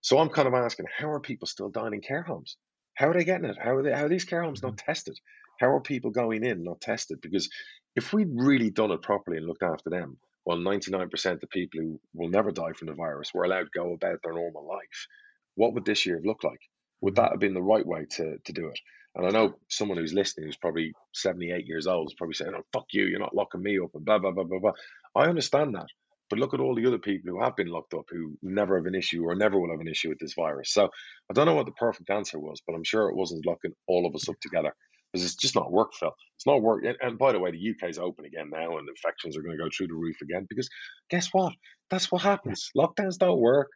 So 0.02 0.18
I'm 0.18 0.30
kind 0.30 0.48
of 0.48 0.54
asking, 0.54 0.88
how 0.98 1.12
are 1.12 1.20
people 1.20 1.48
still 1.48 1.70
dying 1.70 1.94
in 1.94 2.02
care 2.02 2.24
homes? 2.24 2.58
How 2.96 3.10
are 3.10 3.14
they 3.14 3.24
getting 3.24 3.46
it? 3.46 3.58
How 3.62 3.76
are 3.76 3.84
they? 3.84 3.92
How 3.92 4.06
are 4.06 4.10
these 4.10 4.26
care 4.26 4.44
homes 4.44 4.64
not 4.64 4.74
mm-hmm. 4.74 4.86
tested? 4.86 5.20
How 5.60 5.68
are 5.76 5.82
people 5.82 6.12
going 6.12 6.44
in 6.44 6.64
not 6.64 6.82
tested? 6.82 7.22
Because 7.22 7.50
if 7.96 8.14
we'd 8.14 8.30
really 8.34 8.72
done 8.72 8.92
it 8.92 9.02
properly 9.02 9.38
and 9.38 9.46
looked 9.46 9.64
after 9.64 9.90
them, 9.90 10.18
well, 10.46 10.58
99% 10.58 11.44
of 11.44 11.50
people 11.50 11.80
who 11.80 12.00
will 12.14 12.30
never 12.30 12.52
die 12.52 12.74
from 12.74 12.88
the 12.88 12.96
virus 12.96 13.32
were 13.34 13.44
allowed 13.44 13.66
to 13.66 13.80
go 13.80 13.94
about 13.94 14.20
their 14.24 14.34
normal 14.34 14.68
life. 14.68 15.08
What 15.56 15.74
would 15.74 15.86
this 15.86 16.06
year 16.06 16.16
have 16.16 16.26
looked 16.26 16.44
like? 16.44 16.60
Would 17.02 17.16
that 17.16 17.32
have 17.32 17.40
been 17.40 17.54
the 17.54 17.62
right 17.62 17.86
way 17.86 18.06
to, 18.12 18.38
to 18.44 18.54
do 18.54 18.68
it? 18.68 18.80
And 19.16 19.26
I 19.26 19.30
know 19.30 19.56
someone 19.70 19.98
who's 19.98 20.14
listening 20.14 20.48
who's 20.48 20.58
probably 20.58 20.94
78 21.14 21.68
years 21.68 21.88
old 21.88 22.10
is 22.10 22.16
probably 22.16 22.36
saying, 22.36 22.54
oh, 22.56 22.64
fuck 22.72 22.86
you, 22.94 23.06
you're 23.06 23.20
not 23.20 23.36
locking 23.36 23.62
me 23.62 23.78
up 23.80 23.92
and 23.94 24.06
blah, 24.06 24.20
blah, 24.20 24.32
blah, 24.32 24.46
blah, 24.46 24.60
blah. 24.60 24.72
I 25.16 25.26
understand 25.26 25.76
that. 25.76 25.88
But 26.30 26.40
look 26.40 26.54
at 26.54 26.62
all 26.62 26.76
the 26.76 26.86
other 26.88 26.98
people 26.98 27.30
who 27.30 27.42
have 27.44 27.58
been 27.58 27.68
locked 27.68 27.94
up 27.94 28.06
who 28.10 28.38
never 28.42 28.78
have 28.78 28.86
an 28.86 28.96
issue 28.96 29.24
or 29.24 29.36
never 29.36 29.60
will 29.60 29.72
have 29.72 29.82
an 29.82 29.90
issue 29.90 30.08
with 30.08 30.20
this 30.20 30.34
virus. 30.34 30.74
So 30.74 30.90
I 31.30 31.34
don't 31.34 31.46
know 31.46 31.56
what 31.56 31.66
the 31.66 31.74
perfect 31.74 32.10
answer 32.10 32.40
was, 32.40 32.62
but 32.66 32.74
I'm 32.74 32.86
sure 32.86 33.10
it 33.10 33.18
wasn't 33.18 33.46
locking 33.46 33.74
all 33.88 34.06
of 34.06 34.16
us 34.16 34.30
up 34.30 34.40
together 34.42 34.74
because 35.12 35.26
it's 35.26 35.36
just 35.36 35.56
not 35.56 35.74
work, 35.74 35.94
Phil. 35.94 36.14
It's 36.38 36.48
not 36.48 36.62
work. 36.62 36.86
And, 37.02 37.18
by 37.18 37.34
the 37.34 37.40
way, 37.40 37.52
the 37.52 37.72
UK 37.72 37.90
is 37.90 38.00
open 38.00 38.24
again 38.24 38.50
now, 38.50 38.78
and 38.78 38.88
infections 38.88 39.36
are 39.36 39.42
going 39.42 39.58
to 39.58 39.62
go 39.62 39.70
through 39.76 39.88
the 39.88 39.94
roof 39.94 40.22
again 40.22 40.46
because 40.48 40.70
guess 41.10 41.28
what? 41.34 41.52
That's 41.90 42.10
what 42.10 42.22
happens. 42.22 42.70
Lockdowns 42.78 43.18
don't 43.18 43.42
work. 43.42 43.68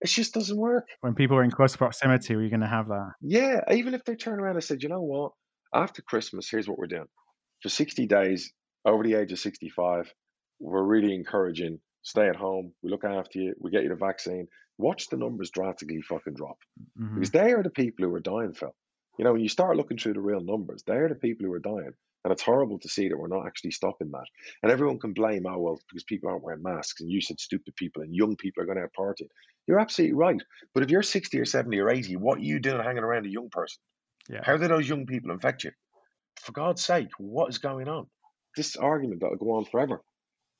It 0.00 0.08
just 0.08 0.34
doesn't 0.34 0.56
work. 0.56 0.86
When 1.00 1.14
people 1.14 1.36
are 1.36 1.44
in 1.44 1.50
close 1.50 1.76
proximity, 1.76 2.34
are 2.34 2.42
you 2.42 2.50
going 2.50 2.60
to 2.60 2.66
have 2.66 2.88
that? 2.88 3.12
Yeah. 3.20 3.60
Even 3.72 3.94
if 3.94 4.04
they 4.04 4.14
turn 4.14 4.40
around 4.40 4.54
and 4.54 4.64
said, 4.64 4.82
you 4.82 4.88
know 4.88 5.02
what? 5.02 5.32
After 5.74 6.02
Christmas, 6.02 6.48
here's 6.48 6.68
what 6.68 6.78
we're 6.78 6.86
doing. 6.86 7.08
For 7.62 7.68
60 7.68 8.06
days, 8.06 8.52
over 8.84 9.02
the 9.02 9.14
age 9.14 9.32
of 9.32 9.38
65, 9.38 10.12
we're 10.60 10.84
really 10.84 11.14
encouraging 11.14 11.80
stay 12.02 12.28
at 12.28 12.36
home. 12.36 12.72
We 12.82 12.90
look 12.90 13.04
after 13.04 13.38
you. 13.38 13.54
We 13.60 13.70
get 13.70 13.82
you 13.82 13.90
the 13.90 13.96
vaccine. 13.96 14.48
Watch 14.78 15.08
the 15.08 15.16
numbers 15.16 15.50
drastically 15.50 16.00
fucking 16.02 16.34
drop 16.34 16.58
mm-hmm. 16.98 17.14
because 17.16 17.30
they 17.30 17.52
are 17.52 17.62
the 17.62 17.70
people 17.70 18.06
who 18.06 18.14
are 18.14 18.20
dying, 18.20 18.54
Phil. 18.54 18.74
You 19.18 19.24
know, 19.24 19.32
when 19.32 19.42
you 19.42 19.48
start 19.48 19.76
looking 19.76 19.98
through 19.98 20.14
the 20.14 20.20
real 20.20 20.40
numbers, 20.40 20.84
they're 20.86 21.08
the 21.08 21.16
people 21.16 21.46
who 21.46 21.52
are 21.52 21.58
dying. 21.58 21.92
And 22.24 22.32
it's 22.32 22.42
horrible 22.42 22.78
to 22.80 22.88
see 22.88 23.08
that 23.08 23.16
we're 23.16 23.28
not 23.28 23.46
actually 23.46 23.70
stopping 23.70 24.10
that. 24.10 24.26
And 24.62 24.72
everyone 24.72 24.98
can 24.98 25.12
blame, 25.12 25.46
oh, 25.46 25.58
well, 25.58 25.80
because 25.88 26.04
people 26.04 26.28
aren't 26.28 26.42
wearing 26.42 26.62
masks 26.62 27.00
and 27.00 27.10
you 27.10 27.20
said 27.20 27.40
stupid 27.40 27.76
people 27.76 28.02
and 28.02 28.14
young 28.14 28.36
people 28.36 28.62
are 28.62 28.66
going 28.66 28.76
to 28.76 28.82
have 28.82 28.92
partying. 28.98 29.28
You're 29.66 29.78
absolutely 29.78 30.14
right. 30.14 30.42
But 30.74 30.82
if 30.82 30.90
you're 30.90 31.02
60 31.02 31.38
or 31.38 31.44
70 31.44 31.78
or 31.78 31.90
80, 31.90 32.16
what 32.16 32.38
are 32.38 32.42
you 32.42 32.58
doing 32.58 32.82
hanging 32.82 33.04
around 33.04 33.26
a 33.26 33.30
young 33.30 33.50
person? 33.50 33.78
Yeah. 34.28 34.40
How 34.42 34.56
do 34.56 34.66
those 34.66 34.88
young 34.88 35.06
people 35.06 35.30
infect 35.30 35.64
you? 35.64 35.70
For 36.40 36.52
God's 36.52 36.84
sake, 36.84 37.08
what 37.18 37.50
is 37.50 37.58
going 37.58 37.88
on? 37.88 38.06
This 38.56 38.76
argument 38.76 39.20
that 39.20 39.30
will 39.30 39.36
go 39.36 39.52
on 39.52 39.64
forever. 39.64 40.02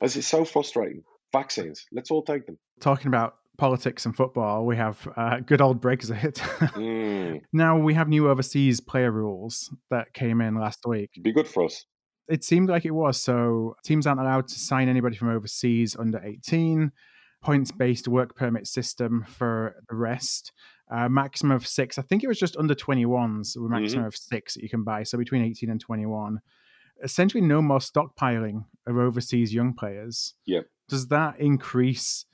This 0.01 0.17
is 0.17 0.27
so 0.27 0.45
frustrating. 0.45 1.03
Vaccines, 1.33 1.87
let's 1.93 2.11
all 2.11 2.23
take 2.23 2.47
them. 2.47 2.59
Talking 2.81 3.09
about 3.09 3.37
politics 3.59 4.07
and 4.07 4.17
football, 4.17 4.65
we 4.65 4.77
have 4.77 5.07
uh, 5.17 5.41
good 5.41 5.61
old 5.61 5.83
Brexit. 5.83 6.37
mm. 6.37 7.43
Now 7.53 7.77
we 7.77 7.93
have 7.95 8.09
new 8.09 8.31
overseas 8.31 8.81
player 8.81 9.11
rules 9.11 9.75
that 9.91 10.15
came 10.15 10.41
in 10.41 10.55
last 10.55 10.87
week. 10.87 11.11
Be 11.21 11.33
good 11.33 11.49
for 11.49 11.65
us. 11.65 11.85
It 12.29 12.45
seemed 12.45 12.71
like 12.71 12.85
it 12.85 12.93
was. 12.93 13.21
So 13.21 13.75
teams 13.85 14.07
aren't 14.07 14.21
allowed 14.21 14.49
to 14.49 14.59
sign 14.59 14.89
anybody 14.89 15.17
from 15.17 15.29
overseas 15.29 15.97
under 15.99 16.23
18. 16.25 16.93
Points 17.43 17.71
based 17.71 18.09
work 18.09 18.37
permit 18.37 18.67
system 18.67 19.25
for 19.29 19.77
the 19.89 19.97
rest. 19.97 20.53
Uh, 20.91 21.09
maximum 21.09 21.53
of 21.53 21.67
six. 21.67 21.99
I 21.99 22.03
think 22.03 22.25
it 22.25 22.29
was 22.29 22.39
just 22.39 22.57
under 22.57 22.75
21s, 22.75 23.57
a 23.57 23.61
maximum 23.61 24.01
mm-hmm. 24.01 24.07
of 24.07 24.17
six 24.17 24.55
that 24.55 24.63
you 24.63 24.69
can 24.69 24.85
buy. 24.85 25.03
So 25.03 25.19
between 25.19 25.43
18 25.43 25.71
and 25.71 25.81
21. 25.81 26.39
Essentially, 27.03 27.41
no 27.41 27.63
more 27.63 27.79
stockpiling 27.79 28.65
of 28.87 28.97
overseas 28.97 29.55
young 29.55 29.73
players. 29.73 30.35
Yep. 30.47 30.67
Does 30.89 31.07
that 31.09 31.39
increase 31.39 32.25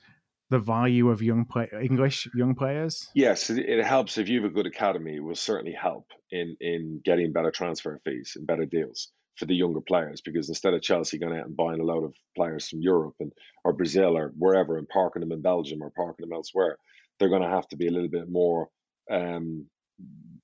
the 0.49 0.59
value 0.59 1.09
of 1.09 1.21
young 1.21 1.45
play 1.45 1.67
English 1.81 2.27
young 2.35 2.55
players? 2.55 3.09
Yes, 3.15 3.49
it, 3.49 3.83
helps 3.83 4.17
if 4.17 4.29
you 4.29 4.41
have 4.41 4.51
a 4.51 4.53
good 4.53 4.67
academy. 4.67 5.15
It 5.15 5.23
will 5.23 5.35
certainly 5.35 5.73
help 5.73 6.07
in 6.31 6.55
in 6.59 7.01
getting 7.03 7.33
better 7.33 7.51
transfer 7.51 7.99
fees 8.05 8.33
and 8.35 8.47
better 8.47 8.65
deals 8.65 9.11
for 9.37 9.45
the 9.45 9.55
younger 9.55 9.81
players 9.81 10.21
because 10.21 10.47
instead 10.47 10.73
of 10.73 10.81
Chelsea 10.81 11.17
going 11.17 11.37
out 11.37 11.45
and 11.45 11.57
buying 11.57 11.79
a 11.79 11.83
load 11.83 12.05
of 12.05 12.15
players 12.35 12.69
from 12.69 12.81
Europe 12.81 13.15
and 13.19 13.31
or 13.63 13.73
Brazil 13.73 14.17
or 14.17 14.33
wherever 14.37 14.77
and 14.77 14.87
parking 14.87 15.19
them 15.19 15.31
in 15.31 15.41
Belgium 15.41 15.81
or 15.81 15.91
parking 15.91 16.27
them 16.27 16.33
elsewhere, 16.33 16.77
they're 17.19 17.29
going 17.29 17.41
to 17.41 17.49
have 17.49 17.67
to 17.69 17.77
be 17.77 17.87
a 17.87 17.91
little 17.91 18.09
bit 18.09 18.29
more 18.29 18.69
um, 19.11 19.67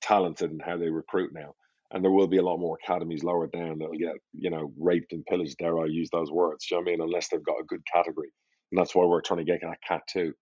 talented 0.02 0.52
in 0.52 0.60
how 0.60 0.78
they 0.78 0.90
recruit 0.90 1.32
now. 1.34 1.54
And 1.94 2.04
there 2.04 2.12
will 2.12 2.28
be 2.28 2.38
a 2.38 2.44
lot 2.44 2.58
more 2.58 2.78
academies 2.82 3.24
lower 3.24 3.48
down 3.48 3.80
that'll 3.80 3.98
get, 3.98 4.16
you 4.34 4.50
know, 4.50 4.72
raped 4.80 5.12
and 5.12 5.26
pillaged, 5.26 5.58
dare 5.58 5.78
I 5.78 5.86
use 5.86 6.10
those 6.12 6.32
words. 6.32 6.66
Do 6.68 6.76
you 6.76 6.82
know 6.82 6.90
I 6.90 6.92
mean? 6.92 7.02
Unless 7.02 7.30
they've 7.30 7.44
got 7.44 7.60
a 7.60 7.66
good 7.66 7.82
category 7.94 8.30
and 8.72 8.80
that's 8.80 8.96
why 8.96 9.06
we're 9.06 9.22
trying 9.22 9.40
to 9.40 9.52
get 9.52 9.62
that 9.62 9.82
cat 9.88 10.02
too 10.08 10.34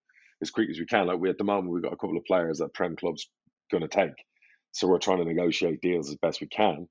as 0.42 0.50
quick 0.50 0.70
as 0.70 0.78
we 0.78 0.86
can. 0.86 1.06
Like 1.06 1.18
we 1.18 1.30
at 1.30 1.38
the 1.38 1.44
moment, 1.44 1.72
we've 1.72 1.82
got 1.82 1.92
a 1.92 1.96
couple 1.96 2.16
of 2.16 2.24
players 2.24 2.58
that 2.58 2.74
Prem 2.74 2.96
clubs 2.96 3.28
going 3.70 3.82
to 3.82 3.88
take, 3.88 4.14
so 4.72 4.88
we're 4.88 4.98
trying 4.98 5.18
to 5.18 5.24
negotiate 5.24 5.80
deals 5.80 6.08
as 6.08 6.16
best 6.16 6.40
we 6.40 6.46
can. 6.48 6.88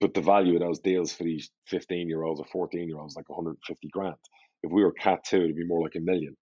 But 0.00 0.14
the 0.14 0.22
value 0.22 0.54
of 0.54 0.60
those 0.60 0.80
deals 0.80 1.12
for 1.12 1.24
these 1.24 1.50
15 1.68 2.08
year 2.08 2.22
olds 2.22 2.40
or 2.40 2.46
14 2.46 2.88
year 2.88 2.98
olds, 2.98 3.16
like 3.16 3.28
150 3.28 3.88
grand. 3.88 4.16
If 4.62 4.70
we 4.72 4.82
were 4.82 4.92
cat 4.92 5.20
two, 5.24 5.42
it'd 5.42 5.56
be 5.56 5.66
more 5.66 5.82
like 5.82 5.96
a 5.96 6.00
million. 6.00 6.36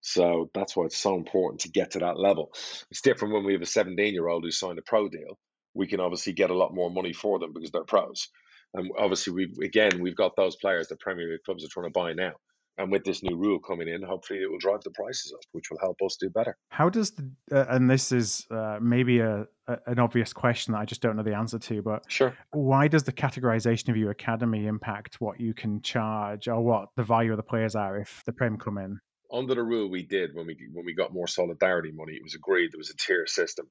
So 0.00 0.50
that's 0.52 0.76
why 0.76 0.84
it's 0.84 0.98
so 0.98 1.14
important 1.16 1.62
to 1.62 1.70
get 1.70 1.92
to 1.92 2.00
that 2.00 2.18
level. 2.18 2.50
It's 2.90 3.00
different 3.00 3.34
when 3.34 3.44
we 3.44 3.54
have 3.54 3.62
a 3.62 3.66
17 3.66 4.12
year 4.12 4.28
old 4.28 4.44
who 4.44 4.50
signed 4.50 4.78
a 4.78 4.82
pro 4.82 5.08
deal. 5.08 5.38
We 5.74 5.86
can 5.86 6.00
obviously 6.00 6.34
get 6.34 6.50
a 6.50 6.56
lot 6.56 6.74
more 6.74 6.90
money 6.90 7.12
for 7.12 7.38
them 7.38 7.52
because 7.52 7.70
they're 7.70 7.84
pros. 7.84 8.28
And 8.74 8.90
obviously, 8.98 9.32
we've 9.32 9.58
again 9.62 10.00
we've 10.00 10.16
got 10.16 10.36
those 10.36 10.56
players 10.56 10.88
that 10.88 11.00
Premier 11.00 11.30
League 11.30 11.42
clubs 11.44 11.64
are 11.64 11.68
trying 11.68 11.86
to 11.86 11.90
buy 11.90 12.12
now 12.12 12.32
and 12.78 12.90
with 12.90 13.04
this 13.04 13.22
new 13.22 13.36
rule 13.36 13.58
coming 13.58 13.88
in, 13.88 14.02
hopefully 14.02 14.40
it 14.40 14.50
will 14.50 14.58
drive 14.58 14.82
the 14.82 14.90
prices 14.90 15.32
up, 15.32 15.40
which 15.52 15.70
will 15.70 15.78
help 15.78 16.00
us 16.04 16.16
do 16.16 16.28
better. 16.28 16.56
How 16.70 16.88
does 16.88 17.12
the 17.12 17.30
uh, 17.52 17.66
and 17.68 17.88
this 17.88 18.10
is 18.12 18.46
uh, 18.50 18.78
maybe 18.80 19.20
a, 19.20 19.46
a, 19.68 19.78
an 19.86 19.98
obvious 19.98 20.32
question 20.32 20.72
that 20.72 20.80
I 20.80 20.84
just 20.84 21.00
don't 21.00 21.16
know 21.16 21.22
the 21.22 21.34
answer 21.34 21.58
to, 21.58 21.82
but 21.82 22.04
sure, 22.08 22.36
why 22.52 22.88
does 22.88 23.04
the 23.04 23.12
categorization 23.12 23.90
of 23.90 23.96
your 23.96 24.10
academy 24.10 24.66
impact 24.66 25.20
what 25.20 25.40
you 25.40 25.54
can 25.54 25.82
charge 25.82 26.48
or 26.48 26.60
what 26.60 26.88
the 26.96 27.04
value 27.04 27.30
of 27.30 27.36
the 27.36 27.44
players 27.44 27.74
are 27.76 27.98
if 27.98 28.22
the 28.26 28.32
prem 28.32 28.58
come 28.58 28.78
in? 28.78 28.98
Under 29.32 29.54
the 29.54 29.62
rule 29.62 29.88
we 29.88 30.04
did 30.04 30.34
when 30.34 30.46
we 30.46 30.56
when 30.72 30.84
we 30.84 30.94
got 30.94 31.12
more 31.12 31.28
solidarity 31.28 31.92
money, 31.92 32.14
it 32.14 32.22
was 32.22 32.34
agreed 32.34 32.72
there 32.72 32.78
was 32.78 32.90
a 32.90 32.96
tier 32.96 33.26
system. 33.26 33.66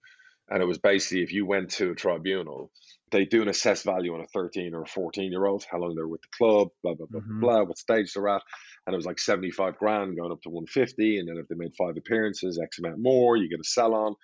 And 0.49 0.61
it 0.61 0.65
was 0.65 0.77
basically 0.77 1.23
if 1.23 1.31
you 1.31 1.45
went 1.45 1.69
to 1.71 1.91
a 1.91 1.95
tribunal, 1.95 2.69
they 3.11 3.25
do 3.25 3.41
an 3.41 3.47
assessed 3.47 3.85
value 3.85 4.13
on 4.13 4.21
a 4.21 4.27
13 4.27 4.73
or 4.73 4.81
a 4.81 4.87
14 4.87 5.31
year 5.31 5.45
old, 5.45 5.63
how 5.69 5.77
long 5.77 5.95
they're 5.95 6.07
with 6.07 6.21
the 6.21 6.27
club, 6.37 6.67
blah, 6.81 6.95
blah, 6.95 7.07
blah, 7.09 7.21
mm-hmm. 7.21 7.39
blah, 7.39 7.63
what 7.63 7.77
stage 7.77 8.13
they're 8.13 8.27
at. 8.27 8.41
And 8.85 8.93
it 8.93 8.97
was 8.97 9.05
like 9.05 9.19
75 9.19 9.77
grand 9.77 10.17
going 10.17 10.31
up 10.31 10.41
to 10.41 10.49
150. 10.49 11.19
And 11.19 11.27
then 11.27 11.37
if 11.37 11.47
they 11.47 11.55
made 11.55 11.73
five 11.77 11.95
appearances, 11.97 12.59
X 12.61 12.79
amount 12.79 12.99
more, 12.99 13.37
you 13.37 13.49
get 13.49 13.59
a 13.59 13.63
sell 13.63 13.93
on. 13.93 14.15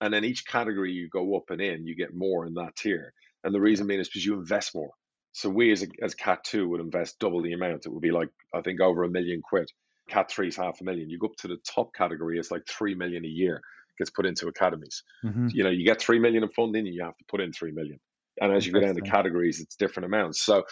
And 0.00 0.12
then 0.12 0.24
each 0.24 0.46
category 0.46 0.92
you 0.92 1.08
go 1.08 1.36
up 1.36 1.44
and 1.50 1.60
in, 1.60 1.86
you 1.86 1.96
get 1.96 2.14
more 2.14 2.46
in 2.46 2.54
that 2.54 2.76
tier. 2.76 3.12
And 3.44 3.54
the 3.54 3.60
reason 3.60 3.86
being 3.86 4.00
is 4.00 4.08
because 4.08 4.26
you 4.26 4.34
invest 4.34 4.74
more. 4.74 4.90
So 5.32 5.48
we 5.48 5.72
as 5.72 5.82
a, 5.82 5.86
as 6.02 6.14
Cat 6.14 6.44
2 6.44 6.68
would 6.68 6.80
invest 6.80 7.18
double 7.18 7.42
the 7.42 7.52
amount. 7.52 7.86
It 7.86 7.92
would 7.92 8.02
be 8.02 8.10
like, 8.10 8.28
I 8.54 8.60
think, 8.60 8.80
over 8.80 9.04
a 9.04 9.08
million 9.08 9.40
quid. 9.42 9.70
Cat 10.10 10.30
3 10.30 10.48
is 10.48 10.56
half 10.56 10.80
a 10.80 10.84
million. 10.84 11.08
You 11.08 11.18
go 11.18 11.28
up 11.28 11.36
to 11.38 11.48
the 11.48 11.56
top 11.74 11.94
category, 11.94 12.38
it's 12.38 12.50
like 12.50 12.66
3 12.66 12.94
million 12.94 13.24
a 13.24 13.28
year 13.28 13.62
gets 13.98 14.10
put 14.10 14.26
into 14.26 14.48
academies. 14.48 15.02
Mm-hmm. 15.24 15.48
You 15.50 15.64
know, 15.64 15.70
you 15.70 15.84
get 15.84 16.00
three 16.00 16.18
million 16.18 16.42
in 16.42 16.50
funding, 16.50 16.86
and 16.86 16.94
you 16.94 17.04
have 17.04 17.16
to 17.16 17.24
put 17.28 17.40
in 17.40 17.52
three 17.52 17.72
million. 17.72 17.98
And 18.40 18.52
as 18.52 18.66
you 18.66 18.72
go 18.72 18.80
down 18.80 18.94
the 18.94 19.02
categories, 19.02 19.60
it's 19.60 19.76
different 19.76 20.06
amounts. 20.06 20.42
So 20.42 20.64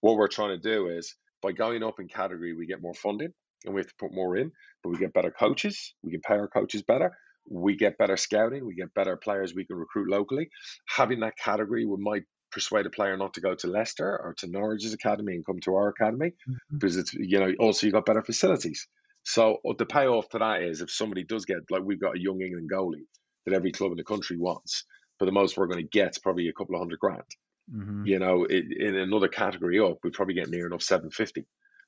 what 0.00 0.16
we're 0.16 0.28
trying 0.28 0.60
to 0.60 0.68
do 0.68 0.88
is 0.88 1.14
by 1.44 1.52
going 1.52 1.82
up 1.82 2.00
in 2.00 2.08
category, 2.08 2.54
we 2.54 2.66
get 2.66 2.80
more 2.80 2.94
funding 2.94 3.28
and 3.64 3.74
we 3.74 3.80
have 3.82 3.88
to 3.88 3.94
put 3.98 4.14
more 4.14 4.36
in, 4.36 4.50
but 4.82 4.88
we 4.88 4.98
get 4.98 5.12
better 5.12 5.30
coaches. 5.30 5.94
We 6.02 6.10
can 6.10 6.22
pay 6.22 6.34
our 6.34 6.48
coaches 6.48 6.82
better. 6.82 7.12
We 7.48 7.76
get 7.76 7.98
better 7.98 8.16
scouting. 8.16 8.66
We 8.66 8.74
get 8.74 8.94
better 8.94 9.18
players 9.18 9.54
we 9.54 9.66
can 9.66 9.76
recruit 9.76 10.08
locally. 10.08 10.48
Having 10.88 11.20
that 11.20 11.36
category 11.36 11.84
we 11.84 11.96
might 11.98 12.22
persuade 12.50 12.86
a 12.86 12.90
player 12.90 13.16
not 13.16 13.34
to 13.34 13.42
go 13.42 13.54
to 13.54 13.66
Leicester 13.66 14.08
or 14.08 14.34
to 14.38 14.46
Norwich's 14.46 14.94
academy 14.94 15.34
and 15.34 15.44
come 15.44 15.60
to 15.64 15.74
our 15.74 15.88
academy 15.88 16.28
mm-hmm. 16.28 16.78
because 16.78 16.96
it's 16.96 17.12
you 17.12 17.38
know 17.38 17.52
also 17.60 17.86
you 17.86 17.92
got 17.92 18.06
better 18.06 18.22
facilities. 18.22 18.88
So 19.24 19.58
uh, 19.68 19.74
the 19.76 19.86
payoff 19.86 20.28
to 20.30 20.38
that 20.38 20.62
is 20.62 20.80
if 20.80 20.90
somebody 20.90 21.24
does 21.24 21.44
get 21.44 21.58
like 21.70 21.82
we've 21.82 22.00
got 22.00 22.16
a 22.16 22.20
young 22.20 22.40
England 22.40 22.70
goalie 22.72 23.06
that 23.44 23.54
every 23.54 23.72
club 23.72 23.90
in 23.90 23.98
the 23.98 24.04
country 24.04 24.38
wants, 24.38 24.84
for 25.18 25.26
the 25.26 25.32
most 25.32 25.58
we're 25.58 25.66
going 25.66 25.84
to 25.84 25.98
get 26.00 26.16
probably 26.22 26.48
a 26.48 26.54
couple 26.54 26.74
of 26.74 26.80
hundred 26.80 27.00
grand. 27.00 27.24
Mm-hmm. 27.72 28.06
You 28.06 28.18
know, 28.18 28.44
it, 28.44 28.64
in 28.78 28.96
another 28.96 29.28
category 29.28 29.78
up, 29.78 29.98
we'd 30.02 30.12
probably 30.12 30.34
get 30.34 30.50
near 30.50 30.66
enough 30.66 30.82
seven 30.82 31.10
fifty. 31.10 31.46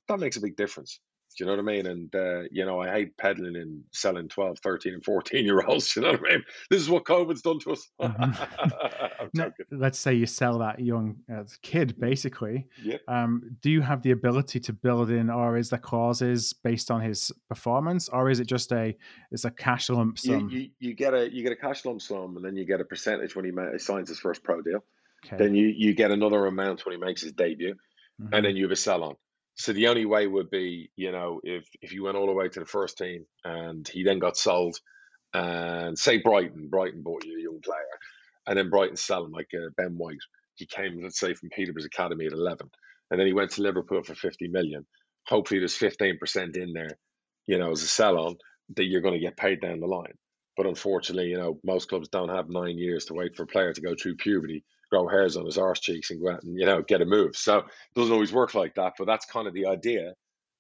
That 0.09 0.21
makes 0.21 0.37
a 0.37 0.41
big 0.41 0.57
difference. 0.57 1.01
Do 1.37 1.45
you 1.45 1.51
know 1.51 1.63
what 1.63 1.71
I 1.71 1.77
mean? 1.77 1.87
And, 1.87 2.15
uh, 2.15 2.43
you 2.51 2.65
know, 2.65 2.81
I 2.81 2.91
hate 2.91 3.17
peddling 3.19 3.57
and 3.57 3.83
selling 3.93 4.29
12, 4.29 4.59
13, 4.61 4.95
and 4.95 5.05
14 5.05 5.45
year 5.45 5.63
olds. 5.67 5.95
You 5.97 6.03
know 6.03 6.13
what 6.13 6.21
I 6.31 6.35
mean? 6.35 6.45
This 6.71 6.81
is 6.81 6.89
what 6.89 7.05
COVID's 7.05 7.43
done 7.43 7.59
to 7.61 7.73
us. 7.73 7.89
mm-hmm. 8.01 9.27
no, 9.35 9.51
let's 9.71 9.99
say 9.99 10.15
you 10.15 10.27
sell 10.27 10.59
that 10.59 10.81
young 10.81 11.17
uh, 11.33 11.45
kid, 11.63 11.99
basically. 11.99 12.67
Um, 13.09 13.57
do 13.61 13.71
you 13.71 13.83
have 13.83 14.03
the 14.03 14.13
ability 14.13 14.61
to 14.61 14.73
build 14.73 15.11
in, 15.11 15.29
or 15.31 15.57
is 15.57 15.71
there 15.71 15.79
clauses 15.79 16.53
based 16.53 16.91
on 16.91 17.01
his 17.01 17.33
performance, 17.49 18.09
or 18.09 18.31
is 18.31 18.41
it 18.41 18.47
just 18.47 18.73
a 18.73 18.97
it's 19.31 19.45
a 19.45 19.51
cash 19.51 19.89
lump 19.91 20.19
sum? 20.19 20.49
You, 20.51 20.59
you, 20.59 20.71
you 20.81 20.95
get 20.95 21.15
a 21.15 21.31
you 21.31 21.43
get 21.43 21.53
a 21.53 21.57
cash 21.57 21.85
lump 21.85 22.03
sum, 22.03 22.37
and 22.37 22.45
then 22.45 22.57
you 22.57 22.65
get 22.65 22.81
a 22.81 22.85
percentage 22.85 23.35
when 23.35 23.45
he 23.45 23.79
signs 23.79 24.09
his 24.09 24.19
first 24.19 24.43
pro 24.43 24.63
deal. 24.63 24.85
Okay. 25.25 25.37
Then 25.37 25.55
you 25.55 25.73
you 25.75 25.95
get 25.95 26.11
another 26.11 26.47
amount 26.47 26.85
when 26.85 26.95
he 26.95 27.01
makes 27.01 27.23
his 27.23 27.33
debut, 27.33 27.75
mm-hmm. 28.21 28.35
and 28.35 28.45
then 28.45 28.57
you 28.57 28.65
have 28.65 28.73
a 28.73 28.77
sell 28.77 29.03
on. 29.03 29.15
So 29.55 29.73
the 29.73 29.89
only 29.89 30.05
way 30.05 30.27
would 30.27 30.51
be, 30.51 30.91
you 30.97 31.13
know, 31.13 31.41
if 31.43 31.67
if 31.81 31.93
you 31.93 32.05
went 32.05 32.17
all 32.17 32.27
the 32.27 32.33
way 32.33 32.49
to 32.49 32.61
the 32.61 32.67
first 32.67 32.99
team 32.99 33.25
and 33.45 33.87
he 33.89 34.05
then 34.05 34.19
got 34.19 34.37
sold, 34.37 34.79
and 35.33 35.99
say 35.99 36.19
Brighton, 36.19 36.69
Brighton 36.69 37.03
bought 37.03 37.25
you 37.25 37.39
a 37.39 37.43
young 37.43 37.61
player, 37.63 37.99
and 38.47 38.59
then 38.59 38.71
Brighton 38.71 38.97
sell 38.97 39.25
him 39.25 39.33
like 39.33 39.49
uh, 39.55 39.71
Ben 39.77 39.97
White. 39.97 40.19
He 40.57 40.67
came, 40.67 41.03
let's 41.03 41.19
say, 41.19 41.35
from 41.35 41.51
Peterborough's 41.51 41.87
academy 41.87 42.27
at 42.27 42.33
eleven, 42.33 42.71
and 43.11 43.19
then 43.19 43.27
he 43.27 43.33
went 43.33 43.53
to 43.53 43.63
Liverpool 43.63 44.03
for 44.03 44.15
fifty 44.15 44.49
million. 44.49 44.87
Hopefully, 45.27 45.61
there's 45.61 45.75
fifteen 45.75 46.19
percent 46.19 46.57
in 46.57 46.73
there, 46.73 46.99
you 47.47 47.59
know, 47.59 47.73
as 47.73 47.83
a 47.83 47.89
sell 47.89 48.19
on 48.19 48.37
that 48.77 48.85
you're 48.85 49.03
going 49.03 49.15
to 49.15 49.21
get 49.21 49.37
paid 49.37 49.61
down 49.61 49.81
the 49.81 49.87
line. 49.87 50.15
But 50.57 50.67
unfortunately, 50.67 51.29
you 51.29 51.39
know, 51.39 51.61
most 51.65 51.89
clubs 51.89 52.09
don't 52.09 52.35
have 52.35 52.49
nine 52.49 52.79
years 52.79 53.07
to 53.07 53.15
wait 53.15 53.37
for 53.37 53.43
a 53.43 53.47
player 53.47 53.73
to 53.73 53.81
go 53.81 53.95
through 53.95 54.17
puberty 54.17 54.65
grow 54.91 55.09
hairs 55.09 55.37
on 55.37 55.47
his 55.47 55.59
arse 55.59 55.81
cheeks 55.81 56.11
and 56.11 56.21
go 56.21 56.33
out 56.33 56.43
and 56.43 56.59
you 56.59 56.67
know 56.67 56.83
get 56.83 57.01
a 57.01 57.07
move. 57.07 57.37
So 57.37 57.59
it 57.59 57.65
doesn't 57.95 58.13
always 58.13 58.33
work 58.33 58.55
like 58.55 58.75
that, 58.77 58.95
but 58.99 59.07
that's 59.07 59.27
kind 59.27 59.47
of 59.47 59.55
the 59.55 59.67
idea. 59.67 60.15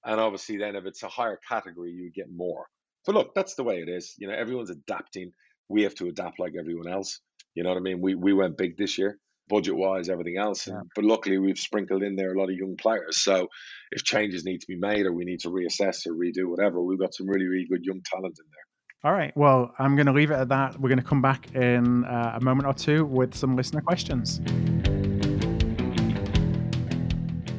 And 0.04 0.20
obviously, 0.20 0.58
then 0.58 0.76
if 0.76 0.86
it's 0.86 1.02
a 1.02 1.08
higher 1.08 1.38
category, 1.48 1.90
you 1.90 2.10
get 2.14 2.26
more. 2.30 2.66
But 3.04 3.14
look, 3.14 3.34
that's 3.34 3.54
the 3.54 3.64
way 3.64 3.76
it 3.76 3.88
is. 3.88 4.14
You 4.18 4.28
know, 4.28 4.34
everyone's 4.34 4.70
adapting. 4.70 5.32
We 5.68 5.82
have 5.82 5.94
to 5.96 6.08
adapt 6.08 6.38
like 6.38 6.54
everyone 6.58 6.88
else. 6.88 7.20
You 7.54 7.62
know 7.62 7.70
what 7.70 7.78
I 7.78 7.82
mean? 7.82 8.00
We 8.00 8.14
we 8.14 8.32
went 8.32 8.58
big 8.58 8.76
this 8.76 8.98
year, 8.98 9.18
budget 9.48 9.76
wise, 9.76 10.08
everything 10.08 10.36
else. 10.38 10.66
Yeah. 10.66 10.80
But 10.94 11.04
luckily, 11.04 11.38
we've 11.38 11.58
sprinkled 11.58 12.02
in 12.02 12.16
there 12.16 12.32
a 12.32 12.38
lot 12.38 12.50
of 12.50 12.56
young 12.56 12.76
players. 12.76 13.22
So 13.22 13.48
if 13.90 14.04
changes 14.04 14.44
need 14.44 14.60
to 14.60 14.66
be 14.68 14.76
made 14.76 15.06
or 15.06 15.12
we 15.12 15.24
need 15.24 15.40
to 15.40 15.48
reassess 15.48 16.06
or 16.06 16.12
redo 16.12 16.48
whatever, 16.48 16.80
we've 16.80 16.98
got 16.98 17.14
some 17.14 17.28
really 17.28 17.46
really 17.46 17.66
good 17.68 17.84
young 17.84 18.02
talent 18.04 18.38
in 18.38 18.46
there. 18.50 18.65
All 19.04 19.12
right. 19.12 19.30
Well, 19.36 19.72
I'm 19.78 19.94
going 19.94 20.06
to 20.06 20.12
leave 20.12 20.30
it 20.30 20.36
at 20.36 20.48
that. 20.48 20.80
We're 20.80 20.88
going 20.88 20.98
to 20.98 21.04
come 21.04 21.20
back 21.20 21.54
in 21.54 22.04
uh, 22.06 22.38
a 22.40 22.44
moment 22.44 22.66
or 22.66 22.72
two 22.72 23.04
with 23.04 23.34
some 23.34 23.54
listener 23.54 23.82
questions. 23.82 24.40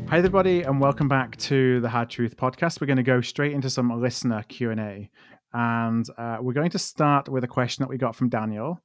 Hi, 0.10 0.18
everybody, 0.18 0.64
and 0.64 0.82
welcome 0.82 1.08
back 1.08 1.38
to 1.38 1.80
the 1.82 1.90
Hard 1.90 2.10
Truth 2.10 2.38
podcast. 2.38 2.82
We're 2.82 2.88
going 2.88 2.98
to 2.98 3.04
go 3.04 3.22
straight 3.22 3.54
into 3.54 3.70
some 3.70 4.02
listener 4.02 4.44
Q 4.48 4.72
and 4.72 4.80
A, 4.80 5.10
and 5.54 6.06
uh, 6.18 6.38
we're 6.42 6.54
going 6.54 6.72
to 6.72 6.80
start 6.80 7.30
with 7.30 7.44
a 7.44 7.48
question 7.48 7.84
that 7.84 7.90
we 7.90 7.98
got 8.00 8.16
from 8.16 8.30
Daniel. 8.30 8.82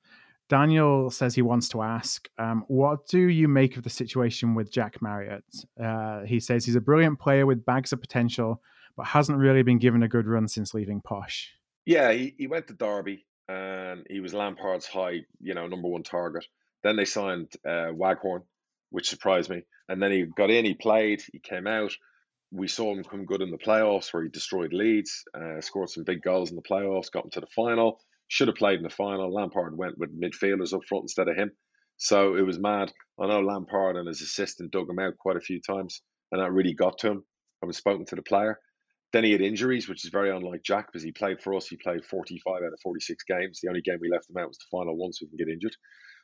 Daniel 0.50 1.11
says 1.11 1.34
he 1.34 1.42
wants 1.42 1.70
to 1.70 1.80
ask, 1.80 2.28
um, 2.38 2.64
"What 2.68 3.09
do 3.09 3.18
you 3.18 3.48
make 3.48 3.78
of 3.78 3.82
the 3.82 3.90
situation 3.90 4.55
with 4.55 4.70
Jack 4.70 5.00
Marriott?" 5.00 5.44
Uh, 5.82 6.24
he 6.24 6.38
says 6.38 6.66
he's 6.66 6.76
a 6.76 6.80
brilliant 6.82 7.18
player 7.18 7.46
with 7.46 7.64
bags 7.64 7.94
of 7.94 8.00
potential, 8.03 8.61
but 8.94 9.07
hasn't 9.07 9.38
really 9.38 9.62
been 9.62 9.78
given 9.78 10.03
a 10.03 10.09
good 10.09 10.26
run 10.26 10.48
since 10.48 10.74
leaving 10.74 11.00
Posh. 11.00 11.50
Yeah, 11.85 12.12
he, 12.12 12.35
he 12.39 12.47
went 12.47 12.68
to 12.68 12.74
Derby 12.74 13.24
and 13.49 14.07
he 14.09 14.20
was 14.20 14.35
Lampard's 14.35 14.87
high, 14.87 15.20
you 15.41 15.55
know, 15.55 15.66
number 15.66 15.89
one 15.89 16.03
target. 16.03 16.45
Then 16.83 16.97
they 16.97 17.05
signed 17.05 17.53
uh, 17.66 17.93
Waghorn, 17.93 18.43
which 18.91 19.09
surprised 19.09 19.51
me. 19.51 19.62
And 19.89 20.03
then 20.03 20.12
he 20.12 20.24
got 20.24 20.51
in, 20.51 20.64
he 20.64 20.74
played, 20.74 21.22
he 21.33 21.39
came 21.39 21.66
out. 21.66 21.93
We 22.51 22.68
saw 22.68 22.93
him 22.95 23.03
come 23.03 23.24
good 23.24 23.41
in 23.43 23.51
the 23.51 23.59
playoffs 23.59 24.12
where 24.12 24.22
he 24.22 24.28
destroyed 24.28 24.72
Leeds, 24.72 25.24
uh, 25.35 25.61
scored 25.61 25.91
some 25.91 26.05
big 26.05 26.22
goals 26.22 26.51
in 26.51 26.57
the 26.57 26.62
playoffs, 26.62 27.11
got 27.11 27.24
him 27.24 27.30
to 27.33 27.41
the 27.41 27.47
final. 27.47 27.99
Should 28.28 28.49
have 28.49 28.57
played 28.57 28.78
in 28.78 28.85
the 28.85 28.91
final. 28.91 29.33
Lampard 29.33 29.76
went 29.76 29.99
with 29.99 30.18
midfielders 30.18 30.72
up 30.72 30.83
front 30.89 31.05
instead 31.05 31.28
of 31.28 31.37
him. 31.37 31.51
So 31.97 32.37
it 32.37 32.43
was 32.43 32.59
mad. 32.59 32.93
I 33.20 33.26
know 33.26 33.41
Lampard 33.41 33.97
and 33.97 34.09
his 34.09 34.22
assistant 34.22 34.70
dug 34.70 34.89
him 34.89 34.99
out 34.99 35.18
quite 35.18 35.37
a 35.37 35.41
few 35.41 35.61
times, 35.61 36.03
and 36.30 36.41
that 36.41 36.53
really 36.53 36.74
got 36.74 36.99
to 36.99 37.09
him. 37.11 37.24
I 37.62 37.66
was 37.66 37.76
spoken 37.76 38.07
to 38.07 38.16
the 38.16 38.22
player. 38.22 38.59
Then 39.13 39.25
he 39.25 39.33
had 39.33 39.43
injuries, 39.43 39.89
which 39.89 40.05
is 40.05 40.11
very 40.11 40.31
unlike 40.31 40.63
Jack 40.63 40.87
because 40.87 41.03
he 41.03 41.13
played 41.13 41.41
for 41.41 41.55
us. 41.55 41.67
He 41.67 41.77
played 41.77 42.05
45 42.05 42.63
out 42.63 42.73
of 42.73 42.81
46 42.83 43.25
games. 43.25 43.61
The 43.61 43.69
only 43.69 43.83
game 43.83 43.99
we 44.01 44.11
left 44.11 44.31
him 44.31 44.39
out 44.39 44.49
was 44.49 44.59
the 44.59 44.65
final 44.71 44.97
one, 44.97 45.13
so 45.13 45.27
he 45.27 45.29
can 45.29 45.37
get 45.37 45.53
injured. 45.53 45.77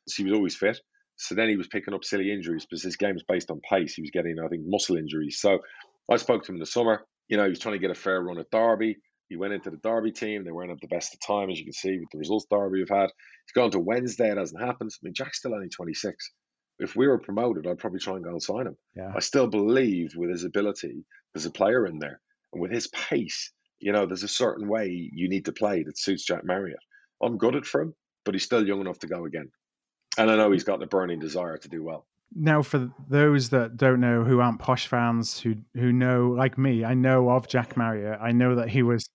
So 0.09 0.22
he 0.22 0.30
was 0.30 0.36
always 0.36 0.57
fit. 0.57 0.80
So 1.16 1.34
then 1.34 1.49
he 1.49 1.57
was 1.57 1.66
picking 1.66 1.93
up 1.95 2.05
silly 2.05 2.32
injuries 2.32 2.64
because 2.64 2.82
his 2.82 2.97
game 2.97 3.16
is 3.16 3.24
based 3.28 3.51
on 3.51 3.61
pace. 3.68 3.95
He 3.95 4.03
was 4.03 4.11
getting, 4.11 4.36
I 4.43 4.49
think, 4.49 4.62
muscle 4.64 4.97
injuries. 4.97 5.41
So 5.41 5.59
I 6.11 6.16
spoke 6.16 6.45
to 6.45 6.53
him 6.53 6.57
in 6.57 6.61
the 6.61 6.66
summer. 6.66 7.05
You 7.28 7.36
know, 7.36 7.45
he 7.45 7.51
was 7.51 7.59
trying 7.59 7.74
to 7.74 7.80
get 7.80 7.91
a 7.91 7.95
fair 7.95 8.22
run 8.22 8.39
at 8.39 8.51
Derby. 8.51 8.97
He 9.28 9.36
went 9.36 9.53
into 9.53 9.70
the 9.70 9.76
Derby 9.78 10.12
team. 10.12 10.45
They 10.45 10.53
weren't 10.53 10.70
at 10.70 10.80
the 10.80 10.86
best 10.86 11.12
of 11.12 11.20
time, 11.20 11.51
as 11.51 11.59
you 11.59 11.64
can 11.64 11.74
see 11.74 11.99
with 11.99 12.09
the 12.11 12.18
results 12.18 12.47
Derby 12.51 12.80
have 12.80 12.97
had. 12.97 13.11
He's 13.47 13.53
gone 13.55 13.70
to 13.72 13.78
Wednesday. 13.80 14.30
It 14.30 14.39
hasn't 14.39 14.62
happened. 14.62 14.91
I 14.95 14.99
mean, 15.03 15.12
Jack's 15.14 15.39
still 15.41 15.55
only 15.55 15.68
26. 15.68 16.32
If 16.78 16.97
we 16.97 17.09
were 17.09 17.18
promoted, 17.18 17.66
I'd 17.66 17.78
probably 17.78 17.99
try 17.99 18.14
and 18.14 18.24
go 18.24 18.30
and 18.30 18.43
sign 18.43 18.68
him. 18.68 18.76
Yeah. 18.97 19.12
I 19.14 19.20
still 19.20 19.49
believe 19.49 20.12
with 20.16 20.30
his 20.30 20.45
ability, 20.45 21.05
there's 21.34 21.45
a 21.45 21.51
player 21.51 21.84
in 21.84 21.99
there. 21.99 22.20
And 22.53 22.62
with 22.62 22.70
his 22.70 22.88
pace, 22.88 23.53
you 23.78 23.92
know, 23.92 24.07
there's 24.07 24.22
a 24.22 24.28
certain 24.28 24.68
way 24.68 25.11
you 25.12 25.28
need 25.28 25.44
to 25.46 25.53
play 25.53 25.82
that 25.82 25.99
suits 25.99 26.24
Jack 26.24 26.44
Marriott. 26.44 26.80
I'm 27.22 27.38
good 27.38 27.57
at 27.57 27.66
for 27.66 27.80
him, 27.80 27.94
but 28.24 28.34
he's 28.34 28.44
still 28.44 28.66
young 28.66 28.80
enough 28.80 28.99
to 29.01 29.07
go 29.07 29.24
again. 29.24 29.51
And 30.16 30.30
I 30.30 30.36
know 30.36 30.51
he's 30.51 30.64
got 30.64 30.80
the 30.80 30.86
burning 30.86 31.20
desire 31.20 31.57
to 31.59 31.68
do 31.68 31.82
well. 31.82 32.07
Now, 32.34 32.62
for 32.62 32.90
those 33.08 33.48
that 33.50 33.76
don't 33.76 34.00
know, 34.00 34.22
who 34.22 34.40
aren't 34.40 34.58
posh 34.58 34.86
fans, 34.86 35.40
who 35.40 35.56
who 35.74 35.92
know, 35.92 36.34
like 36.36 36.58
me, 36.58 36.84
I 36.84 36.94
know 36.94 37.30
of 37.30 37.48
Jack 37.48 37.76
Marriott. 37.76 38.18
I 38.20 38.32
know 38.32 38.56
that 38.56 38.68
he 38.68 38.82
was 38.82 39.08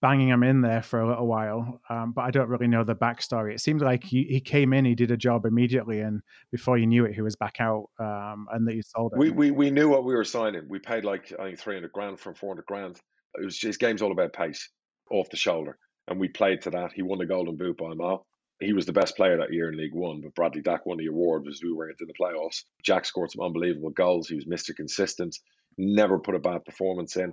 banging 0.00 0.28
him 0.28 0.42
in 0.42 0.62
there 0.62 0.80
for 0.82 1.00
a 1.00 1.08
little 1.08 1.26
while, 1.26 1.80
um, 1.90 2.12
but 2.14 2.22
I 2.22 2.30
don't 2.30 2.48
really 2.48 2.68
know 2.68 2.84
the 2.84 2.94
backstory. 2.94 3.52
It 3.52 3.60
seemed 3.60 3.82
like 3.82 4.02
he, 4.04 4.24
he 4.24 4.40
came 4.40 4.72
in, 4.72 4.84
he 4.84 4.94
did 4.94 5.10
a 5.10 5.16
job 5.16 5.44
immediately, 5.44 6.00
and 6.00 6.22
before 6.52 6.78
you 6.78 6.86
knew 6.86 7.04
it, 7.04 7.14
he 7.14 7.20
was 7.22 7.36
back 7.36 7.56
out, 7.60 7.86
um, 7.98 8.46
and 8.52 8.66
that 8.66 8.74
you 8.74 8.82
sold 8.82 9.12
it. 9.14 9.18
We, 9.18 9.30
we 9.30 9.50
we 9.50 9.70
knew 9.70 9.88
what 9.88 10.04
we 10.04 10.14
were 10.14 10.24
signing. 10.24 10.62
We 10.68 10.78
paid 10.78 11.04
like 11.04 11.32
I 11.38 11.44
think 11.44 11.58
three 11.58 11.74
hundred 11.74 11.92
grand 11.92 12.20
from 12.20 12.34
four 12.34 12.50
hundred 12.50 12.66
grand. 12.66 13.00
It 13.34 13.44
was 13.44 13.60
his 13.60 13.76
game's 13.76 14.00
all 14.00 14.12
about 14.12 14.32
pace, 14.32 14.70
off 15.10 15.28
the 15.30 15.36
shoulder, 15.36 15.76
and 16.08 16.20
we 16.20 16.28
played 16.28 16.62
to 16.62 16.70
that. 16.70 16.92
He 16.92 17.02
won 17.02 17.18
the 17.18 17.26
Golden 17.26 17.56
Boot 17.56 17.76
by 17.76 17.92
a 17.92 17.94
mile 17.94 18.26
he 18.60 18.72
was 18.72 18.86
the 18.86 18.92
best 18.92 19.16
player 19.16 19.38
that 19.38 19.52
year 19.52 19.70
in 19.70 19.78
League 19.78 19.94
One, 19.94 20.20
but 20.20 20.34
Bradley 20.34 20.60
Dack 20.60 20.84
won 20.86 20.98
the 20.98 21.06
award 21.06 21.44
because 21.44 21.62
we 21.62 21.72
weren't 21.72 22.00
in 22.00 22.06
the 22.06 22.14
playoffs. 22.14 22.64
Jack 22.82 23.04
scored 23.06 23.30
some 23.30 23.44
unbelievable 23.44 23.90
goals. 23.90 24.28
He 24.28 24.34
was 24.34 24.44
Mr. 24.44 24.76
Consistent, 24.76 25.38
never 25.78 26.18
put 26.18 26.34
a 26.34 26.38
bad 26.38 26.64
performance 26.64 27.16
in. 27.16 27.32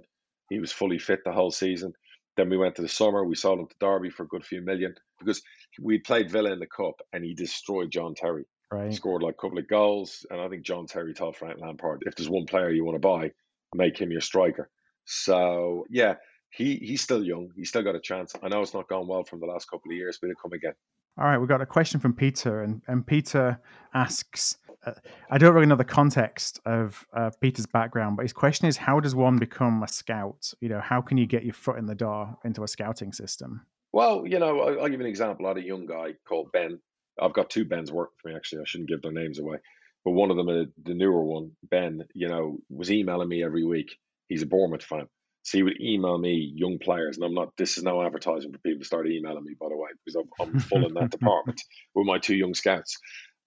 He 0.50 0.60
was 0.60 0.72
fully 0.72 1.00
fit 1.00 1.20
the 1.26 1.34
whole 1.34 1.52
season. 1.52 1.94
Then 2.38 2.50
we 2.50 2.58
went 2.58 2.76
to 2.76 2.82
the 2.82 2.88
summer. 2.88 3.26
We 3.26 3.36
sold 3.36 3.60
him 3.60 3.68
to 3.68 3.76
Derby 3.80 4.10
for 4.10 4.24
a 4.24 4.28
good 4.28 4.46
few 4.46 4.62
million 4.62 4.96
because 5.20 5.42
we 5.82 5.98
played 5.98 6.32
Villa 6.32 6.52
in 6.52 6.60
the 6.60 6.68
Cup 6.68 7.02
and 7.12 7.24
he 7.24 7.34
destroyed 7.34 7.92
John 7.92 8.14
Terry. 8.16 8.46
Right. 8.72 8.94
Scored 8.94 9.24
like 9.24 9.36
a 9.36 9.42
couple 9.42 9.58
of 9.58 9.68
goals. 9.68 10.26
And 10.30 10.40
I 10.40 10.48
think 10.48 10.64
John 10.64 10.86
Terry 10.86 11.14
told 11.14 11.36
Frank 11.36 11.60
Lampard, 11.60 12.04
if 12.06 12.16
there's 12.16 12.30
one 12.30 12.46
player 12.46 12.70
you 12.70 12.86
want 12.86 12.96
to 12.96 13.00
buy, 13.00 13.32
make 13.76 14.00
him 14.00 14.12
your 14.12 14.22
striker. 14.22 14.70
So, 15.06 15.86
yeah, 15.90 16.16
he 16.50 16.76
he's 16.76 17.02
still 17.02 17.24
young. 17.24 17.50
He's 17.56 17.70
still 17.70 17.84
got 17.84 17.96
a 17.96 18.00
chance. 18.00 18.34
I 18.42 18.50
know 18.50 18.62
it's 18.62 18.74
not 18.74 18.88
gone 18.88 19.08
well 19.08 19.24
from 19.24 19.40
the 19.40 19.46
last 19.46 19.70
couple 19.70 19.92
of 19.92 19.98
years, 19.98 20.20
but 20.22 20.30
it'll 20.30 20.42
come 20.42 20.54
again. 20.54 20.74
All 21.20 21.26
right, 21.26 21.38
we've 21.38 21.50
got 21.50 21.62
a 21.62 21.66
question 21.66 22.00
from 22.00 22.14
Peter, 22.14 22.62
and, 22.62 22.82
and 22.88 23.06
Peter 23.06 23.60
asks 23.94 24.58
uh, 24.86 24.92
I 25.30 25.38
don't 25.38 25.54
really 25.54 25.66
know 25.66 25.76
the 25.76 25.84
context 25.84 26.60
of 26.66 27.06
uh, 27.14 27.32
Peter's 27.42 27.66
background, 27.66 28.16
but 28.18 28.24
his 28.24 28.34
question 28.34 28.68
is 28.68 28.78
how 28.78 29.00
does 29.00 29.16
one 29.16 29.38
become 29.38 29.84
a 29.84 29.88
scout? 29.88 30.54
You 30.62 30.70
know, 30.70 30.80
how 30.80 31.02
can 31.02 31.18
you 31.18 31.26
get 31.26 31.44
your 31.44 31.54
foot 31.54 31.78
in 31.78 31.86
the 31.86 31.96
door 31.96 32.38
into 32.46 32.64
a 32.64 32.68
scouting 32.68 33.12
system? 33.12 33.66
Well, 33.92 34.26
you 34.26 34.40
know, 34.40 34.62
I'll, 34.62 34.82
I'll 34.82 34.90
give 34.90 35.00
an 35.00 35.06
example. 35.06 35.46
I 35.46 35.50
had 35.50 35.58
a 35.58 35.64
young 35.64 35.86
guy 35.86 36.14
called 36.28 36.52
Ben. 36.52 36.80
I've 37.20 37.34
got 37.34 37.50
two 37.50 37.66
Bens 37.66 37.92
working 37.92 38.16
for 38.22 38.30
me, 38.30 38.36
actually. 38.36 38.62
I 38.62 38.66
shouldn't 38.66 38.90
give 38.90 39.02
their 39.02 39.12
names 39.12 39.40
away. 39.40 39.58
But 40.06 40.12
one 40.12 40.30
of 40.30 40.38
them, 40.38 40.50
uh, 40.50 40.66
the 40.84 40.94
newer 40.94 41.24
one, 41.24 41.52
Ben, 41.70 42.04
you 42.14 42.28
know, 42.28 42.60
was 42.70 42.92
emailing 42.92 43.28
me 43.28 43.44
every 43.44 43.64
week. 43.66 43.98
He's 44.28 44.44
a 44.44 44.48
Bournemouth 44.48 44.84
fan. 44.84 45.08
So 45.48 45.58
he 45.58 45.64
would 45.64 45.80
email 45.80 46.18
me 46.18 46.52
young 46.54 46.78
players, 46.78 47.16
and 47.16 47.26
I'm 47.26 47.34
not. 47.34 47.56
This 47.56 47.78
is 47.78 47.84
no 47.84 48.04
advertising 48.06 48.52
for 48.52 48.58
people 48.58 48.82
to 48.82 48.86
start 48.86 49.08
emailing 49.08 49.46
me, 49.46 49.56
by 49.58 49.70
the 49.70 49.78
way, 49.78 49.88
because 50.04 50.22
I'm, 50.22 50.30
I'm 50.46 50.60
full 50.60 50.86
in 50.86 50.94
that 50.96 51.10
department 51.18 51.62
with 51.96 52.06
my 52.06 52.20
two 52.20 52.36
young 52.36 52.54
scouts. 52.54 52.98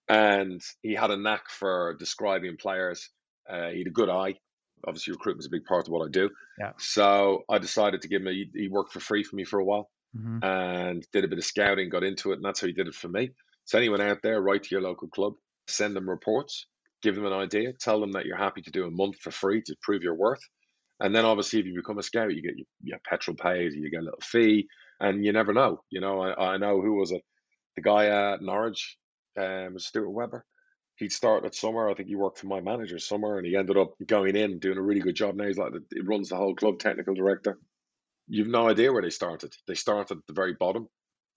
And 0.09 0.63
he 0.81 0.95
had 0.95 1.11
a 1.11 1.19
knack 1.19 1.51
for 1.51 1.97
describing 1.99 2.57
players. 2.57 3.11
Uh, 3.47 3.69
he 3.69 3.81
had 3.81 3.89
a 3.89 3.91
good 3.91 4.09
eye. 4.09 4.37
Obviously, 4.89 5.13
recruitment 5.13 5.43
is 5.43 5.49
a 5.49 5.51
big 5.51 5.67
part 5.67 5.89
of 5.89 5.93
what 5.93 6.03
I 6.03 6.09
do. 6.11 6.31
Yeah. 6.59 6.73
So 6.79 7.45
I 7.51 7.59
decided 7.59 8.01
to 8.01 8.09
give 8.09 8.23
him. 8.23 8.29
A, 8.29 8.49
he, 8.55 8.69
worked 8.69 8.95
for 8.95 9.01
free 9.01 9.23
for 9.23 9.37
me 9.37 9.45
for 9.45 9.61
a 9.61 9.65
while, 9.67 9.91
mm-hmm. 10.17 10.43
and 10.43 11.07
did 11.13 11.27
a 11.27 11.29
bit 11.29 11.37
of 11.37 11.45
scouting, 11.45 11.91
got 11.91 12.03
into 12.03 12.33
it, 12.33 12.37
and 12.37 12.45
that's 12.47 12.63
how 12.63 12.67
he 12.67 12.73
did 12.73 12.89
it 12.89 12.95
for 12.95 13.09
me. 13.09 13.33
So 13.67 13.77
anyone 13.77 14.01
out 14.01 14.23
there, 14.23 14.41
write 14.41 14.63
to 14.63 14.75
your 14.75 14.81
local 14.81 15.09
club, 15.09 15.35
send 15.69 15.95
them 15.95 16.09
reports, 16.09 16.65
give 17.03 17.15
them 17.15 17.27
an 17.27 17.35
idea, 17.35 17.75
tell 17.75 18.01
them 18.01 18.13
that 18.13 18.25
you're 18.25 18.39
happy 18.39 18.63
to 18.63 18.71
do 18.71 18.87
a 18.87 18.91
month 18.91 19.19
for 19.19 19.31
free 19.31 19.61
to 19.67 19.77
prove 19.83 20.03
your 20.03 20.15
worth 20.15 20.41
and 21.01 21.15
then 21.15 21.25
obviously, 21.25 21.61
if 21.61 21.67
you 21.67 21.75
become 21.75 21.99
a 21.99 22.03
scout, 22.03 22.35
you 22.35 22.43
get 22.43 22.57
your, 22.57 22.67
your 22.83 22.99
petrol 23.09 23.37
paid, 23.37 23.73
you 23.73 23.91
get 23.91 24.01
a 24.01 24.05
little 24.05 24.21
fee, 24.23 24.69
and 25.01 25.25
you 25.25 25.33
never 25.33 25.53
know. 25.55 25.83
You 25.91 26.01
know, 26.01 26.21
I, 26.21 26.55
I 26.55 26.57
know 26.59 26.81
who 26.81 26.95
was 26.95 27.11
it? 27.13 27.23
The 27.77 27.83
guy 27.83 28.07
at 28.07 28.43
Norwich, 28.43 28.97
um, 29.39 29.79
Stuart 29.79 30.11
Webber. 30.11 30.45
he'd 30.97 31.13
start 31.13 31.45
at 31.45 31.55
summer. 31.55 31.89
I 31.89 31.95
think 31.95 32.09
he 32.09 32.17
worked 32.17 32.39
for 32.39 32.47
my 32.47 32.61
manager 32.61 32.99
summer, 32.99 33.39
and 33.39 33.47
he 33.47 33.57
ended 33.57 33.77
up 33.77 33.95
going 34.07 34.37
in 34.37 34.59
doing 34.59 34.79
a 34.79 34.83
really 34.83 35.01
good 35.01 35.17
job. 35.17 35.35
Now 35.35 35.47
he's 35.47 35.59
like 35.59 35.73
he 35.93 36.01
runs 36.01 36.29
the 36.29 36.37
whole 36.37 36.55
club, 36.55 36.79
technical 36.79 37.15
director. 37.15 37.59
You've 38.29 38.49
no 38.49 38.69
idea 38.69 38.93
where 38.93 39.03
they 39.03 39.11
started. 39.11 39.55
They 39.67 39.75
started 39.75 40.19
at 40.19 40.27
the 40.29 40.35
very 40.35 40.55
bottom, 40.55 40.89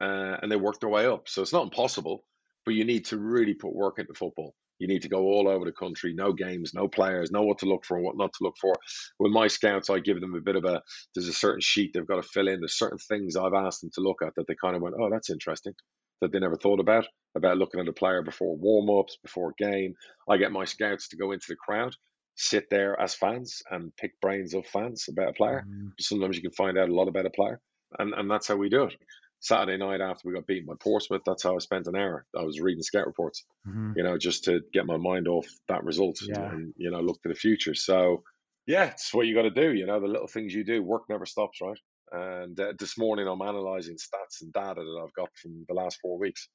uh, 0.01 0.37
and 0.41 0.51
they 0.51 0.57
worked 0.57 0.81
their 0.81 0.89
way 0.89 1.05
up. 1.07 1.27
So 1.27 1.41
it's 1.41 1.53
not 1.53 1.63
impossible, 1.63 2.23
but 2.65 2.75
you 2.75 2.83
need 2.83 3.05
to 3.05 3.17
really 3.17 3.53
put 3.53 3.73
work 3.73 3.97
into 3.99 4.13
football. 4.13 4.53
You 4.83 4.89
need 4.89 5.03
to 5.03 5.09
go 5.09 5.21
all 5.21 5.47
over 5.47 5.63
the 5.63 5.71
country, 5.71 6.13
no 6.13 6.33
games, 6.33 6.73
no 6.73 6.89
players, 6.89 7.31
know 7.31 7.43
what 7.43 7.59
to 7.59 7.67
look 7.67 7.85
for 7.85 7.95
and 7.95 8.05
what 8.05 8.17
not 8.17 8.33
to 8.33 8.43
look 8.43 8.55
for. 8.59 8.75
With 9.17 9.31
my 9.31 9.47
scouts, 9.47 9.89
I 9.89 9.99
give 9.99 10.19
them 10.19 10.35
a 10.35 10.41
bit 10.41 10.57
of 10.57 10.65
a 10.65 10.81
there's 11.15 11.29
a 11.29 11.33
certain 11.33 11.61
sheet 11.61 11.91
they've 11.93 12.05
got 12.05 12.17
to 12.17 12.21
fill 12.21 12.49
in. 12.49 12.59
There's 12.59 12.77
certain 12.77 12.97
things 12.97 13.37
I've 13.37 13.53
asked 13.53 13.79
them 13.79 13.91
to 13.93 14.01
look 14.01 14.21
at 14.21 14.35
that 14.35 14.45
they 14.45 14.55
kind 14.61 14.75
of 14.75 14.81
went, 14.81 14.95
oh, 14.99 15.09
that's 15.09 15.29
interesting, 15.29 15.71
that 16.19 16.33
they 16.33 16.39
never 16.39 16.57
thought 16.57 16.81
about, 16.81 17.05
about 17.33 17.57
looking 17.57 17.79
at 17.79 17.87
a 17.87 17.93
player 17.93 18.23
before 18.23 18.57
warm 18.57 18.89
ups, 18.89 19.17
before 19.23 19.53
game. 19.57 19.93
I 20.29 20.35
get 20.35 20.51
my 20.51 20.65
scouts 20.65 21.07
to 21.09 21.15
go 21.15 21.31
into 21.31 21.45
the 21.47 21.55
crowd, 21.55 21.93
sit 22.35 22.65
there 22.69 22.99
as 22.99 23.15
fans 23.15 23.61
and 23.71 23.95
pick 23.95 24.19
brains 24.19 24.53
of 24.53 24.65
fans 24.67 25.05
about 25.09 25.29
a 25.29 25.33
player. 25.33 25.63
Mm. 25.65 25.91
Sometimes 26.01 26.35
you 26.35 26.41
can 26.41 26.51
find 26.51 26.77
out 26.77 26.89
a 26.89 26.93
lot 26.93 27.07
about 27.07 27.25
a 27.25 27.29
player. 27.29 27.61
And, 27.99 28.13
and 28.13 28.29
that's 28.29 28.49
how 28.49 28.57
we 28.57 28.67
do 28.67 28.83
it. 28.83 28.95
Saturday 29.43 29.77
night 29.77 29.99
after 29.99 30.25
we 30.25 30.33
got 30.33 30.47
beaten 30.47 30.65
by 30.65 30.75
Portsmouth, 30.79 31.23
that's 31.25 31.43
how 31.43 31.55
I 31.55 31.59
spent 31.59 31.87
an 31.87 31.97
hour. 31.97 32.25
I 32.33 32.43
was 32.43 32.61
reading 32.61 32.81
scout 32.81 33.05
reports, 33.05 33.43
mm-hmm. 33.67 33.91
you 33.97 34.03
know, 34.03 34.17
just 34.17 34.45
to 34.45 34.61
get 34.71 34.85
my 34.85 34.95
mind 34.95 35.27
off 35.27 35.47
that 35.67 35.83
result 35.83 36.19
yeah. 36.21 36.49
and, 36.49 36.73
you 36.77 36.91
know, 36.91 37.01
look 37.01 37.21
to 37.23 37.29
the 37.29 37.35
future. 37.35 37.75
So, 37.75 38.23
yeah, 38.65 38.85
it's 38.85 39.13
what 39.13 39.27
you 39.27 39.35
got 39.35 39.41
to 39.41 39.49
do. 39.49 39.73
You 39.73 39.85
know, 39.85 39.99
the 39.99 40.07
little 40.07 40.27
things 40.27 40.53
you 40.53 40.63
do, 40.63 40.81
work 40.81 41.03
never 41.09 41.25
stops, 41.25 41.59
right? 41.61 41.77
And 42.13 42.57
uh, 42.57 42.71
this 42.79 42.97
morning 42.97 43.27
I'm 43.27 43.41
analyzing 43.41 43.95
stats 43.95 44.41
and 44.41 44.53
data 44.53 44.81
that 44.81 45.01
I've 45.03 45.13
got 45.13 45.29
from 45.35 45.65
the 45.67 45.73
last 45.73 45.99
four 46.01 46.17
weeks. 46.17 46.47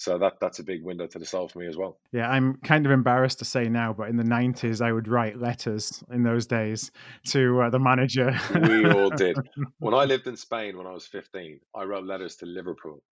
So 0.00 0.16
that 0.16 0.40
that's 0.40 0.60
a 0.60 0.62
big 0.62 0.82
window 0.82 1.06
to 1.08 1.18
the 1.18 1.26
south 1.26 1.52
for 1.52 1.58
me 1.58 1.66
as 1.66 1.76
well. 1.76 1.98
Yeah, 2.10 2.30
I'm 2.30 2.56
kind 2.64 2.86
of 2.86 2.92
embarrassed 2.92 3.38
to 3.40 3.44
say 3.44 3.68
now, 3.68 3.92
but 3.92 4.08
in 4.08 4.16
the 4.16 4.24
90s, 4.24 4.80
I 4.80 4.92
would 4.92 5.06
write 5.06 5.38
letters 5.38 6.02
in 6.10 6.22
those 6.22 6.46
days 6.46 6.90
to 7.26 7.60
uh, 7.60 7.68
the 7.68 7.78
manager. 7.78 8.34
we 8.54 8.90
all 8.90 9.10
did. 9.24 9.36
When 9.78 9.92
I 9.92 10.06
lived 10.06 10.26
in 10.26 10.38
Spain 10.38 10.78
when 10.78 10.86
I 10.86 10.92
was 10.92 11.06
15, 11.06 11.60
I 11.76 11.82
wrote 11.84 12.06
letters 12.06 12.36
to 12.36 12.46
Liverpool. 12.46 13.02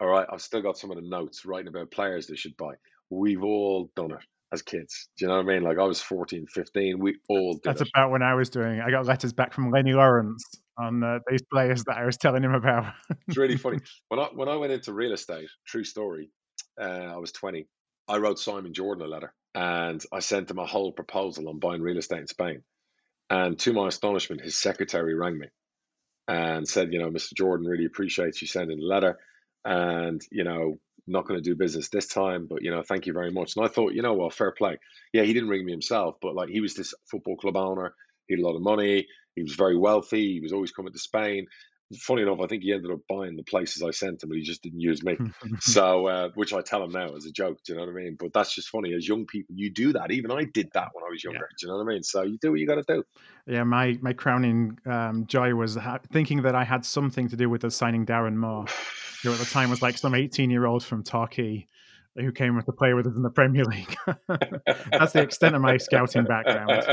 All 0.00 0.08
right, 0.08 0.26
I've 0.32 0.40
still 0.40 0.62
got 0.62 0.78
some 0.78 0.90
of 0.90 0.96
the 0.96 1.06
notes 1.06 1.44
writing 1.44 1.68
about 1.68 1.90
players 1.90 2.26
they 2.26 2.36
should 2.36 2.56
buy. 2.56 2.72
We've 3.10 3.44
all 3.44 3.90
done 3.94 4.12
it 4.12 4.24
as 4.52 4.62
kids. 4.62 5.08
Do 5.16 5.24
you 5.24 5.28
know 5.28 5.36
what 5.36 5.46
I 5.46 5.54
mean? 5.54 5.62
Like 5.62 5.78
I 5.78 5.84
was 5.84 6.00
14, 6.00 6.46
15. 6.46 6.98
We 6.98 7.18
all 7.28 7.54
did 7.54 7.62
That's 7.64 7.80
it. 7.82 7.88
about 7.94 8.10
when 8.10 8.22
I 8.22 8.34
was 8.34 8.50
doing 8.50 8.78
it. 8.78 8.82
I 8.84 8.90
got 8.90 9.06
letters 9.06 9.32
back 9.32 9.52
from 9.52 9.70
Lennie 9.70 9.92
Lawrence 9.92 10.44
on 10.78 11.02
uh, 11.02 11.18
these 11.30 11.42
players 11.52 11.84
that 11.84 11.96
I 11.96 12.04
was 12.04 12.16
telling 12.16 12.42
him 12.42 12.54
about. 12.54 12.92
it's 13.28 13.36
really 13.36 13.56
funny. 13.56 13.78
When 14.08 14.20
I 14.20 14.28
when 14.34 14.48
I 14.48 14.56
went 14.56 14.72
into 14.72 14.92
real 14.92 15.12
estate, 15.12 15.48
true 15.66 15.84
story, 15.84 16.30
uh, 16.80 16.84
I 16.84 17.16
was 17.18 17.32
20. 17.32 17.66
I 18.08 18.16
wrote 18.18 18.38
Simon 18.38 18.74
Jordan 18.74 19.04
a 19.04 19.08
letter 19.08 19.32
and 19.54 20.02
I 20.12 20.20
sent 20.20 20.50
him 20.50 20.58
a 20.58 20.66
whole 20.66 20.92
proposal 20.92 21.48
on 21.48 21.58
buying 21.58 21.82
real 21.82 21.98
estate 21.98 22.20
in 22.20 22.26
Spain. 22.26 22.62
And 23.28 23.58
to 23.60 23.72
my 23.72 23.88
astonishment, 23.88 24.42
his 24.42 24.56
secretary 24.56 25.14
rang 25.14 25.38
me 25.38 25.46
and 26.26 26.66
said, 26.66 26.92
you 26.92 26.98
know, 27.00 27.10
Mr. 27.10 27.34
Jordan 27.34 27.66
really 27.66 27.84
appreciates 27.84 28.42
you 28.42 28.48
sending 28.48 28.78
the 28.78 28.86
letter. 28.86 29.18
And, 29.64 30.20
you 30.32 30.44
know, 30.44 30.78
not 31.10 31.26
going 31.26 31.42
to 31.42 31.44
do 31.50 31.56
business 31.56 31.88
this 31.90 32.08
time, 32.08 32.46
but 32.48 32.62
you 32.62 32.70
know, 32.70 32.82
thank 32.82 33.06
you 33.06 33.12
very 33.12 33.30
much. 33.30 33.56
And 33.56 33.64
I 33.64 33.68
thought, 33.68 33.94
you 33.94 34.02
know, 34.02 34.14
well, 34.14 34.30
fair 34.30 34.52
play. 34.52 34.78
Yeah, 35.12 35.22
he 35.24 35.32
didn't 35.32 35.50
ring 35.50 35.64
me 35.64 35.72
himself, 35.72 36.16
but 36.22 36.34
like 36.34 36.48
he 36.50 36.60
was 36.60 36.74
this 36.74 36.94
football 37.10 37.36
club 37.36 37.56
owner. 37.56 37.94
He 38.28 38.34
had 38.34 38.42
a 38.42 38.46
lot 38.46 38.56
of 38.56 38.62
money. 38.62 39.06
He 39.36 39.42
was 39.42 39.54
very 39.54 39.76
wealthy. 39.76 40.34
He 40.34 40.40
was 40.40 40.52
always 40.52 40.72
coming 40.72 40.92
to 40.92 40.98
Spain. 40.98 41.46
Funny 41.98 42.22
enough, 42.22 42.40
I 42.40 42.46
think 42.46 42.62
he 42.62 42.72
ended 42.72 42.90
up 42.90 43.00
buying 43.08 43.36
the 43.36 43.42
places 43.42 43.82
I 43.82 43.90
sent 43.90 44.22
him, 44.22 44.28
but 44.28 44.36
he 44.36 44.42
just 44.42 44.62
didn't 44.62 44.80
use 44.80 45.02
me. 45.02 45.18
so, 45.60 46.06
uh, 46.06 46.28
which 46.34 46.52
I 46.52 46.60
tell 46.60 46.84
him 46.84 46.92
now 46.92 47.16
as 47.16 47.26
a 47.26 47.32
joke. 47.32 47.58
Do 47.64 47.72
you 47.72 47.78
know 47.78 47.84
what 47.84 47.92
I 47.92 47.94
mean? 47.94 48.16
But 48.18 48.32
that's 48.32 48.54
just 48.54 48.68
funny. 48.68 48.94
As 48.94 49.08
young 49.08 49.26
people, 49.26 49.56
you 49.56 49.70
do 49.70 49.92
that. 49.94 50.12
Even 50.12 50.30
I 50.30 50.44
did 50.44 50.70
that 50.74 50.90
when 50.92 51.04
I 51.04 51.10
was 51.10 51.24
younger. 51.24 51.48
Yeah. 51.50 51.56
Do 51.58 51.66
you 51.66 51.68
know 51.68 51.78
what 51.78 51.90
I 51.90 51.94
mean? 51.94 52.02
So 52.02 52.22
you 52.22 52.38
do 52.38 52.52
what 52.52 52.60
you 52.60 52.66
got 52.66 52.86
to 52.86 52.94
do. 52.94 53.04
Yeah, 53.46 53.64
my 53.64 53.98
my 54.00 54.12
crowning 54.12 54.78
um, 54.86 55.26
joy 55.26 55.54
was 55.54 55.76
ha- 55.76 55.98
thinking 56.12 56.42
that 56.42 56.54
I 56.54 56.64
had 56.64 56.84
something 56.84 57.28
to 57.28 57.36
do 57.36 57.50
with 57.50 57.62
the 57.62 57.70
signing 57.70 58.06
Darren 58.06 58.36
Moore, 58.36 58.66
who 59.22 59.32
at 59.32 59.38
the 59.38 59.46
time 59.46 59.70
was 59.70 59.82
like 59.82 59.98
some 59.98 60.14
eighteen 60.14 60.50
year 60.50 60.66
old 60.66 60.84
from 60.84 61.02
Torquay 61.02 61.66
who 62.16 62.32
came 62.32 62.56
with 62.56 62.66
to 62.66 62.72
play 62.72 62.94
with 62.94 63.06
us 63.06 63.14
in 63.14 63.22
the 63.22 63.30
Premier 63.30 63.64
League. 63.64 63.96
That's 64.90 65.12
the 65.12 65.22
extent 65.22 65.54
of 65.54 65.62
my 65.62 65.76
scouting 65.76 66.24
background. 66.24 66.84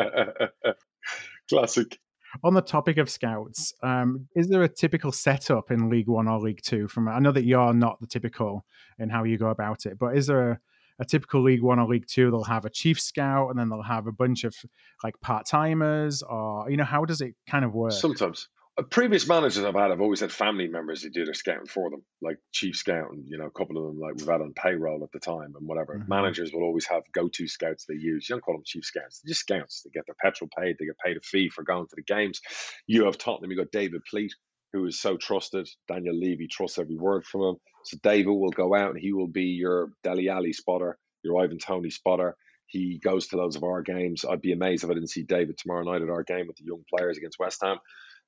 Classic. 1.50 1.98
On 2.44 2.54
the 2.54 2.62
topic 2.62 2.98
of 2.98 3.10
scouts, 3.10 3.74
um, 3.84 4.28
is 4.36 4.48
there 4.48 4.64
a 4.64 4.70
typical 4.70 5.12
setup 5.12 5.72
in 5.72 5.90
League 5.90 6.08
One 6.08 6.28
or 6.28 6.40
League 6.40 6.62
Two? 6.62 6.88
From 6.88 7.08
I 7.08 7.20
know 7.20 7.32
that 7.32 7.46
you're 7.46 7.74
not 7.74 8.00
the 8.02 8.08
typical 8.08 8.66
in 9.00 9.10
how 9.10 9.24
you 9.24 9.38
go 9.38 9.48
about 9.50 9.86
it, 9.86 9.98
but 9.98 10.18
is 10.18 10.28
there 10.28 10.52
a, 10.52 10.60
a 11.00 11.06
typical 11.06 11.42
League 11.42 11.62
One 11.62 11.80
or 11.80 11.88
League 11.88 12.08
Two? 12.08 12.30
They'll 12.30 12.44
have 12.44 12.66
a 12.66 12.70
chief 12.70 13.00
scout, 13.00 13.50
and 13.50 13.58
then 13.58 13.70
they'll 13.70 13.82
have 13.82 14.08
a 14.08 14.12
bunch 14.12 14.44
of 14.44 14.56
like 15.04 15.20
part 15.22 15.46
timers, 15.46 16.22
or 16.22 16.70
you 16.70 16.78
know, 16.78 16.84
how 16.84 17.06
does 17.06 17.22
it 17.22 17.34
kind 17.48 17.64
of 17.64 17.74
work? 17.74 17.94
Sometimes, 17.94 18.50
previous 18.84 19.28
managers 19.28 19.64
I've 19.64 19.74
had, 19.74 19.92
I've 19.92 20.02
always 20.02 20.20
had 20.20 20.32
family 20.32 20.68
members 20.68 21.02
who 21.02 21.10
do 21.10 21.26
their 21.26 21.34
scouting 21.34 21.66
for 21.66 21.90
them, 21.90 22.04
like 22.22 22.38
chief 22.52 22.76
scout, 22.76 23.12
and 23.12 23.24
you 23.28 23.38
know, 23.38 23.46
a 23.46 23.52
couple 23.52 23.78
of 23.78 23.84
them 23.84 24.00
like 24.00 24.16
we've 24.16 24.28
had 24.28 24.42
on 24.42 24.54
payroll 24.54 25.04
at 25.04 25.12
the 25.12 25.20
time 25.20 25.54
and 25.58 25.68
whatever. 25.68 25.96
Mm-hmm. 25.96 26.10
Managers 26.10 26.52
will 26.54 26.64
always 26.64 26.86
have 26.88 27.04
go-to 27.14 27.48
scouts 27.48 27.86
they 27.86 27.96
use. 27.96 28.28
You 28.30 28.36
don't 28.36 28.42
call 28.42 28.56
them 28.56 28.64
chief 28.66 28.86
scouts; 28.86 29.22
they're 29.22 29.32
just 29.32 29.42
scouts. 29.42 29.82
They 29.84 29.92
get 29.92 30.06
their 30.06 30.16
petrol 30.22 30.50
paid, 30.58 30.76
they 30.80 30.86
get 30.86 30.98
paid 31.04 31.18
a 31.18 31.22
fee 31.22 31.50
for 31.50 31.64
going 31.64 31.88
to 31.88 31.96
the 31.96 32.04
games. 32.04 32.40
You 32.86 33.06
have 33.06 33.18
Tottenham. 33.18 33.52
You've 33.52 33.60
got 33.60 33.72
David 33.72 34.02
Pleat, 34.10 34.32
who 34.74 34.86
is 34.86 35.02
so 35.02 35.18
trusted. 35.18 35.68
Daniel 35.88 36.18
Levy 36.18 36.48
trusts 36.48 36.78
every 36.78 36.98
word 36.98 37.26
from 37.26 37.42
him. 37.42 37.56
So 37.86 37.98
David 38.04 38.32
will 38.32 38.52
go 38.52 38.76
out 38.76 38.92
and 38.92 39.00
he 39.00 39.14
will 39.14 39.28
be 39.28 39.46
your 39.46 39.92
Dele 40.04 40.30
Alli 40.30 40.54
spotter, 40.54 40.98
your 41.24 41.42
Ivan 41.42 41.58
Toney 41.58 41.90
spotter. 41.90 42.36
He 42.68 43.00
goes 43.02 43.28
to 43.28 43.38
loads 43.38 43.56
of 43.56 43.64
our 43.64 43.82
games. 43.82 44.26
I'd 44.30 44.42
be 44.42 44.52
amazed 44.52 44.84
if 44.84 44.90
I 44.90 44.94
didn't 44.94 45.10
see 45.10 45.24
David 45.24 45.58
tomorrow 45.58 45.84
night 45.84 46.02
at 46.02 46.10
our 46.10 46.24
game 46.24 46.48
with 46.48 46.58
the 46.58 46.66
young 46.66 46.84
players 46.94 47.18
against 47.18 47.40
West 47.40 47.62
Ham. 47.64 47.78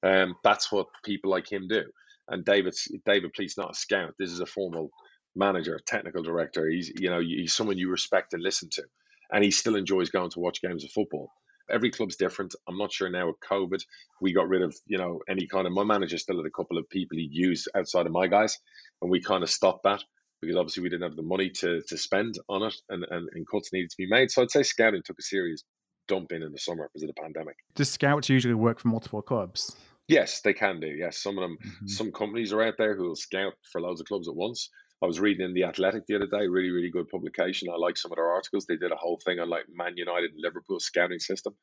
Um, 0.04 0.36
that's 0.43 0.72
what 0.72 0.88
people 1.04 1.32
like 1.32 1.52
him 1.52 1.68
do. 1.68 1.84
And 2.28 2.45
David 2.45 2.76
David 3.06 3.34
Pleat's 3.34 3.58
not 3.58 3.72
a 3.72 3.76
scout. 3.76 4.14
This 4.20 4.32
is 4.32 4.39
a 4.39 4.45
formal 4.45 4.91
manager, 5.36 5.80
technical 5.86 6.24
director. 6.24 6.70
He's 6.70 6.91
you 7.00 7.10
know 7.10 7.20
he's 7.20 7.54
someone 7.54 7.78
you 7.78 7.89
respect 7.89 8.34
and 8.34 8.43
listen 8.43 8.70
to, 8.74 8.84
and 9.32 9.43
he 9.43 9.52
still 9.52 9.76
enjoys 9.76 10.10
going 10.10 10.30
to 10.32 10.39
watch 10.39 10.62
games 10.62 10.84
of 10.84 10.91
football. 10.91 11.32
Every 11.70 11.91
club's 11.91 12.16
different. 12.16 12.56
I'm 12.68 12.78
not 12.78 12.91
sure 12.91 13.10
now 13.10 13.28
with 13.28 13.39
COVID, 13.47 13.80
we 14.22 14.34
got 14.34 14.50
rid 14.50 14.62
of 14.62 14.76
you 14.86 14.97
know 14.97 15.22
any 15.28 15.47
kind 15.47 15.68
of. 15.68 15.74
My 15.74 15.84
manager 15.84 16.18
still 16.18 16.38
had 16.38 16.45
a 16.45 16.52
couple 16.52 16.78
of 16.78 16.89
people 16.89 17.18
he 17.18 17.28
used 17.32 17.68
outside 17.76 18.06
of 18.06 18.12
my 18.12 18.28
guys, 18.28 18.58
and 19.02 19.12
we 19.12 19.22
kind 19.22 19.43
of 19.43 19.50
stopped 19.50 19.84
that 19.84 20.04
because 20.41 20.56
obviously 20.56 20.84
we 20.84 20.89
didn't 20.89 21.04
have 21.04 21.16
the 21.16 21.24
money 21.24 21.50
to 21.50 21.82
to 21.88 21.97
spend 21.97 22.36
on 22.47 22.64
it, 22.64 22.76
and, 22.89 23.06
and, 23.10 23.30
and 23.34 23.47
cuts 23.47 23.74
needed 23.74 23.89
to 23.89 23.97
be 23.97 24.08
made. 24.08 24.32
So 24.32 24.41
I'd 24.41 24.52
say 24.52 24.64
scouting 24.64 25.02
took 25.04 25.20
a 25.20 25.24
serious 25.24 25.64
dump 26.08 26.32
in 26.32 26.43
in 26.43 26.52
the 26.52 26.60
summer 26.60 26.89
because 26.91 27.08
of 27.08 27.16
the 27.16 27.22
pandemic. 27.22 27.56
Does 27.76 27.89
scouts 27.89 28.30
usually 28.30 28.56
work 28.56 28.80
for 28.80 28.88
multiple 28.88 29.22
clubs? 29.22 29.76
Yes, 30.10 30.41
they 30.41 30.53
can 30.53 30.80
do. 30.80 30.88
Yes, 30.88 31.22
some 31.22 31.38
of 31.38 31.43
them, 31.43 31.57
mm-hmm. 31.64 31.88
some 31.88 32.12
companies 32.12 32.51
are 32.51 32.64
out 32.64 32.74
there 32.80 32.95
who 32.95 33.03
will 33.03 33.16
scout 33.16 33.53
for 33.72 33.80
loads 33.80 34.01
of 34.01 34.07
clubs 34.07 34.28
at 34.28 34.36
once. 34.36 34.72
I 35.03 35.05
was 35.05 35.20
reading 35.20 35.45
in 35.45 35.53
the 35.53 35.66
Athletic 35.66 36.07
the 36.07 36.16
other 36.16 36.26
day, 36.26 36.47
really, 36.47 36.72
really 36.72 36.89
good 36.89 37.07
publication. 37.10 37.70
I 37.72 37.78
like 37.78 37.95
some 37.95 38.12
of 38.12 38.16
their 38.16 38.32
articles. 38.32 38.66
They 38.66 38.76
did 38.76 38.91
a 38.91 38.97
whole 38.97 39.20
thing 39.24 39.39
on 39.39 39.49
like 39.49 39.66
Man 39.72 39.93
United 39.95 40.32
and 40.32 40.41
Liverpool 40.41 40.80
scouting 40.80 41.20
system, 41.20 41.53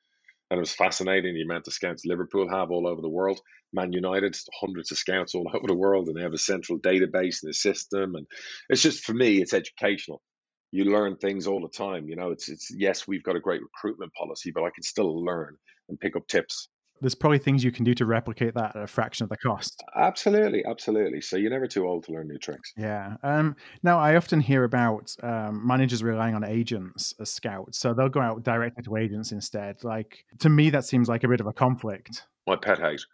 and 0.48 0.58
it 0.58 0.60
was 0.60 0.72
fascinating 0.72 1.34
the 1.34 1.42
amount 1.42 1.66
of 1.66 1.72
scouts 1.72 2.06
Liverpool 2.06 2.48
have 2.48 2.70
all 2.70 2.86
over 2.86 3.02
the 3.02 3.08
world. 3.08 3.40
Man 3.72 3.92
United, 3.92 4.36
hundreds 4.60 4.92
of 4.92 4.98
scouts 4.98 5.34
all 5.34 5.50
over 5.54 5.66
the 5.66 5.74
world, 5.74 6.06
and 6.06 6.16
they 6.16 6.22
have 6.22 6.32
a 6.32 6.38
central 6.38 6.78
database 6.78 7.42
and 7.42 7.50
a 7.50 7.52
system. 7.52 8.14
And 8.14 8.28
it's 8.68 8.80
just 8.80 9.02
for 9.04 9.12
me, 9.12 9.42
it's 9.42 9.54
educational. 9.54 10.22
You 10.70 10.84
learn 10.84 11.16
things 11.16 11.48
all 11.48 11.60
the 11.60 11.76
time. 11.76 12.08
You 12.08 12.14
know, 12.14 12.30
it's 12.30 12.48
it's 12.48 12.70
yes, 12.70 13.08
we've 13.08 13.24
got 13.24 13.34
a 13.34 13.40
great 13.40 13.60
recruitment 13.60 14.12
policy, 14.14 14.52
but 14.54 14.62
I 14.62 14.70
can 14.72 14.84
still 14.84 15.24
learn 15.24 15.56
and 15.88 15.98
pick 15.98 16.14
up 16.14 16.28
tips 16.28 16.68
there's 17.00 17.14
probably 17.14 17.38
things 17.38 17.62
you 17.62 17.72
can 17.72 17.84
do 17.84 17.94
to 17.94 18.06
replicate 18.06 18.54
that 18.54 18.76
at 18.76 18.82
a 18.82 18.86
fraction 18.86 19.24
of 19.24 19.30
the 19.30 19.36
cost. 19.36 19.82
Absolutely, 19.96 20.64
absolutely. 20.64 21.20
So 21.20 21.36
you're 21.36 21.50
never 21.50 21.66
too 21.66 21.86
old 21.86 22.04
to 22.04 22.12
learn 22.12 22.28
new 22.28 22.38
tricks. 22.38 22.72
Yeah. 22.76 23.16
Um, 23.22 23.56
now 23.82 23.98
I 23.98 24.16
often 24.16 24.40
hear 24.40 24.64
about 24.64 25.14
um, 25.22 25.66
managers 25.66 26.02
relying 26.02 26.34
on 26.34 26.44
agents 26.44 27.14
as 27.20 27.30
scouts, 27.30 27.78
so 27.78 27.94
they'll 27.94 28.08
go 28.08 28.20
out 28.20 28.42
directly 28.42 28.82
to 28.84 28.96
agents 28.96 29.32
instead. 29.32 29.84
Like 29.84 30.24
to 30.40 30.48
me, 30.48 30.70
that 30.70 30.84
seems 30.84 31.08
like 31.08 31.24
a 31.24 31.28
bit 31.28 31.40
of 31.40 31.46
a 31.46 31.52
conflict. 31.52 32.22
My 32.46 32.56
pet 32.56 32.78
hate. 32.78 33.04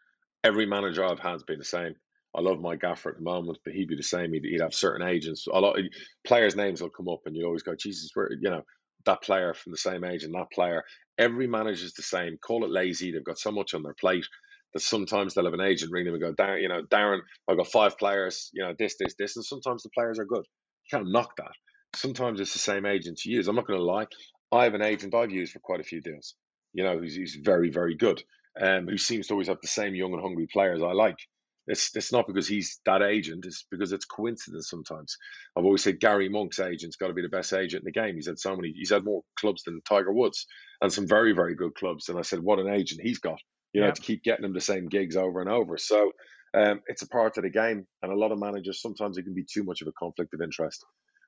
Every 0.45 0.66
manager 0.66 1.05
I've 1.05 1.20
had 1.20 1.33
has 1.33 1.43
been 1.45 1.59
the 1.59 1.64
same. 1.64 1.95
I 2.35 2.41
love 2.41 2.61
my 2.61 2.76
gaffer 2.76 3.11
at 3.11 3.16
the 3.16 3.22
moment, 3.22 3.59
but 3.64 3.74
he'd 3.74 3.89
be 3.89 3.97
the 3.97 4.03
same. 4.03 4.33
He'd, 4.33 4.45
he'd 4.45 4.62
have 4.62 4.74
certain 4.74 5.07
agents. 5.07 5.47
A 5.53 5.61
lot 5.61 5.78
of 5.78 5.85
players' 6.24 6.57
names 6.57 6.80
will 6.80 6.91
come 6.91 7.09
up, 7.09 7.20
and 7.26 7.37
you 7.37 7.45
always 7.45 7.62
go, 7.62 7.74
"Jesus, 7.74 8.11
where 8.14 8.33
you 8.33 8.51
know." 8.51 8.62
That 9.07 9.23
player 9.23 9.55
from 9.55 9.73
the 9.73 9.79
same 9.79 10.05
age 10.05 10.25
and 10.25 10.35
that 10.35 10.51
player 10.53 10.83
every 11.19 11.47
manager 11.47 11.85
is 11.85 11.95
the 11.95 12.03
same. 12.03 12.39
Call 12.39 12.65
it 12.65 12.71
lazy. 12.71 13.13
They've 13.13 13.25
got 13.25 13.39
so 13.39 13.51
much 13.53 13.75
on 13.75 13.83
their 13.83 13.95
plate 13.95 14.27
that 14.75 14.81
sometimes 14.81 15.35
they'll 15.35 15.45
have 15.45 15.55
an 15.55 15.61
agent 15.61 15.93
ring 15.93 16.07
them 16.07 16.15
and 16.15 16.23
go, 16.23 16.33
Darren, 16.33 16.63
you 16.63 16.69
know, 16.69 16.83
Darren, 16.83 17.21
I've 17.49 17.57
got 17.57 17.69
five 17.69 17.99
players, 17.99 18.51
you 18.53 18.63
know, 18.65 18.75
this, 18.79 18.97
this, 18.99 19.15
this. 19.19 19.37
And 19.37 19.45
sometimes 19.45 19.83
the 19.83 19.91
players 19.95 20.19
are 20.19 20.25
good. 20.25 20.45
You 20.91 20.99
can't 20.99 21.13
knock 21.13 21.37
that. 21.37 21.53
Sometimes 21.95 22.41
it's 22.41 22.55
the 22.55 22.59
same 22.59 22.87
agent 22.87 23.25
you 23.25 23.37
use. 23.37 23.49
I'm 23.49 23.57
not 23.57 23.67
going 23.67 23.79
to 23.79 23.85
lie. 23.85 24.07
I 24.51 24.65
have 24.65 24.75
an 24.75 24.83
agent 24.83 25.15
I've 25.15 25.31
used 25.31 25.53
for 25.53 25.61
quite 25.61 25.81
a 25.81 25.85
few 25.85 26.01
deals, 26.01 26.35
you 26.73 26.85
know, 26.85 26.99
who's, 26.99 27.15
who's 27.15 27.37
very, 27.43 27.71
very 27.71 27.97
good, 27.97 28.23
um, 28.61 28.87
who 28.89 28.99
seems 28.99 29.27
to 29.29 29.35
always 29.35 29.49
have 29.49 29.61
the 29.63 29.69
same 29.69 29.95
young 29.95 30.13
and 30.13 30.23
hungry 30.23 30.49
players 30.53 30.83
I 30.83 30.93
like. 30.93 31.19
It's 31.67 31.95
it's 31.95 32.13
not 32.13 32.27
because 32.27 32.49
he's 32.49 32.81
that 32.87 33.03
agent. 33.03 33.47
It's 33.47 33.65
because 33.71 33.93
it's 33.93 34.05
coincidence 34.05 34.69
sometimes. 34.69 35.17
I've 35.57 35.65
always 35.65 35.83
said 35.83 36.01
Gary 36.01 36.29
Monk's 36.29 36.61
agent's 36.61 36.97
got 36.97 37.09
to 37.09 37.15
be 37.15 37.23
the 37.23 37.29
best 37.29 37.53
agent 37.53 37.83
in 37.83 37.85
the 37.85 37.93
game. 37.93 38.17
He's 38.17 38.27
had 38.27 38.39
so 38.39 38.57
many. 38.57 38.73
He's 38.73 38.91
had 38.91 39.05
more 39.05 39.23
clubs 39.39 39.63
than 39.63 39.81
Tiger 39.89 40.13
Woods 40.13 40.47
and 40.81 40.93
some 40.93 41.07
very 41.07 41.33
very 41.33 41.55
good 41.55 41.75
clubs. 41.75 42.09
And 42.09 42.19
I 42.19 42.23
said, 42.23 42.41
what 42.41 42.59
an 42.59 42.69
agent 42.69 43.01
he's 43.03 43.19
got. 43.19 43.41
You 43.73 43.81
know, 43.81 43.91
to 43.91 44.03
keep 44.03 44.23
getting 44.23 44.45
him 44.45 44.53
the 44.53 44.61
same 44.61 44.89
gigs 44.89 45.17
over 45.17 45.41
and 45.41 45.49
over. 45.49 45.79
So 45.79 46.13
um, 46.53 46.83
it's 46.89 47.03
a 47.03 47.09
part 47.09 47.39
of 47.39 47.45
the 47.45 47.51
game. 47.51 47.87
And 48.03 48.13
a 48.13 48.17
lot 48.17 48.33
of 48.33 48.39
managers 48.39 48.83
sometimes 48.83 49.17
it 49.17 49.23
can 49.23 49.35
be 49.35 49.47
too 49.51 49.65
much 49.65 49.81
of 49.81 49.89
a 49.89 49.93
conflict 49.93 50.35
of 50.35 50.43
interest 50.43 50.85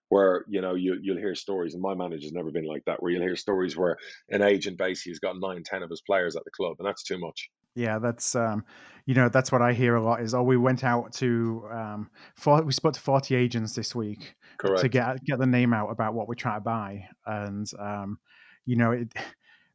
where 0.09 0.45
you 0.49 0.61
know 0.61 0.75
you, 0.75 0.99
you'll 1.03 1.19
hear 1.19 1.35
stories 1.35 1.75
and 1.75 1.83
my 1.83 1.95
manager's 1.95 2.33
never 2.33 2.51
been 2.51 2.67
like 2.67 2.85
that 2.87 3.03
where 3.03 3.13
you'll 3.13 3.23
hear 3.23 3.37
stories 3.37 3.77
where 3.77 3.97
an 4.31 4.43
agent 4.43 4.79
basically 4.79 5.11
has 5.11 5.19
got 5.19 5.39
nine 5.39 5.63
ten 5.65 5.83
of 5.83 5.91
his 5.91 6.03
players 6.03 6.37
at 6.37 6.45
the 6.45 6.51
club 6.51 6.77
and 6.79 6.87
that's 6.87 7.03
too 7.03 7.19
much 7.19 7.51
yeah 7.75 7.99
that's 7.99 8.35
um 8.35 8.65
you 9.07 9.15
know 9.15 9.29
that's 9.29 9.51
what 9.51 9.63
i 9.63 9.73
hear 9.73 9.97
a 9.97 10.03
lot 10.03 10.21
is 10.21 10.35
oh 10.35 10.43
we 10.43 10.57
went 10.57 10.85
out 10.85 11.13
to 11.13 11.67
um 11.73 12.11
for, 12.37 12.63
we 12.63 12.73
spoke 12.73 12.95
to 12.95 13.01
40 13.01 13.35
agents 13.35 13.75
this 13.75 13.95
week 13.95 14.35
Correct. 14.59 14.83
to 14.83 14.89
get 14.89 15.25
get 15.25 15.39
the 15.39 15.47
name 15.47 15.73
out 15.73 15.91
about 15.91 16.15
what 16.15 16.29
we 16.29 16.37
try 16.37 16.55
to 16.55 16.61
buy 16.61 17.07
and 17.27 17.71
um 17.79 18.19
you 18.67 18.77
know 18.77 18.93
it 18.93 19.13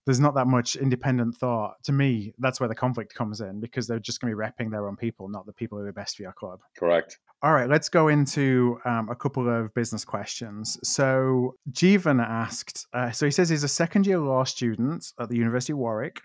there's 0.05 0.19
not 0.19 0.35
that 0.35 0.47
much 0.47 0.75
independent 0.75 1.35
thought. 1.35 1.75
To 1.83 1.91
me, 1.91 2.33
that's 2.39 2.59
where 2.59 2.69
the 2.69 2.75
conflict 2.75 3.13
comes 3.13 3.41
in 3.41 3.59
because 3.59 3.87
they're 3.87 3.99
just 3.99 4.21
going 4.21 4.31
to 4.31 4.37
be 4.37 4.41
repping 4.41 4.71
their 4.71 4.87
own 4.87 4.95
people, 4.95 5.27
not 5.29 5.45
the 5.45 5.53
people 5.53 5.77
who 5.77 5.85
are 5.85 5.91
best 5.91 6.17
for 6.17 6.23
your 6.23 6.33
club. 6.33 6.59
Correct. 6.77 7.19
All 7.41 7.53
right, 7.53 7.69
let's 7.69 7.87
go 7.87 8.09
into 8.09 8.79
um, 8.83 9.09
a 9.09 9.15
couple 9.15 9.47
of 9.47 9.73
business 9.73 10.03
questions. 10.03 10.77
So, 10.83 11.55
Jeevan 11.71 12.21
asked, 12.21 12.85
uh, 12.93 13.11
so 13.11 13.25
he 13.25 13.31
says 13.31 13.47
he's 13.47 13.63
a 13.63 13.69
second 13.69 14.05
year 14.05 14.19
law 14.19 14.43
student 14.43 15.13
at 15.19 15.29
the 15.29 15.37
University 15.37 15.71
of 15.71 15.79
Warwick. 15.79 16.21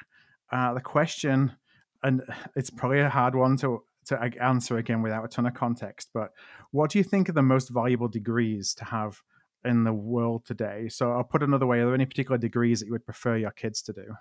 Uh, 0.50 0.74
the 0.74 0.80
question, 0.80 1.52
and 2.02 2.22
it's 2.56 2.70
probably 2.70 3.00
a 3.00 3.08
hard 3.08 3.36
one 3.36 3.56
to, 3.58 3.84
to 4.06 4.20
answer 4.40 4.78
again 4.78 5.02
without 5.02 5.24
a 5.24 5.28
ton 5.28 5.46
of 5.46 5.54
context, 5.54 6.10
but 6.12 6.32
what 6.72 6.90
do 6.90 6.98
you 6.98 7.04
think 7.04 7.28
are 7.28 7.32
the 7.32 7.42
most 7.42 7.68
valuable 7.68 8.08
degrees 8.08 8.74
to 8.74 8.84
have 8.84 9.22
in 9.64 9.84
the 9.84 9.92
world 9.92 10.44
today. 10.44 10.88
So 10.88 11.12
I'll 11.12 11.24
put 11.24 11.42
another 11.42 11.66
way: 11.66 11.80
are 11.80 11.86
there 11.86 11.94
any 11.94 12.06
particular 12.06 12.38
degrees 12.38 12.80
that 12.80 12.86
you 12.86 12.92
would 12.92 13.06
prefer 13.06 13.36
your 13.36 13.50
kids 13.50 13.82
to 13.82 13.92
do? 13.92 14.14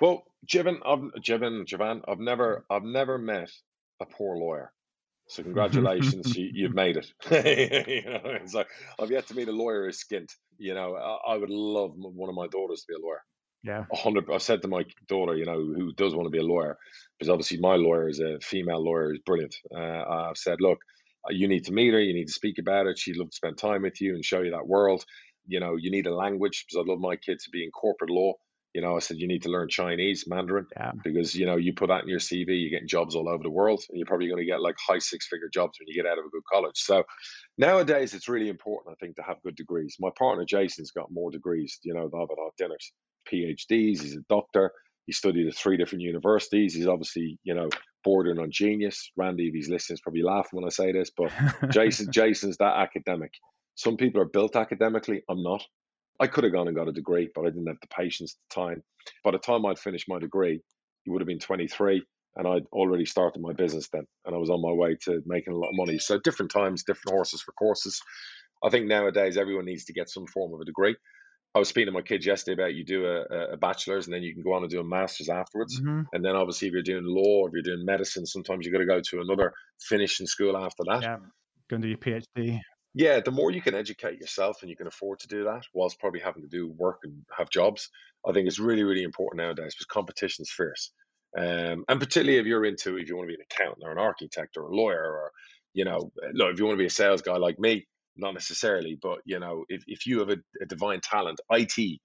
Well, 0.00 0.24
Jivan, 0.46 0.78
I've 0.84 1.22
Jivan, 1.22 1.66
Javan, 1.66 2.02
I've 2.08 2.18
never, 2.18 2.64
I've 2.70 2.84
never 2.84 3.18
met 3.18 3.50
a 4.00 4.06
poor 4.06 4.36
lawyer. 4.36 4.72
So 5.28 5.42
congratulations, 5.44 6.36
you, 6.36 6.66
have 6.66 6.74
made 6.74 6.96
it. 6.96 7.12
you 7.30 8.10
know, 8.10 8.20
it's 8.24 8.54
like 8.54 8.68
I've 8.98 9.10
yet 9.10 9.26
to 9.28 9.34
meet 9.34 9.48
a 9.48 9.52
lawyer 9.52 9.84
who's 9.86 10.02
skint. 10.02 10.30
You 10.58 10.74
know, 10.74 10.96
I, 10.96 11.34
I 11.34 11.36
would 11.36 11.50
love 11.50 11.92
one 11.96 12.28
of 12.28 12.34
my 12.34 12.46
daughters 12.48 12.80
to 12.82 12.86
be 12.88 12.94
a 12.94 13.04
lawyer. 13.04 13.22
Yeah, 13.62 13.84
hundred. 13.92 14.30
I 14.30 14.38
said 14.38 14.62
to 14.62 14.68
my 14.68 14.84
daughter, 15.06 15.36
you 15.36 15.44
know, 15.44 15.58
who 15.58 15.92
does 15.92 16.14
want 16.14 16.26
to 16.26 16.30
be 16.30 16.38
a 16.38 16.42
lawyer, 16.42 16.78
because 17.18 17.30
obviously 17.30 17.58
my 17.58 17.76
lawyer 17.76 18.08
is 18.08 18.18
a 18.18 18.38
female 18.40 18.82
lawyer, 18.82 19.12
is 19.12 19.20
brilliant. 19.26 19.54
Uh, 19.74 20.30
I've 20.30 20.38
said, 20.38 20.62
look, 20.62 20.78
Uh, 21.24 21.32
you 21.32 21.48
need 21.48 21.64
to 21.66 21.72
meet 21.72 21.92
her, 21.92 22.00
you 22.00 22.14
need 22.14 22.26
to 22.26 22.32
speak 22.32 22.58
about 22.58 22.86
it. 22.86 22.98
She'd 22.98 23.16
love 23.16 23.30
to 23.30 23.36
spend 23.36 23.58
time 23.58 23.82
with 23.82 24.00
you 24.00 24.14
and 24.14 24.24
show 24.24 24.40
you 24.40 24.52
that 24.52 24.66
world. 24.66 25.04
You 25.46 25.60
know, 25.60 25.76
you 25.76 25.90
need 25.90 26.06
a 26.06 26.14
language 26.14 26.64
because 26.64 26.80
I'd 26.80 26.90
love 26.90 27.00
my 27.00 27.16
kids 27.16 27.44
to 27.44 27.50
be 27.50 27.64
in 27.64 27.70
corporate 27.70 28.10
law. 28.10 28.34
You 28.74 28.82
know, 28.82 28.94
I 28.94 29.00
said 29.00 29.16
you 29.18 29.26
need 29.26 29.42
to 29.42 29.48
learn 29.48 29.68
Chinese, 29.68 30.26
Mandarin, 30.28 30.66
yeah. 30.76 30.92
because 31.02 31.34
you 31.34 31.44
know 31.44 31.56
you 31.56 31.74
put 31.74 31.88
that 31.88 32.04
in 32.04 32.08
your 32.08 32.20
CV, 32.20 32.46
you're 32.60 32.70
getting 32.70 32.86
jobs 32.86 33.16
all 33.16 33.28
over 33.28 33.42
the 33.42 33.50
world, 33.50 33.82
and 33.88 33.98
you're 33.98 34.06
probably 34.06 34.28
going 34.28 34.38
to 34.38 34.44
get 34.44 34.60
like 34.60 34.76
high 34.78 35.00
six-figure 35.00 35.50
jobs 35.52 35.76
when 35.80 35.88
you 35.88 36.00
get 36.00 36.08
out 36.08 36.20
of 36.20 36.24
a 36.24 36.28
good 36.28 36.44
college. 36.50 36.76
So 36.76 37.02
nowadays, 37.58 38.14
it's 38.14 38.28
really 38.28 38.48
important, 38.48 38.94
I 38.94 39.04
think, 39.04 39.16
to 39.16 39.22
have 39.22 39.42
good 39.42 39.56
degrees. 39.56 39.96
My 39.98 40.10
partner 40.16 40.44
Jason's 40.44 40.92
got 40.92 41.10
more 41.10 41.32
degrees. 41.32 41.80
You 41.82 41.94
know, 41.94 42.08
the 42.08 42.16
Harvard 42.16 42.38
Hot 42.40 42.52
Dinners, 42.58 42.92
PhDs. 43.28 44.02
He's 44.02 44.14
a 44.14 44.20
doctor. 44.28 44.70
He 45.06 45.12
studied 45.12 45.48
at 45.48 45.56
three 45.56 45.76
different 45.76 46.02
universities. 46.02 46.72
He's 46.72 46.86
obviously, 46.86 47.40
you 47.42 47.54
know, 47.54 47.70
bordering 48.04 48.38
on 48.38 48.50
genius. 48.50 49.10
Randy, 49.16 49.48
if 49.48 49.54
he's 49.54 49.68
listening, 49.68 49.94
is 49.94 50.00
probably 50.00 50.22
laughing 50.22 50.60
when 50.60 50.64
I 50.64 50.70
say 50.70 50.92
this, 50.92 51.10
but 51.16 51.32
Jason, 51.70 52.08
Jason's 52.12 52.56
that 52.58 52.76
academic. 52.76 53.32
Some 53.74 53.96
people 53.96 54.20
are 54.20 54.26
built 54.26 54.56
academically. 54.56 55.22
I'm 55.28 55.42
not. 55.42 55.64
I 56.20 56.26
could 56.26 56.44
have 56.44 56.52
gone 56.52 56.68
and 56.68 56.76
got 56.76 56.88
a 56.88 56.92
degree, 56.92 57.30
but 57.34 57.42
I 57.42 57.50
didn't 57.50 57.66
have 57.68 57.80
the 57.80 57.88
patience, 57.88 58.34
the 58.34 58.54
time. 58.54 58.82
By 59.24 59.30
the 59.30 59.38
time 59.38 59.64
I'd 59.64 59.78
finished 59.78 60.08
my 60.08 60.18
degree, 60.18 60.60
he 61.04 61.10
would 61.10 61.22
have 61.22 61.28
been 61.28 61.38
23, 61.38 62.04
and 62.36 62.46
I'd 62.46 62.66
already 62.72 63.06
started 63.06 63.40
my 63.40 63.54
business 63.54 63.88
then, 63.90 64.06
and 64.26 64.34
I 64.34 64.38
was 64.38 64.50
on 64.50 64.60
my 64.60 64.72
way 64.72 64.96
to 65.04 65.22
making 65.24 65.54
a 65.54 65.56
lot 65.56 65.70
of 65.70 65.76
money. 65.76 65.98
So 65.98 66.18
different 66.18 66.52
times, 66.52 66.84
different 66.84 67.14
horses 67.14 67.40
for 67.40 67.52
courses. 67.52 68.00
I 68.62 68.68
think 68.68 68.86
nowadays 68.86 69.38
everyone 69.38 69.64
needs 69.64 69.86
to 69.86 69.94
get 69.94 70.10
some 70.10 70.26
form 70.26 70.52
of 70.52 70.60
a 70.60 70.66
degree. 70.66 70.94
I 71.54 71.58
was 71.58 71.68
speaking 71.68 71.86
to 71.86 71.92
my 71.92 72.02
kids 72.02 72.24
yesterday 72.24 72.62
about 72.62 72.74
you 72.74 72.84
do 72.84 73.06
a, 73.06 73.52
a 73.52 73.56
bachelor's 73.56 74.06
and 74.06 74.14
then 74.14 74.22
you 74.22 74.32
can 74.32 74.42
go 74.42 74.52
on 74.52 74.62
and 74.62 74.70
do 74.70 74.80
a 74.80 74.84
master's 74.84 75.28
afterwards. 75.28 75.80
Mm-hmm. 75.80 76.02
And 76.12 76.24
then 76.24 76.36
obviously 76.36 76.68
if 76.68 76.74
you're 76.74 76.82
doing 76.82 77.04
law, 77.04 77.42
or 77.42 77.48
if 77.48 77.54
you're 77.54 77.74
doing 77.74 77.84
medicine, 77.84 78.24
sometimes 78.24 78.64
you've 78.64 78.72
got 78.72 78.80
to 78.80 78.86
go 78.86 79.00
to 79.00 79.20
another 79.20 79.52
finishing 79.80 80.26
school 80.26 80.56
after 80.56 80.84
that. 80.86 81.02
Yeah, 81.02 81.16
go 81.68 81.74
and 81.76 81.82
do 81.82 81.88
your 81.88 81.98
PhD. 81.98 82.60
Yeah, 82.94 83.20
the 83.20 83.30
more 83.30 83.50
you 83.50 83.62
can 83.62 83.74
educate 83.74 84.20
yourself 84.20 84.58
and 84.62 84.70
you 84.70 84.76
can 84.76 84.86
afford 84.86 85.20
to 85.20 85.28
do 85.28 85.44
that, 85.44 85.62
whilst 85.74 86.00
probably 86.00 86.20
having 86.20 86.42
to 86.42 86.48
do 86.48 86.72
work 86.76 87.00
and 87.04 87.24
have 87.36 87.50
jobs, 87.50 87.88
I 88.26 88.32
think 88.32 88.46
it's 88.46 88.58
really, 88.58 88.82
really 88.82 89.02
important 89.02 89.42
nowadays 89.42 89.74
because 89.74 89.86
competition 89.86 90.42
is 90.42 90.50
fierce. 90.50 90.92
Um, 91.36 91.84
and 91.88 92.00
particularly 92.00 92.38
if 92.38 92.46
you're 92.46 92.64
into, 92.64 92.96
if 92.96 93.08
you 93.08 93.16
want 93.16 93.28
to 93.28 93.36
be 93.36 93.40
an 93.40 93.46
accountant 93.50 93.84
or 93.84 93.92
an 93.92 93.98
architect 93.98 94.56
or 94.56 94.64
a 94.64 94.74
lawyer 94.74 95.02
or, 95.02 95.30
you 95.72 95.84
know, 95.84 96.10
look, 96.32 96.52
if 96.52 96.58
you 96.58 96.64
want 96.66 96.76
to 96.76 96.82
be 96.82 96.86
a 96.86 96.90
sales 96.90 97.22
guy 97.22 97.36
like 97.36 97.58
me, 97.58 97.86
not 98.16 98.34
necessarily, 98.34 98.98
but 99.00 99.18
you 99.24 99.38
know, 99.38 99.64
if, 99.68 99.82
if 99.86 100.06
you 100.06 100.20
have 100.20 100.30
a, 100.30 100.36
a 100.60 100.66
divine 100.66 101.00
talent, 101.00 101.40
IT, 101.50 102.00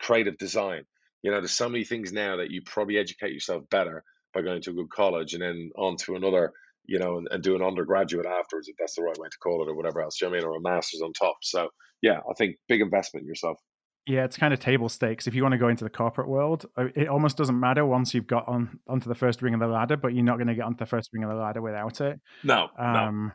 creative 0.00 0.38
design, 0.38 0.84
you 1.22 1.30
know, 1.30 1.38
there's 1.38 1.52
so 1.52 1.68
many 1.68 1.84
things 1.84 2.12
now 2.12 2.36
that 2.36 2.50
you 2.50 2.62
probably 2.64 2.98
educate 2.98 3.32
yourself 3.32 3.64
better 3.70 4.04
by 4.32 4.42
going 4.42 4.62
to 4.62 4.70
a 4.70 4.74
good 4.74 4.90
college 4.90 5.34
and 5.34 5.42
then 5.42 5.70
on 5.76 5.96
to 5.96 6.14
another, 6.14 6.52
you 6.86 6.98
know, 6.98 7.18
and, 7.18 7.28
and 7.30 7.42
do 7.42 7.56
an 7.56 7.62
undergraduate 7.62 8.26
afterwards, 8.26 8.68
if 8.68 8.76
that's 8.78 8.94
the 8.94 9.02
right 9.02 9.18
way 9.18 9.28
to 9.28 9.38
call 9.38 9.62
it, 9.62 9.70
or 9.70 9.74
whatever 9.74 10.00
else. 10.00 10.20
You 10.20 10.28
know 10.28 10.34
I 10.34 10.38
mean? 10.38 10.46
Or 10.46 10.56
a 10.56 10.60
master's 10.60 11.02
on 11.02 11.12
top. 11.12 11.36
So 11.42 11.68
yeah, 12.02 12.18
I 12.18 12.34
think 12.36 12.56
big 12.68 12.80
investment 12.80 13.22
in 13.22 13.28
yourself. 13.28 13.58
Yeah, 14.06 14.24
it's 14.24 14.38
kind 14.38 14.54
of 14.54 14.60
table 14.60 14.88
stakes. 14.88 15.26
If 15.26 15.34
you 15.34 15.42
want 15.42 15.52
to 15.52 15.58
go 15.58 15.68
into 15.68 15.84
the 15.84 15.90
corporate 15.90 16.28
world, 16.28 16.64
uh, 16.78 16.86
it 16.94 17.08
almost 17.08 17.36
doesn't 17.36 17.58
matter 17.58 17.84
once 17.84 18.14
you've 18.14 18.26
got 18.26 18.48
on 18.48 18.78
onto 18.88 19.06
the 19.06 19.14
first 19.14 19.42
ring 19.42 19.52
of 19.52 19.60
the 19.60 19.66
ladder, 19.66 19.98
but 19.98 20.14
you're 20.14 20.24
not 20.24 20.36
going 20.36 20.46
to 20.46 20.54
get 20.54 20.64
onto 20.64 20.78
the 20.78 20.86
first 20.86 21.10
ring 21.12 21.24
of 21.24 21.30
the 21.30 21.36
ladder 21.36 21.60
without 21.60 22.00
it. 22.00 22.18
No, 22.42 22.68
um, 22.78 23.26
no 23.26 23.32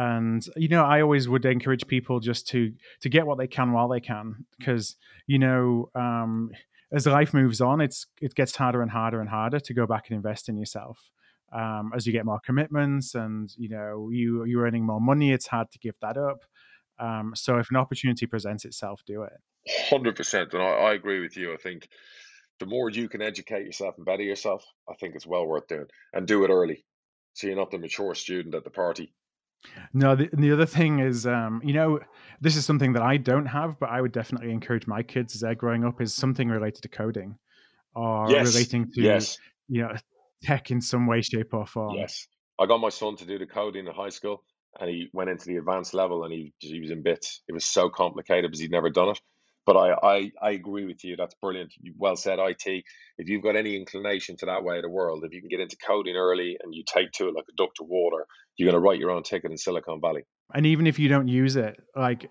and 0.00 0.46
you 0.56 0.68
know 0.68 0.84
i 0.84 1.02
always 1.02 1.28
would 1.28 1.44
encourage 1.44 1.86
people 1.86 2.20
just 2.20 2.48
to 2.48 2.72
to 3.02 3.08
get 3.08 3.26
what 3.26 3.36
they 3.36 3.46
can 3.46 3.72
while 3.72 3.88
they 3.88 4.00
can 4.00 4.46
because 4.58 4.96
you 5.26 5.38
know 5.38 5.90
um 5.94 6.50
as 6.90 7.06
life 7.06 7.34
moves 7.34 7.60
on 7.60 7.80
it's 7.80 8.06
it 8.20 8.34
gets 8.34 8.56
harder 8.56 8.80
and 8.80 8.90
harder 8.90 9.20
and 9.20 9.28
harder 9.28 9.60
to 9.60 9.74
go 9.74 9.86
back 9.86 10.08
and 10.08 10.16
invest 10.16 10.48
in 10.48 10.56
yourself 10.56 11.10
um 11.52 11.92
as 11.94 12.06
you 12.06 12.12
get 12.12 12.24
more 12.24 12.40
commitments 12.40 13.14
and 13.14 13.52
you 13.58 13.68
know 13.68 14.08
you 14.10 14.44
you're 14.44 14.64
earning 14.64 14.84
more 14.84 15.00
money 15.00 15.32
it's 15.32 15.46
hard 15.46 15.70
to 15.70 15.78
give 15.78 15.94
that 16.00 16.16
up 16.16 16.44
um 16.98 17.32
so 17.34 17.58
if 17.58 17.70
an 17.70 17.76
opportunity 17.76 18.26
presents 18.26 18.64
itself 18.64 19.02
do 19.06 19.22
it. 19.22 19.32
100% 19.90 20.54
and 20.54 20.62
I, 20.62 20.66
I 20.66 20.92
agree 20.94 21.20
with 21.20 21.36
you 21.36 21.52
i 21.52 21.56
think 21.56 21.88
the 22.58 22.66
more 22.66 22.88
you 22.88 23.08
can 23.08 23.20
educate 23.20 23.66
yourself 23.66 23.96
and 23.98 24.06
better 24.06 24.22
yourself 24.22 24.64
i 24.88 24.94
think 24.94 25.14
it's 25.14 25.26
well 25.26 25.46
worth 25.46 25.68
doing 25.68 25.88
and 26.14 26.26
do 26.26 26.44
it 26.44 26.50
early 26.50 26.86
so 27.34 27.46
you're 27.46 27.56
not 27.56 27.70
the 27.70 27.78
mature 27.78 28.14
student 28.14 28.54
at 28.54 28.64
the 28.64 28.70
party 28.70 29.12
no, 29.92 30.16
the, 30.16 30.28
the 30.32 30.52
other 30.52 30.66
thing 30.66 31.00
is, 31.00 31.26
um, 31.26 31.60
you 31.64 31.72
know, 31.72 32.00
this 32.40 32.56
is 32.56 32.64
something 32.64 32.92
that 32.94 33.02
I 33.02 33.16
don't 33.16 33.46
have, 33.46 33.78
but 33.78 33.90
I 33.90 34.00
would 34.00 34.12
definitely 34.12 34.50
encourage 34.50 34.86
my 34.86 35.02
kids 35.02 35.34
as 35.34 35.40
they're 35.42 35.54
growing 35.54 35.84
up 35.84 36.00
is 36.00 36.14
something 36.14 36.48
related 36.48 36.82
to 36.82 36.88
coding 36.88 37.36
or 37.94 38.30
yes. 38.30 38.54
relating 38.54 38.90
to, 38.92 39.02
yes. 39.02 39.38
you 39.68 39.82
know, 39.82 39.94
tech 40.42 40.70
in 40.70 40.80
some 40.80 41.06
way, 41.06 41.20
shape, 41.20 41.52
or 41.52 41.66
form. 41.66 41.96
Yes, 41.96 42.26
I 42.58 42.66
got 42.66 42.78
my 42.78 42.88
son 42.88 43.16
to 43.16 43.26
do 43.26 43.38
the 43.38 43.46
coding 43.46 43.86
in 43.86 43.92
high 43.92 44.08
school, 44.08 44.42
and 44.78 44.88
he 44.88 45.08
went 45.12 45.30
into 45.30 45.46
the 45.46 45.56
advanced 45.56 45.94
level, 45.94 46.24
and 46.24 46.32
he 46.32 46.52
he 46.58 46.80
was 46.80 46.90
in 46.90 47.02
bits. 47.02 47.42
It 47.48 47.52
was 47.52 47.64
so 47.64 47.90
complicated 47.90 48.50
because 48.50 48.60
he'd 48.60 48.70
never 48.70 48.90
done 48.90 49.10
it. 49.10 49.20
But 49.70 49.76
I, 49.76 50.16
I, 50.16 50.32
I 50.42 50.50
agree 50.50 50.84
with 50.84 51.04
you. 51.04 51.14
That's 51.14 51.36
brilliant. 51.36 51.72
Well 51.96 52.16
said, 52.16 52.40
IT. 52.40 52.66
If 53.18 53.28
you've 53.28 53.44
got 53.44 53.54
any 53.54 53.76
inclination 53.76 54.36
to 54.38 54.46
that 54.46 54.64
way 54.64 54.78
of 54.78 54.82
the 54.82 54.88
world, 54.88 55.22
if 55.22 55.32
you 55.32 55.40
can 55.40 55.48
get 55.48 55.60
into 55.60 55.76
coding 55.76 56.16
early 56.16 56.58
and 56.60 56.74
you 56.74 56.82
take 56.84 57.12
to 57.12 57.28
it 57.28 57.36
like 57.36 57.44
a 57.48 57.54
duck 57.56 57.72
to 57.76 57.84
water, 57.84 58.26
you're 58.56 58.68
going 58.68 58.74
to 58.74 58.84
write 58.84 58.98
your 58.98 59.12
own 59.12 59.22
ticket 59.22 59.52
in 59.52 59.56
Silicon 59.56 60.00
Valley. 60.00 60.22
And 60.52 60.66
even 60.66 60.88
if 60.88 60.98
you 60.98 61.08
don't 61.08 61.28
use 61.28 61.54
it, 61.54 61.80
like 61.94 62.28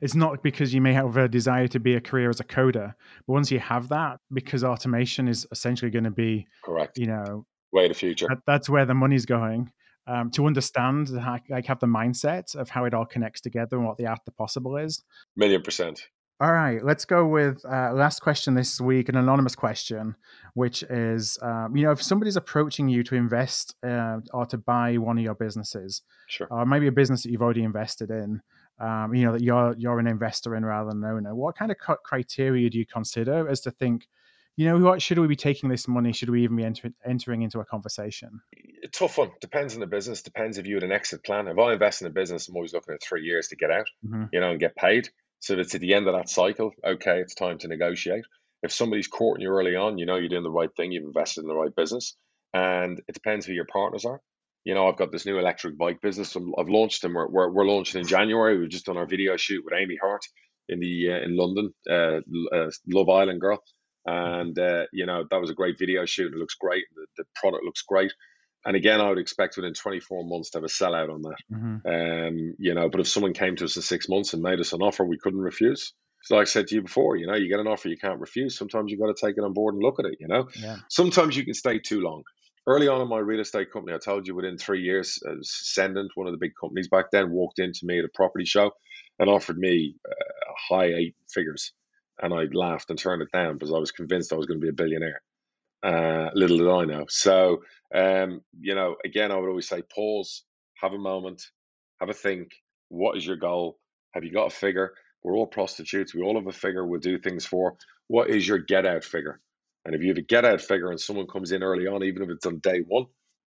it's 0.00 0.14
not 0.14 0.44
because 0.44 0.72
you 0.72 0.80
may 0.80 0.92
have 0.92 1.16
a 1.16 1.26
desire 1.26 1.66
to 1.66 1.80
be 1.80 1.96
a 1.96 2.00
career 2.00 2.30
as 2.30 2.38
a 2.38 2.44
coder, 2.44 2.94
but 3.26 3.32
once 3.32 3.50
you 3.50 3.58
have 3.58 3.88
that, 3.88 4.20
because 4.32 4.62
automation 4.62 5.26
is 5.26 5.44
essentially 5.50 5.90
going 5.90 6.04
to 6.04 6.12
be 6.12 6.46
correct, 6.64 6.98
you 6.98 7.06
know, 7.06 7.46
way 7.72 7.86
of 7.86 7.88
the 7.88 7.94
future. 7.96 8.28
That, 8.28 8.38
that's 8.46 8.68
where 8.68 8.86
the 8.86 8.94
money's 8.94 9.26
going. 9.26 9.72
Um, 10.06 10.30
to 10.30 10.46
understand, 10.46 11.10
like, 11.10 11.66
have 11.66 11.80
the 11.80 11.88
mindset 11.88 12.54
of 12.54 12.68
how 12.68 12.84
it 12.84 12.94
all 12.94 13.06
connects 13.06 13.40
together 13.40 13.76
and 13.76 13.84
what 13.84 13.96
the 13.96 14.06
art 14.06 14.20
the 14.24 14.30
possible 14.30 14.76
is. 14.76 15.02
Million 15.34 15.62
percent. 15.62 16.06
All 16.38 16.52
right, 16.52 16.84
let's 16.84 17.06
go 17.06 17.26
with 17.26 17.64
uh, 17.64 17.94
last 17.94 18.20
question 18.20 18.52
this 18.52 18.78
week, 18.78 19.08
an 19.08 19.16
anonymous 19.16 19.54
question, 19.54 20.14
which 20.52 20.82
is, 20.82 21.38
um, 21.40 21.74
you 21.74 21.84
know, 21.84 21.92
if 21.92 22.02
somebody's 22.02 22.36
approaching 22.36 22.90
you 22.90 23.02
to 23.04 23.14
invest 23.14 23.74
uh, 23.82 24.18
or 24.34 24.44
to 24.46 24.58
buy 24.58 24.98
one 24.98 25.16
of 25.16 25.24
your 25.24 25.34
businesses, 25.34 26.02
sure. 26.28 26.46
or 26.50 26.66
maybe 26.66 26.88
a 26.88 26.92
business 26.92 27.22
that 27.22 27.30
you've 27.30 27.40
already 27.40 27.62
invested 27.62 28.10
in, 28.10 28.42
um, 28.78 29.14
you 29.14 29.24
know, 29.24 29.32
that 29.32 29.40
you're 29.40 29.74
you're 29.78 29.98
an 29.98 30.06
investor 30.06 30.54
in 30.54 30.62
rather 30.62 30.90
than 30.90 31.02
an 31.02 31.10
owner, 31.10 31.34
what 31.34 31.56
kind 31.56 31.70
of 31.70 31.78
criteria 32.04 32.68
do 32.68 32.76
you 32.76 32.84
consider 32.84 33.48
as 33.48 33.62
to 33.62 33.70
think, 33.70 34.06
You 34.56 34.66
know, 34.66 34.78
what 34.78 35.02
should 35.02 35.18
we 35.18 35.26
be 35.26 35.36
taking 35.36 35.68
this 35.68 35.86
money? 35.86 36.12
Should 36.12 36.30
we 36.30 36.42
even 36.44 36.56
be 36.56 36.64
enter- 36.64 36.92
entering 37.04 37.42
into 37.42 37.60
a 37.60 37.64
conversation? 37.64 38.40
tough 38.92 39.18
one. 39.18 39.30
Depends 39.40 39.74
on 39.74 39.80
the 39.80 39.86
business. 39.86 40.22
Depends 40.22 40.56
if 40.56 40.66
you 40.66 40.76
had 40.76 40.82
an 40.82 40.92
exit 40.92 41.22
plan. 41.24 41.46
If 41.48 41.58
I 41.58 41.72
invest 41.72 42.00
in 42.00 42.06
a 42.06 42.10
business, 42.10 42.48
I'm 42.48 42.56
always 42.56 42.72
looking 42.72 42.94
at 42.94 43.02
three 43.02 43.24
years 43.24 43.48
to 43.48 43.56
get 43.56 43.70
out, 43.70 43.88
mm-hmm. 44.04 44.24
you 44.32 44.40
know, 44.40 44.50
and 44.50 44.60
get 44.60 44.74
paid. 44.74 45.10
So 45.40 45.58
it's 45.58 45.74
at 45.74 45.80
the 45.80 45.94
end 45.94 46.08
of 46.08 46.14
that 46.14 46.28
cycle, 46.28 46.72
okay, 46.84 47.20
it's 47.20 47.34
time 47.34 47.58
to 47.58 47.68
negotiate. 47.68 48.24
If 48.62 48.72
somebody's 48.72 49.08
courting 49.08 49.42
you 49.42 49.50
early 49.50 49.76
on, 49.76 49.98
you 49.98 50.06
know 50.06 50.16
you're 50.16 50.28
doing 50.28 50.42
the 50.42 50.50
right 50.50 50.70
thing, 50.76 50.92
you've 50.92 51.04
invested 51.04 51.42
in 51.42 51.48
the 51.48 51.54
right 51.54 51.74
business, 51.74 52.16
and 52.54 53.00
it 53.06 53.12
depends 53.12 53.46
who 53.46 53.52
your 53.52 53.66
partners 53.66 54.04
are. 54.04 54.20
You 54.64 54.74
know, 54.74 54.88
I've 54.88 54.96
got 54.96 55.12
this 55.12 55.26
new 55.26 55.38
electric 55.38 55.78
bike 55.78 56.00
business. 56.00 56.36
I've 56.36 56.68
launched 56.68 57.02
them. 57.02 57.14
We're, 57.14 57.28
we're, 57.28 57.50
we're 57.50 57.66
launching 57.66 58.00
in 58.00 58.06
January. 58.06 58.58
We've 58.58 58.68
just 58.68 58.86
done 58.86 58.96
our 58.96 59.06
video 59.06 59.36
shoot 59.36 59.64
with 59.64 59.74
Amy 59.74 59.96
Hart 60.02 60.24
in 60.68 60.80
the 60.80 61.12
uh, 61.12 61.24
in 61.24 61.36
London, 61.36 61.72
uh, 61.88 62.20
uh, 62.52 62.70
Love 62.88 63.08
Island 63.08 63.40
girl, 63.40 63.62
and 64.06 64.58
uh, 64.58 64.86
you 64.92 65.06
know 65.06 65.24
that 65.30 65.40
was 65.40 65.50
a 65.50 65.54
great 65.54 65.78
video 65.78 66.04
shoot. 66.04 66.32
It 66.32 66.38
looks 66.38 66.56
great. 66.56 66.84
The, 66.94 67.06
the 67.18 67.24
product 67.36 67.64
looks 67.64 67.82
great. 67.82 68.12
And 68.66 68.76
again, 68.76 69.00
I 69.00 69.08
would 69.08 69.18
expect 69.18 69.56
within 69.56 69.74
24 69.74 70.24
months 70.24 70.50
to 70.50 70.58
have 70.58 70.64
a 70.64 70.66
sellout 70.66 71.08
on 71.08 71.22
that. 71.22 71.36
Mm-hmm. 71.52 71.86
Um, 71.88 72.54
you 72.58 72.74
know, 72.74 72.88
but 72.90 73.00
if 73.00 73.06
someone 73.06 73.32
came 73.32 73.54
to 73.56 73.64
us 73.64 73.76
in 73.76 73.82
six 73.82 74.08
months 74.08 74.34
and 74.34 74.42
made 74.42 74.58
us 74.58 74.72
an 74.72 74.82
offer 74.82 75.04
we 75.04 75.18
couldn't 75.18 75.40
refuse, 75.40 75.92
so 76.24 76.34
like 76.34 76.42
I 76.42 76.50
said 76.50 76.66
to 76.66 76.74
you 76.74 76.82
before, 76.82 77.14
you 77.14 77.28
know, 77.28 77.36
you 77.36 77.48
get 77.48 77.60
an 77.60 77.68
offer 77.68 77.88
you 77.88 77.96
can't 77.96 78.18
refuse. 78.18 78.58
Sometimes 78.58 78.90
you've 78.90 79.00
got 79.00 79.14
to 79.14 79.26
take 79.26 79.38
it 79.38 79.44
on 79.44 79.52
board 79.52 79.74
and 79.74 79.82
look 79.82 80.00
at 80.00 80.06
it. 80.06 80.16
You 80.18 80.26
know, 80.26 80.48
yeah. 80.60 80.78
sometimes 80.90 81.36
you 81.36 81.44
can 81.44 81.54
stay 81.54 81.78
too 81.78 82.00
long. 82.00 82.24
Early 82.66 82.88
on 82.88 83.00
in 83.00 83.08
my 83.08 83.18
real 83.18 83.38
estate 83.38 83.70
company, 83.72 83.94
I 83.94 83.98
told 83.98 84.26
you 84.26 84.34
within 84.34 84.58
three 84.58 84.82
years, 84.82 85.20
uh, 85.24 85.34
Cendant, 85.42 86.10
one 86.16 86.26
of 86.26 86.32
the 86.32 86.38
big 86.38 86.50
companies 86.60 86.88
back 86.88 87.12
then, 87.12 87.30
walked 87.30 87.60
into 87.60 87.80
me 87.84 88.00
at 88.00 88.04
a 88.04 88.08
property 88.12 88.44
show 88.44 88.72
and 89.20 89.30
offered 89.30 89.56
me 89.56 89.94
uh, 90.04 90.52
high 90.68 90.86
eight 90.86 91.14
figures, 91.32 91.72
and 92.20 92.34
I 92.34 92.46
laughed 92.52 92.90
and 92.90 92.98
turned 92.98 93.22
it 93.22 93.28
down 93.32 93.54
because 93.54 93.72
I 93.72 93.78
was 93.78 93.92
convinced 93.92 94.32
I 94.32 94.36
was 94.36 94.46
going 94.46 94.58
to 94.58 94.64
be 94.64 94.70
a 94.70 94.72
billionaire. 94.72 95.22
Uh, 95.82 96.30
little 96.34 96.58
did 96.58 96.68
I 96.68 96.84
know. 96.84 97.04
So, 97.08 97.62
um, 97.94 98.40
you 98.58 98.74
know, 98.74 98.96
again, 99.04 99.30
I 99.30 99.36
would 99.36 99.48
always 99.48 99.68
say 99.68 99.82
pause, 99.94 100.44
have 100.80 100.92
a 100.92 100.98
moment, 100.98 101.42
have 102.00 102.10
a 102.10 102.14
think. 102.14 102.50
What 102.88 103.16
is 103.16 103.26
your 103.26 103.36
goal? 103.36 103.78
Have 104.14 104.24
you 104.24 104.32
got 104.32 104.46
a 104.46 104.50
figure? 104.50 104.92
We're 105.22 105.34
all 105.34 105.46
prostitutes. 105.46 106.14
We 106.14 106.22
all 106.22 106.36
have 106.36 106.46
a 106.46 106.52
figure 106.52 106.86
we'll 106.86 107.00
do 107.00 107.18
things 107.18 107.44
for. 107.44 107.76
What 108.08 108.30
is 108.30 108.46
your 108.46 108.58
get 108.58 108.86
out 108.86 109.04
figure? 109.04 109.40
And 109.84 109.94
if 109.94 110.02
you 110.02 110.08
have 110.08 110.18
a 110.18 110.22
get 110.22 110.44
out 110.44 110.60
figure 110.60 110.90
and 110.90 111.00
someone 111.00 111.26
comes 111.26 111.52
in 111.52 111.62
early 111.62 111.86
on, 111.86 112.02
even 112.02 112.22
if 112.22 112.30
it's 112.30 112.46
on 112.46 112.58
day 112.58 112.80
one, 112.86 113.06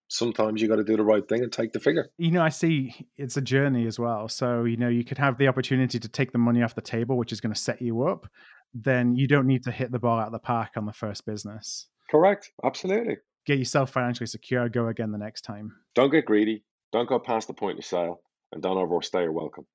sometimes 0.09 0.61
you 0.61 0.67
got 0.67 0.77
to 0.77 0.83
do 0.83 0.97
the 0.97 1.03
right 1.03 1.27
thing 1.27 1.43
and 1.43 1.51
take 1.51 1.71
the 1.71 1.79
figure. 1.79 2.09
You 2.17 2.31
know, 2.31 2.41
I 2.41 2.49
see 2.49 3.07
it's 3.17 3.37
a 3.37 3.41
journey 3.41 3.87
as 3.87 3.99
well. 3.99 4.27
So, 4.27 4.63
you 4.63 4.77
know, 4.77 4.89
you 4.89 5.03
could 5.03 5.17
have 5.17 5.37
the 5.37 5.47
opportunity 5.47 5.99
to 5.99 6.07
take 6.07 6.31
the 6.31 6.37
money 6.37 6.63
off 6.63 6.75
the 6.75 6.81
table, 6.81 7.17
which 7.17 7.31
is 7.31 7.41
going 7.41 7.53
to 7.53 7.59
set 7.59 7.81
you 7.81 8.03
up. 8.07 8.27
Then 8.73 9.15
you 9.15 9.27
don't 9.27 9.47
need 9.47 9.63
to 9.63 9.71
hit 9.71 9.91
the 9.91 9.99
ball 9.99 10.19
out 10.19 10.27
of 10.27 10.31
the 10.33 10.39
park 10.39 10.71
on 10.75 10.85
the 10.85 10.93
first 10.93 11.25
business. 11.25 11.87
Correct. 12.09 12.51
Absolutely. 12.63 13.17
Get 13.45 13.59
yourself 13.59 13.91
financially 13.91 14.27
secure. 14.27 14.69
Go 14.69 14.87
again 14.87 15.11
the 15.11 15.17
next 15.17 15.41
time. 15.41 15.75
Don't 15.95 16.11
get 16.11 16.25
greedy. 16.25 16.63
Don't 16.91 17.07
go 17.07 17.19
past 17.19 17.47
the 17.47 17.53
point 17.53 17.79
of 17.79 17.85
sale, 17.85 18.21
and 18.51 18.61
don't 18.61 18.77
overstay 18.77 19.23
your 19.23 19.31
welcome. 19.31 19.65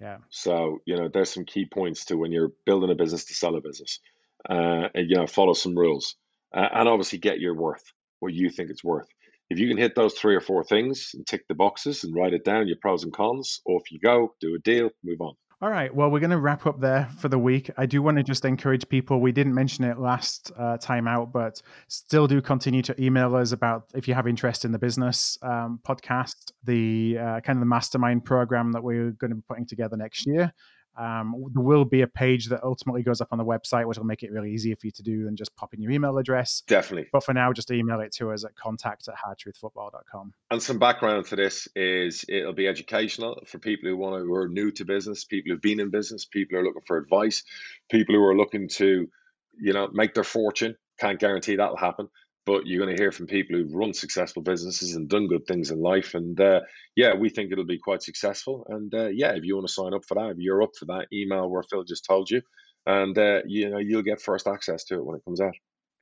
Yeah. 0.00 0.18
So 0.30 0.80
you 0.86 0.96
know, 0.96 1.08
there's 1.12 1.30
some 1.30 1.44
key 1.44 1.66
points 1.66 2.06
to 2.06 2.16
when 2.16 2.32
you're 2.32 2.52
building 2.66 2.90
a 2.90 2.94
business 2.94 3.24
to 3.26 3.34
sell 3.34 3.56
a 3.56 3.60
business. 3.60 4.00
Uh, 4.48 4.88
and 4.94 5.08
you 5.08 5.16
know, 5.16 5.26
follow 5.26 5.52
some 5.52 5.76
rules, 5.76 6.16
uh, 6.54 6.68
and 6.72 6.88
obviously 6.88 7.18
get 7.18 7.40
your 7.40 7.54
worth, 7.54 7.84
what 8.18 8.32
you 8.32 8.50
think 8.50 8.70
it's 8.70 8.82
worth. 8.82 9.06
If 9.50 9.58
you 9.58 9.68
can 9.68 9.76
hit 9.76 9.94
those 9.94 10.14
three 10.14 10.34
or 10.34 10.40
four 10.40 10.64
things 10.64 11.10
and 11.14 11.26
tick 11.26 11.46
the 11.46 11.54
boxes 11.54 12.04
and 12.04 12.14
write 12.14 12.32
it 12.32 12.44
down, 12.44 12.66
your 12.66 12.78
pros 12.80 13.04
and 13.04 13.12
cons, 13.12 13.60
off 13.66 13.90
you 13.90 14.00
go, 14.00 14.34
do 14.40 14.54
a 14.54 14.58
deal, 14.58 14.90
move 15.04 15.20
on. 15.20 15.34
All 15.62 15.70
right. 15.70 15.94
Well, 15.94 16.10
we're 16.10 16.18
going 16.18 16.30
to 16.30 16.40
wrap 16.40 16.66
up 16.66 16.80
there 16.80 17.08
for 17.20 17.28
the 17.28 17.38
week. 17.38 17.70
I 17.76 17.86
do 17.86 18.02
want 18.02 18.16
to 18.16 18.24
just 18.24 18.44
encourage 18.44 18.88
people. 18.88 19.20
We 19.20 19.30
didn't 19.30 19.54
mention 19.54 19.84
it 19.84 19.96
last 19.96 20.50
uh, 20.58 20.76
time 20.76 21.06
out, 21.06 21.32
but 21.32 21.62
still 21.86 22.26
do 22.26 22.42
continue 22.42 22.82
to 22.82 23.00
email 23.00 23.36
us 23.36 23.52
about 23.52 23.84
if 23.94 24.08
you 24.08 24.14
have 24.14 24.26
interest 24.26 24.64
in 24.64 24.72
the 24.72 24.78
business 24.80 25.38
um, 25.40 25.78
podcast, 25.86 26.50
the 26.64 27.16
uh, 27.16 27.40
kind 27.42 27.58
of 27.58 27.60
the 27.60 27.66
mastermind 27.66 28.24
program 28.24 28.72
that 28.72 28.82
we're 28.82 29.12
going 29.12 29.30
to 29.30 29.36
be 29.36 29.42
putting 29.48 29.64
together 29.64 29.96
next 29.96 30.26
year. 30.26 30.52
Um, 30.98 31.46
there 31.54 31.62
will 31.62 31.84
be 31.84 32.02
a 32.02 32.06
page 32.06 32.48
that 32.48 32.62
ultimately 32.62 33.02
goes 33.02 33.20
up 33.20 33.28
on 33.30 33.38
the 33.38 33.44
website, 33.44 33.86
which 33.86 33.98
will 33.98 34.04
make 34.04 34.22
it 34.22 34.30
really 34.30 34.52
easy 34.52 34.74
for 34.74 34.86
you 34.86 34.92
to 34.92 35.02
do 35.02 35.26
and 35.26 35.36
just 35.36 35.54
pop 35.56 35.72
in 35.74 35.80
your 35.80 35.90
email 35.90 36.18
address. 36.18 36.62
Definitely. 36.66 37.08
But 37.12 37.24
for 37.24 37.32
now, 37.32 37.52
just 37.52 37.70
email 37.70 38.00
it 38.00 38.12
to 38.16 38.30
us 38.32 38.44
at 38.44 38.54
contact 38.54 39.08
at 39.08 39.14
hardtruthfootball.com. 39.14 40.34
And 40.50 40.62
some 40.62 40.78
background 40.78 41.26
to 41.26 41.36
this 41.36 41.68
is 41.74 42.24
it'll 42.28 42.52
be 42.52 42.68
educational 42.68 43.42
for 43.46 43.58
people 43.58 43.88
who 43.88 43.96
want 43.96 44.16
to, 44.16 44.26
who 44.26 44.34
are 44.34 44.48
new 44.48 44.70
to 44.72 44.84
business, 44.84 45.24
people 45.24 45.52
who've 45.52 45.62
been 45.62 45.80
in 45.80 45.90
business, 45.90 46.24
people 46.24 46.56
who 46.56 46.62
are 46.62 46.66
looking 46.66 46.82
for 46.86 46.98
advice, 46.98 47.42
people 47.90 48.14
who 48.14 48.24
are 48.24 48.36
looking 48.36 48.68
to, 48.68 49.08
you 49.58 49.72
know, 49.72 49.88
make 49.92 50.14
their 50.14 50.24
fortune. 50.24 50.76
Can't 51.00 51.18
guarantee 51.18 51.56
that'll 51.56 51.76
happen 51.76 52.08
but 52.44 52.66
you're 52.66 52.84
going 52.84 52.94
to 52.94 53.00
hear 53.00 53.12
from 53.12 53.26
people 53.26 53.56
who've 53.56 53.74
run 53.74 53.94
successful 53.94 54.42
businesses 54.42 54.94
and 54.94 55.08
done 55.08 55.28
good 55.28 55.46
things 55.46 55.70
in 55.70 55.80
life. 55.80 56.14
And 56.14 56.40
uh, 56.40 56.60
yeah, 56.96 57.14
we 57.14 57.28
think 57.28 57.52
it'll 57.52 57.64
be 57.64 57.78
quite 57.78 58.02
successful. 58.02 58.66
And 58.68 58.92
uh, 58.94 59.08
yeah, 59.08 59.32
if 59.32 59.44
you 59.44 59.54
want 59.54 59.68
to 59.68 59.72
sign 59.72 59.94
up 59.94 60.04
for 60.06 60.14
that, 60.14 60.30
if 60.30 60.38
you're 60.38 60.62
up 60.62 60.74
for 60.78 60.86
that, 60.86 61.06
email 61.12 61.48
where 61.48 61.62
Phil 61.62 61.84
just 61.84 62.04
told 62.04 62.30
you, 62.30 62.42
and 62.86 63.16
uh, 63.16 63.42
you 63.46 63.70
know 63.70 63.78
you'll 63.78 64.02
get 64.02 64.20
first 64.20 64.46
access 64.46 64.84
to 64.84 64.96
it 64.96 65.04
when 65.04 65.16
it 65.16 65.24
comes 65.24 65.40
out. 65.40 65.54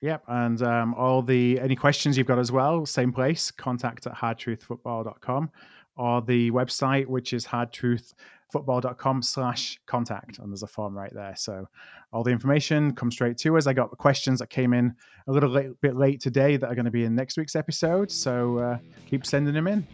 Yep, 0.03 0.25
and 0.29 0.63
um, 0.63 0.95
all 0.95 1.21
the 1.21 1.61
any 1.61 1.77
questions 1.77 2.17
you've 2.17 2.27
got 2.27 2.39
as 2.39 2.51
well, 2.51 2.87
same 2.87 3.13
place, 3.13 3.51
contact 3.51 4.07
at 4.07 4.15
hardtruthfootball.com 4.15 5.51
or 5.97 6.23
the 6.23 6.51
website, 6.53 7.07
which 7.07 7.35
is 7.35 7.47
hardtruth 7.47 8.15
football.com 8.53 9.23
slash 9.23 9.79
contact 9.87 10.39
and 10.39 10.51
there's 10.51 10.63
a 10.63 10.67
form 10.67 10.97
right 10.97 11.13
there. 11.13 11.35
So 11.37 11.67
all 12.13 12.23
the 12.23 12.31
information 12.31 12.95
comes 12.95 13.15
straight 13.15 13.37
to 13.39 13.57
us. 13.57 13.67
I 13.67 13.73
got 13.73 13.91
questions 13.99 14.39
that 14.41 14.51
came 14.51 14.73
in 14.73 14.95
a 15.27 15.33
little 15.33 15.51
late, 15.51 15.81
bit 15.81 15.97
late 15.97 16.21
today 16.21 16.57
that 16.57 16.67
are 16.67 16.75
going 16.75 16.85
to 16.85 16.91
be 16.91 17.05
in 17.05 17.15
next 17.15 17.37
week's 17.37 17.57
episode. 17.57 18.11
So 18.11 18.59
uh, 18.59 18.79
keep 19.07 19.25
sending 19.27 19.55
them 19.55 19.67
in. 19.67 19.87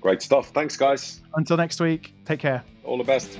Great 0.00 0.22
stuff. 0.22 0.50
Thanks 0.50 0.76
guys. 0.76 1.20
Until 1.34 1.56
next 1.56 1.80
week 1.80 2.14
take 2.24 2.40
care. 2.40 2.64
All 2.84 2.98
the 2.98 3.04
best 3.04 3.38